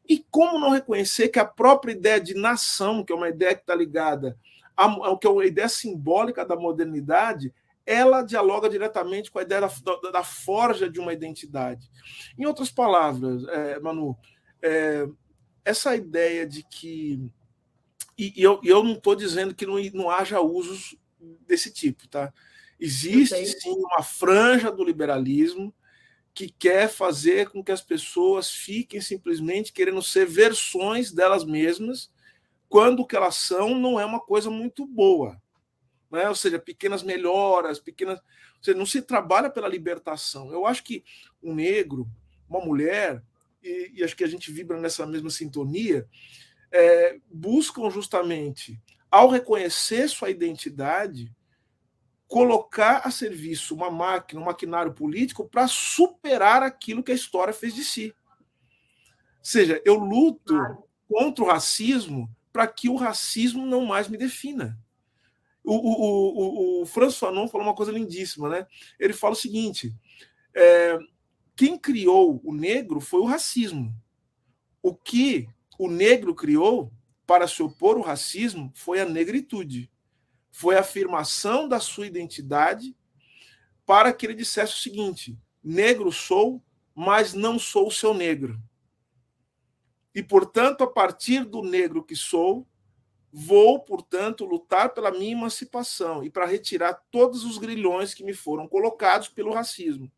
E 0.07 0.23
como 0.31 0.59
não 0.59 0.69
reconhecer 0.69 1.31
que 1.31 1.39
a 1.39 1.47
própria 1.47 1.93
ideia 1.93 2.21
de 2.21 2.35
nação, 2.35 3.03
que 3.03 3.15
é 3.15 3.17
uma 3.17 3.31
ideia 3.31 3.55
que 3.55 3.63
está 3.63 3.75
ligada 3.75 4.39
ao 4.77 5.19
que 5.19 5.27
é 5.27 5.31
uma 5.31 5.47
ideia 5.47 5.71
simbólica 5.71 6.45
da 6.45 6.55
modernidade, 6.55 7.51
ela 7.87 8.23
dialoga 8.23 8.69
diretamente 8.69 9.31
com 9.31 9.39
a 9.39 9.43
ideia 9.43 9.61
da, 9.61 10.11
da, 10.11 10.25
forja 10.25 10.89
de 10.89 10.99
uma 10.99 11.13
identidade. 11.13 11.91
Em 12.39 12.47
outras 12.47 12.71
palavras, 12.71 13.47
é, 13.49 13.79
Manu, 13.81 14.17
é, 14.63 15.07
essa 15.65 15.95
ideia 15.95 16.47
de 16.47 16.63
que. 16.63 17.31
E, 18.17 18.33
e 18.37 18.43
eu, 18.43 18.61
eu 18.63 18.83
não 18.83 18.93
estou 18.93 19.15
dizendo 19.15 19.55
que 19.55 19.67
não, 19.67 19.77
não 19.93 20.11
haja 20.11 20.41
usos 20.41 20.97
desse 21.47 21.73
tipo, 21.73 22.09
tá? 22.09 22.33
Existe 22.79 23.47
sim 23.47 23.71
uma 23.71 24.03
franja 24.03 24.71
do 24.71 24.85
liberalismo 24.85 25.75
que 26.35 26.49
quer 26.49 26.89
fazer 26.89 27.49
com 27.49 27.63
que 27.63 27.71
as 27.71 27.81
pessoas 27.81 28.51
fiquem 28.51 29.01
simplesmente 29.01 29.73
querendo 29.73 30.03
ser 30.03 30.27
versões 30.27 31.13
delas 31.13 31.45
mesmas, 31.45 32.11
quando 32.69 33.01
o 33.01 33.07
que 33.07 33.15
elas 33.15 33.37
são 33.37 33.79
não 33.79 34.01
é 34.01 34.05
uma 34.05 34.21
coisa 34.21 34.51
muito 34.51 34.85
boa. 34.85 35.41
Né? 36.15 36.29
Ou 36.29 36.35
seja, 36.35 36.59
pequenas 36.59 37.03
melhoras, 37.03 37.79
pequenas. 37.79 38.19
Ou 38.19 38.63
seja, 38.63 38.79
não 38.79 38.87
se 38.87 39.03
trabalha 39.03 39.51
pela 39.51 39.69
libertação. 39.69 40.53
Eu 40.53 40.65
acho 40.65 40.83
que 40.83 41.05
um 41.43 41.55
negro, 41.55 42.09
uma 42.49 42.65
mulher, 42.65 43.23
e, 43.63 43.93
e 43.97 44.05
acho 44.05 44.17
que 44.17 44.25
a 44.25 44.29
gente 44.29 44.53
vibra 44.53 44.81
nessa 44.81 45.07
mesma 45.07 45.29
sintonia, 45.29 46.09
é, 46.71 47.19
buscam 47.31 47.91
justamente 47.91 48.81
ao 49.11 49.29
reconhecer 49.29 50.09
sua 50.09 50.31
identidade, 50.31 51.33
colocar 52.27 53.03
a 53.05 53.11
serviço 53.11 53.75
uma 53.75 53.91
máquina, 53.91 54.41
um 54.41 54.45
maquinário 54.45 54.93
político 54.93 55.49
para 55.49 55.69
superar 55.69 56.63
aquilo 56.63 57.03
que 57.03 57.13
a 57.13 57.15
história 57.15 57.53
fez 57.53 57.75
de 57.75 57.85
si. 57.85 58.15
Ou 59.39 59.45
seja, 59.45 59.81
eu 59.85 59.95
luto 59.95 60.57
contra 61.09 61.45
o 61.45 61.47
racismo 61.47 62.29
para 62.53 62.67
que 62.67 62.89
o 62.89 62.97
racismo 62.97 63.67
não 63.67 63.85
mais 63.85 64.09
me 64.09 64.17
defina. 64.17 64.77
O, 65.65 65.75
o, 65.75 66.81
o, 66.81 66.83
o 66.83 66.87
François 66.87 67.33
Fanon 67.33 67.49
falou 67.49 67.67
uma 67.67 67.75
coisa 67.75 67.91
lindíssima, 67.91 68.51
né? 68.51 68.67
Ele 69.01 69.15
fala 69.15 69.33
o 69.33 69.37
seguinte: 69.37 69.95
é, 70.55 70.99
quem 71.57 71.79
criou 71.79 72.41
o 72.45 72.55
negro 72.55 73.01
foi 73.01 73.21
o 73.21 73.27
racismo. 73.27 73.95
O 74.83 74.95
que 74.95 75.49
o 75.79 75.89
negro 75.89 76.35
criou 76.35 76.93
para 77.27 77.49
se 77.49 77.63
opor 77.63 77.97
ao 77.97 78.03
racismo 78.03 78.71
foi 78.75 79.01
a 79.01 79.05
negritude. 79.05 79.91
Foi 80.53 80.77
a 80.77 80.81
afirmação 80.81 81.67
da 81.67 81.81
sua 81.81 82.07
identidade 82.07 82.95
para 83.87 84.13
que 84.13 84.27
ele 84.27 84.35
dissesse 84.35 84.75
o 84.75 84.79
seguinte: 84.79 85.39
negro 85.63 86.13
sou, 86.13 86.63
mas 86.95 87.33
não 87.33 87.59
sou 87.59 87.89
o 87.89 87.93
seu 87.93 88.13
negro. 88.13 88.61
E, 90.15 90.23
portanto, 90.23 90.85
a 90.85 90.87
partir 90.87 91.45
do 91.45 91.63
negro 91.63 92.05
que 92.05 92.15
sou, 92.15 92.69
vou, 93.37 93.81
portanto, 93.81 94.45
lutar 94.45 94.95
pela 94.95 95.11
minha 95.11 95.33
emancipação 95.33 96.23
e 96.23 96.31
para 96.31 96.47
retirar 96.47 97.03
todos 97.11 97.45
os 97.45 97.59
grilhões 97.59 98.15
que 98.15 98.23
me 98.23 98.33
foram 98.33 98.69
colocados 98.69 99.29
pelo 99.29 99.53
racismo. 99.53 100.09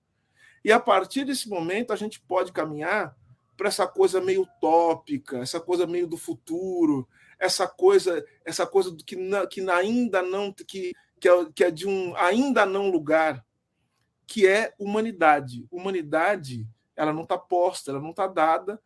E 0.63 0.71
a 0.71 0.79
partir 0.79 1.25
desse 1.25 1.49
momento, 1.49 1.95
a 1.95 1.97
gente 1.97 2.21
pode 2.21 2.53
caminhar 2.53 3.17
para 3.57 3.69
essa 3.69 3.87
coisa 3.87 4.21
meio 4.21 4.43
utópica, 4.43 5.39
essa 5.39 5.59
coisa 5.59 5.87
meio 5.87 6.07
do 6.07 6.19
futuro, 6.19 7.09
essa 7.39 7.67
coisa, 7.67 8.23
essa 8.45 8.67
coisa 8.67 8.95
que, 8.95 9.17
que 9.51 9.71
ainda 9.71 10.21
não 10.21 10.53
que, 10.53 10.93
que 11.19 11.27
é, 11.27 11.47
que 11.55 11.65
é 11.65 11.71
de 11.71 11.89
um 11.89 12.15
ainda 12.17 12.67
não 12.67 12.91
lugar, 12.91 13.43
que 14.27 14.47
é 14.47 14.75
humanidade. 14.79 15.67
Humanidade, 15.71 16.67
ela 16.95 17.15
não 17.15 17.23
está 17.23 17.39
posta, 17.39 17.93
ela 17.93 18.01
não 18.01 18.11
está 18.11 18.27
dada, 18.27 18.79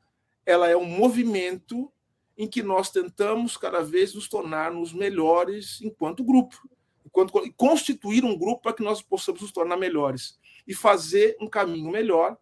ela 0.46 0.68
é 0.68 0.76
um 0.76 0.86
movimento 0.86 1.92
em 2.40 2.48
que 2.48 2.62
nós 2.62 2.90
tentamos 2.90 3.58
cada 3.58 3.82
vez 3.82 4.14
nos 4.14 4.26
tornarmos 4.26 4.94
melhores 4.94 5.78
enquanto 5.82 6.24
grupo, 6.24 6.56
enquanto 7.04 7.34
constituir 7.52 8.24
um 8.24 8.34
grupo 8.34 8.62
para 8.62 8.72
que 8.72 8.82
nós 8.82 9.02
possamos 9.02 9.42
nos 9.42 9.52
tornar 9.52 9.76
melhores 9.76 10.38
e 10.66 10.72
fazer 10.72 11.36
um 11.38 11.46
caminho 11.46 11.90
melhor 11.90 12.38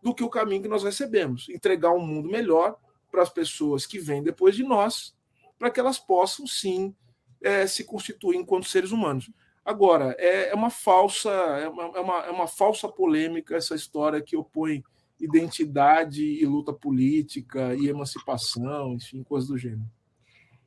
do 0.00 0.14
que 0.14 0.22
o 0.22 0.30
caminho 0.30 0.62
que 0.62 0.68
nós 0.68 0.84
recebemos. 0.84 1.48
Entregar 1.48 1.90
um 1.90 1.98
mundo 1.98 2.30
melhor 2.30 2.78
para 3.10 3.20
as 3.20 3.30
pessoas 3.30 3.84
que 3.84 3.98
vêm 3.98 4.22
depois 4.22 4.54
de 4.54 4.62
nós, 4.62 5.12
para 5.58 5.72
que 5.72 5.80
elas 5.80 5.98
possam, 5.98 6.46
sim, 6.46 6.94
é, 7.42 7.66
se 7.66 7.82
constituir 7.82 8.36
enquanto 8.36 8.68
seres 8.68 8.92
humanos. 8.92 9.28
Agora, 9.64 10.14
é, 10.20 10.50
é 10.50 10.54
uma 10.54 10.70
falsa 10.70 11.30
é 11.30 11.68
uma, 11.68 11.82
é, 11.82 12.00
uma, 12.00 12.18
é 12.26 12.30
uma 12.30 12.46
falsa 12.46 12.88
polêmica 12.88 13.56
essa 13.56 13.74
história 13.74 14.22
que 14.22 14.36
opõe 14.36 14.84
identidade 15.22 16.22
e 16.22 16.44
luta 16.44 16.72
política 16.72 17.74
e 17.74 17.88
emancipação, 17.88 18.94
enfim, 18.94 19.22
coisas 19.22 19.48
do 19.48 19.56
gênero. 19.56 19.88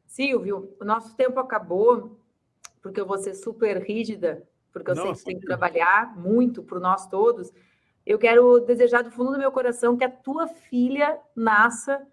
Silvio, 0.07 0.73
o 0.79 0.85
nosso 0.85 1.13
tempo 1.15 1.39
acabou, 1.39 2.17
porque 2.81 3.01
eu 3.01 3.05
vou 3.05 3.17
ser 3.17 3.33
super 3.33 3.83
rígida, 3.83 4.47
porque 4.71 4.91
eu 4.91 4.95
sei 4.95 5.11
que 5.11 5.17
você 5.17 5.25
tem 5.25 5.39
que 5.39 5.45
trabalhar 5.45 6.17
muito 6.17 6.63
para 6.63 6.79
nós 6.79 7.07
todos. 7.07 7.51
Eu 8.05 8.17
quero 8.17 8.59
desejar 8.61 9.01
do 9.01 9.11
fundo 9.11 9.31
do 9.31 9.37
meu 9.37 9.51
coração 9.51 9.97
que 9.97 10.03
a 10.03 10.09
tua 10.09 10.47
filha 10.47 11.19
nasça 11.35 12.07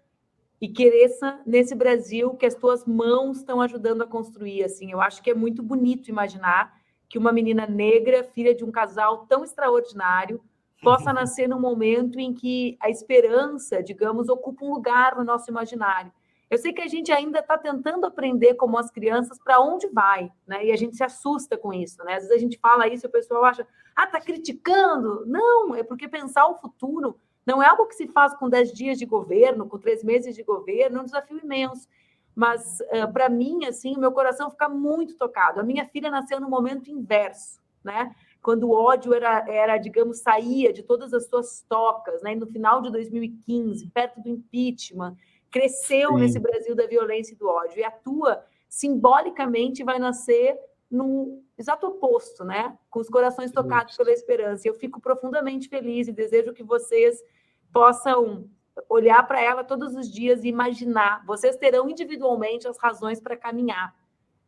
e 0.59 0.67
cresça 0.67 1.39
nesse 1.45 1.75
Brasil 1.75 2.31
que 2.35 2.45
as 2.45 2.55
tuas 2.55 2.85
mãos 2.85 3.37
estão 3.37 3.61
ajudando 3.61 4.01
a 4.01 4.07
construir. 4.07 4.63
Assim, 4.63 4.91
eu 4.91 4.99
acho 4.99 5.21
que 5.21 5.29
é 5.29 5.35
muito 5.35 5.63
bonito 5.63 6.09
imaginar 6.09 6.73
que 7.07 7.17
uma 7.17 7.31
menina 7.31 7.67
negra, 7.67 8.23
filha 8.23 8.55
de 8.55 8.65
um 8.65 8.71
casal 8.71 9.27
tão 9.27 9.43
extraordinário, 9.43 10.41
possa 10.83 11.09
uhum. 11.09 11.15
nascer 11.15 11.47
num 11.47 11.59
momento 11.59 12.19
em 12.19 12.33
que 12.33 12.77
a 12.81 12.89
esperança, 12.89 13.81
digamos, 13.81 14.29
ocupa 14.29 14.65
um 14.65 14.73
lugar 14.73 15.15
no 15.15 15.23
nosso 15.23 15.49
imaginário. 15.49 16.11
Eu 16.49 16.57
sei 16.59 16.71
que 16.71 16.81
a 16.81 16.87
gente 16.87 17.11
ainda 17.11 17.39
está 17.39 17.57
tentando 17.57 18.05
aprender 18.05 18.53
como 18.53 18.77
as 18.77 18.91
crianças 18.91 19.39
para 19.39 19.59
onde 19.59 19.87
vai, 19.87 20.31
né? 20.45 20.63
E 20.63 20.71
a 20.71 20.75
gente 20.75 20.95
se 20.95 21.03
assusta 21.03 21.57
com 21.57 21.73
isso, 21.73 22.03
né? 22.03 22.15
Às 22.15 22.23
vezes 22.23 22.37
a 22.37 22.39
gente 22.39 22.59
fala 22.59 22.87
isso 22.87 23.05
e 23.05 23.09
o 23.09 23.11
pessoal 23.11 23.43
acha, 23.45 23.65
ah, 23.95 24.05
tá 24.05 24.21
criticando. 24.21 25.25
Não, 25.25 25.73
é 25.73 25.81
porque 25.81 26.07
pensar 26.07 26.45
o 26.45 26.59
futuro 26.59 27.19
não 27.43 27.61
é 27.61 27.67
algo 27.67 27.87
que 27.87 27.95
se 27.95 28.07
faz 28.07 28.35
com 28.35 28.49
dez 28.49 28.71
dias 28.71 28.99
de 28.99 29.05
governo, 29.05 29.67
com 29.67 29.79
três 29.79 30.03
meses 30.03 30.35
de 30.35 30.43
governo, 30.43 30.99
é 30.99 31.01
um 31.01 31.05
desafio 31.05 31.39
imenso. 31.43 31.87
Mas, 32.35 32.79
para 33.13 33.29
mim, 33.29 33.65
assim, 33.65 33.95
o 33.95 33.99
meu 33.99 34.11
coração 34.11 34.51
fica 34.51 34.69
muito 34.69 35.15
tocado. 35.15 35.59
A 35.59 35.63
minha 35.63 35.85
filha 35.87 36.11
nasceu 36.11 36.39
no 36.39 36.49
momento 36.49 36.89
inverso, 36.89 37.61
né? 37.83 38.13
Quando 38.43 38.65
o 38.65 38.73
ódio 38.73 39.13
era, 39.13 39.45
era, 39.49 39.77
digamos, 39.77 40.19
saía 40.19 40.73
de 40.73 40.83
todas 40.83 41.13
as 41.13 41.27
suas 41.27 41.65
tocas, 41.67 42.21
né? 42.21 42.35
No 42.35 42.45
final 42.45 42.81
de 42.81 42.91
2015, 42.91 43.87
perto 43.87 44.21
do 44.21 44.29
impeachment, 44.29 45.15
cresceu 45.49 46.09
Sim. 46.09 46.15
nesse 46.17 46.39
Brasil 46.39 46.75
da 46.75 46.85
violência 46.85 47.33
e 47.33 47.37
do 47.37 47.47
ódio. 47.47 47.79
E 47.79 47.83
a 47.83 47.89
tua, 47.91 48.43
simbolicamente, 48.67 49.83
vai 49.83 49.97
nascer 49.97 50.59
no 50.91 51.41
exato 51.57 51.87
oposto, 51.87 52.43
né? 52.43 52.77
Com 52.89 52.99
os 52.99 53.09
corações 53.09 53.51
tocados 53.51 53.95
pela 53.95 54.11
esperança. 54.11 54.67
Eu 54.67 54.73
fico 54.73 54.99
profundamente 54.99 55.69
feliz 55.69 56.07
e 56.07 56.11
desejo 56.11 56.53
que 56.53 56.63
vocês 56.63 57.23
possam 57.71 58.49
olhar 58.89 59.25
para 59.25 59.41
ela 59.41 59.63
todos 59.63 59.95
os 59.95 60.11
dias 60.11 60.43
e 60.43 60.49
imaginar. 60.49 61.23
Vocês 61.25 61.55
terão 61.55 61.89
individualmente 61.89 62.67
as 62.67 62.77
razões 62.77 63.19
para 63.19 63.37
caminhar. 63.37 63.95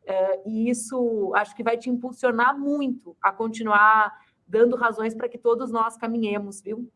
É, 0.05 0.47
e 0.47 0.69
isso 0.69 1.31
acho 1.35 1.55
que 1.55 1.63
vai 1.63 1.77
te 1.77 1.89
impulsionar 1.89 2.57
muito 2.57 3.15
a 3.21 3.31
continuar 3.31 4.13
dando 4.47 4.75
razões 4.75 5.15
para 5.15 5.27
que 5.27 5.37
todos 5.37 5.71
nós 5.71 5.97
caminhemos, 5.97 6.61
viu? 6.61 6.91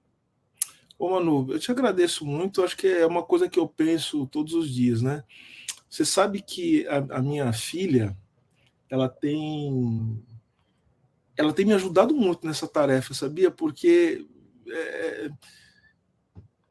Ô 0.97 1.09
Manu, 1.11 1.47
eu 1.51 1.59
te 1.59 1.71
agradeço 1.71 2.25
muito. 2.25 2.61
Acho 2.61 2.77
que 2.77 2.87
é 2.87 3.05
uma 3.05 3.23
coisa 3.23 3.49
que 3.49 3.57
eu 3.57 3.67
penso 3.67 4.27
todos 4.27 4.53
os 4.53 4.69
dias, 4.69 5.01
né? 5.01 5.23
Você 5.89 6.05
sabe 6.05 6.41
que 6.41 6.85
a, 6.87 7.17
a 7.17 7.21
minha 7.21 7.51
filha, 7.51 8.15
ela 8.89 9.09
tem, 9.09 10.23
ela 11.35 11.53
tem 11.53 11.65
me 11.65 11.73
ajudado 11.73 12.13
muito 12.13 12.45
nessa 12.45 12.67
tarefa, 12.67 13.13
sabia? 13.13 13.49
Porque 13.49 14.27
é, 14.67 15.31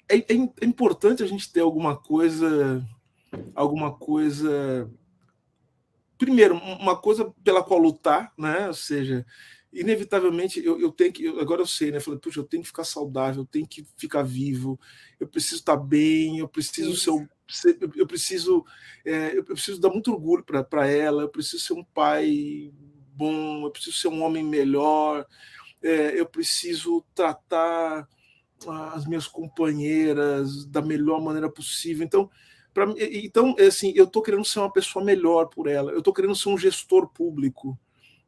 é, 0.08 0.16
é, 0.16 0.24
é, 0.60 0.64
importante 0.64 1.22
a 1.22 1.26
gente 1.26 1.50
ter 1.52 1.60
alguma 1.60 1.96
coisa, 1.96 2.86
alguma 3.54 3.92
coisa. 3.92 4.90
Primeiro, 6.18 6.56
uma 6.56 6.96
coisa 6.96 7.32
pela 7.44 7.62
qual 7.62 7.78
lutar, 7.78 8.32
né? 8.36 8.66
Ou 8.66 8.74
seja, 8.74 9.24
inevitavelmente 9.72 10.64
eu, 10.64 10.80
eu 10.80 10.90
tenho 10.90 11.12
que. 11.12 11.24
Eu, 11.24 11.40
agora 11.40 11.62
eu 11.62 11.66
sei, 11.66 11.90
né? 11.90 11.98
Eu 11.98 12.00
falei, 12.00 12.18
puxa, 12.18 12.40
eu 12.40 12.44
tenho 12.44 12.62
que 12.62 12.68
ficar 12.68 12.84
saudável, 12.84 13.42
eu 13.42 13.46
tenho 13.46 13.66
que 13.66 13.86
ficar 13.96 14.22
vivo, 14.22 14.78
eu 15.20 15.28
preciso 15.28 15.56
estar 15.56 15.76
bem, 15.76 16.38
eu 16.38 16.48
preciso 16.48 16.96
ser, 16.96 17.28
ser 17.48 17.78
eu 17.94 18.06
preciso 18.06 18.64
é, 19.04 19.38
eu 19.38 19.44
preciso 19.44 19.80
dar 19.80 19.90
muito 19.90 20.12
orgulho 20.12 20.44
para 20.44 20.86
ela, 20.88 21.22
eu 21.22 21.28
preciso 21.28 21.62
ser 21.62 21.74
um 21.74 21.84
pai 21.84 22.72
bom, 23.14 23.64
eu 23.64 23.70
preciso 23.70 23.96
ser 23.96 24.08
um 24.08 24.22
homem 24.22 24.44
melhor, 24.44 25.26
é, 25.82 26.18
eu 26.18 26.26
preciso 26.26 27.04
tratar 27.14 28.08
as 28.92 29.06
minhas 29.06 29.28
companheiras 29.28 30.66
da 30.66 30.82
melhor 30.82 31.20
maneira 31.20 31.50
possível. 31.50 32.04
Então, 32.04 32.28
para 32.78 32.94
então 33.12 33.56
é 33.58 33.66
assim, 33.66 33.92
eu 33.96 34.04
estou 34.04 34.22
querendo 34.22 34.44
ser 34.44 34.60
uma 34.60 34.72
pessoa 34.72 35.04
melhor 35.04 35.46
por 35.46 35.66
ela. 35.66 35.90
Eu 35.90 35.98
estou 35.98 36.14
querendo 36.14 36.36
ser 36.36 36.48
um 36.48 36.58
gestor 36.58 37.08
público 37.08 37.78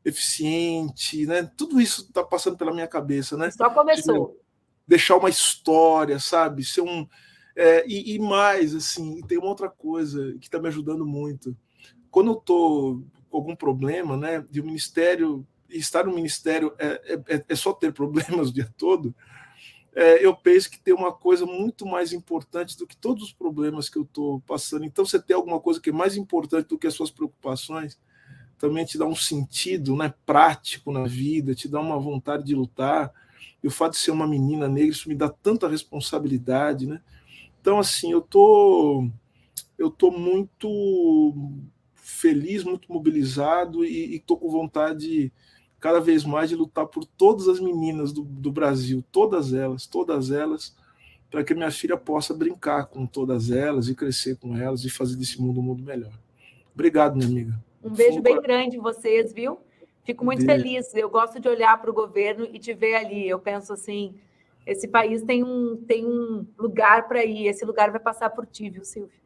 eficiente, 0.04 1.24
né? 1.26 1.48
Tudo 1.56 1.80
isso 1.80 2.02
está 2.02 2.24
passando 2.24 2.56
pela 2.56 2.72
minha 2.72 2.88
cabeça, 2.88 3.36
né? 3.36 3.50
Só 3.50 3.70
começou. 3.70 4.40
Deixar 4.86 5.16
uma 5.16 5.30
história, 5.30 6.18
sabe? 6.18 6.64
Ser 6.64 6.80
um 6.80 7.06
é, 7.54 7.84
e, 7.86 8.14
e, 8.14 8.18
mais, 8.18 8.74
assim, 8.74 9.20
tem 9.26 9.38
uma 9.38 9.48
outra 9.48 9.68
coisa 9.68 10.32
que 10.40 10.46
está 10.46 10.58
me 10.58 10.68
ajudando 10.68 11.04
muito. 11.04 11.56
Quando 12.10 12.30
eu 12.30 12.38
estou 12.38 13.02
com 13.28 13.36
algum 13.36 13.54
problema, 13.54 14.16
né? 14.16 14.44
De 14.50 14.60
um 14.60 14.64
ministério 14.64 15.46
estar 15.68 16.04
no 16.04 16.14
ministério 16.14 16.74
é, 16.78 17.20
é, 17.28 17.44
é 17.48 17.54
só 17.54 17.72
ter 17.72 17.92
problemas 17.92 18.48
o 18.48 18.52
dia 18.52 18.68
todo 18.76 19.14
é, 19.94 20.24
eu 20.24 20.34
penso 20.34 20.70
que 20.70 20.78
tem 20.78 20.94
uma 20.94 21.12
coisa 21.12 21.44
muito 21.44 21.84
mais 21.84 22.12
importante 22.12 22.76
do 22.76 22.86
que 22.86 22.96
todos 22.96 23.24
os 23.24 23.32
problemas 23.32 23.88
que 23.88 23.98
eu 23.98 24.02
estou 24.02 24.40
passando. 24.42 24.84
Então, 24.84 25.04
você 25.04 25.20
tem 25.20 25.34
alguma 25.34 25.58
coisa 25.58 25.80
que 25.80 25.90
é 25.90 25.92
mais 25.92 26.16
importante 26.16 26.68
do 26.68 26.78
que 26.78 26.86
as 26.86 26.94
suas 26.94 27.10
preocupações, 27.10 27.98
também 28.58 28.84
te 28.84 28.98
dá 28.98 29.06
um 29.06 29.16
sentido 29.16 29.96
né, 29.96 30.12
prático 30.24 30.92
na 30.92 31.04
vida, 31.04 31.54
te 31.54 31.66
dá 31.66 31.80
uma 31.80 31.98
vontade 31.98 32.44
de 32.44 32.54
lutar. 32.54 33.12
E 33.62 33.66
o 33.66 33.70
fato 33.70 33.92
de 33.92 33.98
ser 33.98 34.10
uma 34.10 34.28
menina 34.28 34.68
negra, 34.68 34.90
isso 34.90 35.08
me 35.08 35.14
dá 35.14 35.28
tanta 35.28 35.68
responsabilidade. 35.68 36.86
Né? 36.86 37.00
Então, 37.60 37.78
assim, 37.78 38.12
eu 38.12 38.20
tô, 38.20 39.08
eu 39.78 39.90
tô 39.90 40.10
muito 40.10 41.34
feliz, 41.94 42.62
muito 42.62 42.92
mobilizado 42.92 43.84
e 43.84 44.16
estou 44.16 44.36
com 44.36 44.48
vontade. 44.50 45.06
De, 45.06 45.32
cada 45.80 46.00
vez 46.00 46.24
mais 46.24 46.50
de 46.50 46.56
lutar 46.56 46.86
por 46.86 47.04
todas 47.04 47.48
as 47.48 47.58
meninas 47.58 48.12
do, 48.12 48.22
do 48.22 48.52
Brasil, 48.52 49.02
todas 49.10 49.54
elas, 49.54 49.86
todas 49.86 50.30
elas, 50.30 50.76
para 51.30 51.42
que 51.42 51.54
minha 51.54 51.70
filha 51.70 51.96
possa 51.96 52.34
brincar 52.34 52.86
com 52.86 53.06
todas 53.06 53.50
elas 53.50 53.88
e 53.88 53.94
crescer 53.94 54.36
com 54.36 54.56
elas 54.56 54.84
e 54.84 54.90
fazer 54.90 55.16
desse 55.16 55.40
mundo 55.40 55.60
um 55.60 55.62
mundo 55.62 55.82
melhor. 55.82 56.12
Obrigado, 56.74 57.16
minha 57.16 57.28
amiga. 57.28 57.58
Um 57.82 57.90
beijo 57.90 58.20
bem 58.20 58.40
grande 58.40 58.76
em 58.76 58.80
vocês, 58.80 59.32
viu? 59.32 59.58
Fico 60.04 60.24
muito 60.24 60.44
beijo. 60.44 60.62
feliz. 60.62 60.94
Eu 60.94 61.08
gosto 61.08 61.40
de 61.40 61.48
olhar 61.48 61.80
para 61.80 61.90
o 61.90 61.94
governo 61.94 62.46
e 62.52 62.58
te 62.58 62.74
ver 62.74 62.96
ali. 62.96 63.28
Eu 63.28 63.38
penso 63.38 63.72
assim, 63.72 64.14
esse 64.66 64.88
país 64.88 65.22
tem 65.22 65.42
um, 65.44 65.76
tem 65.76 66.04
um 66.04 66.46
lugar 66.58 67.08
para 67.08 67.24
ir. 67.24 67.46
Esse 67.46 67.64
lugar 67.64 67.90
vai 67.90 68.00
passar 68.00 68.30
por 68.30 68.46
ti, 68.46 68.68
viu, 68.68 68.84
Silvio? 68.84 69.20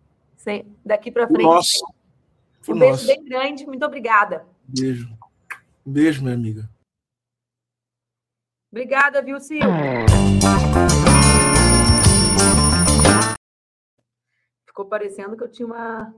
Daqui 0.85 1.11
para 1.11 1.27
frente. 1.27 1.43
Nossa. 1.43 1.85
Um 2.69 2.79
beijo 2.79 3.07
bem 3.07 3.25
grande. 3.25 3.67
Muito 3.67 3.85
obrigada. 3.85 4.47
Beijo. 4.69 5.09
Beijo, 5.87 6.23
minha 6.23 6.35
amiga. 6.35 6.69
Obrigada, 8.73 9.23
viu, 9.23 9.39
Silvio? 9.39 9.69
Ficou 14.67 14.87
parecendo 14.87 15.37
que 15.37 15.45
eu 15.45 15.51
tinha 15.51 15.67
uma. 15.67 16.15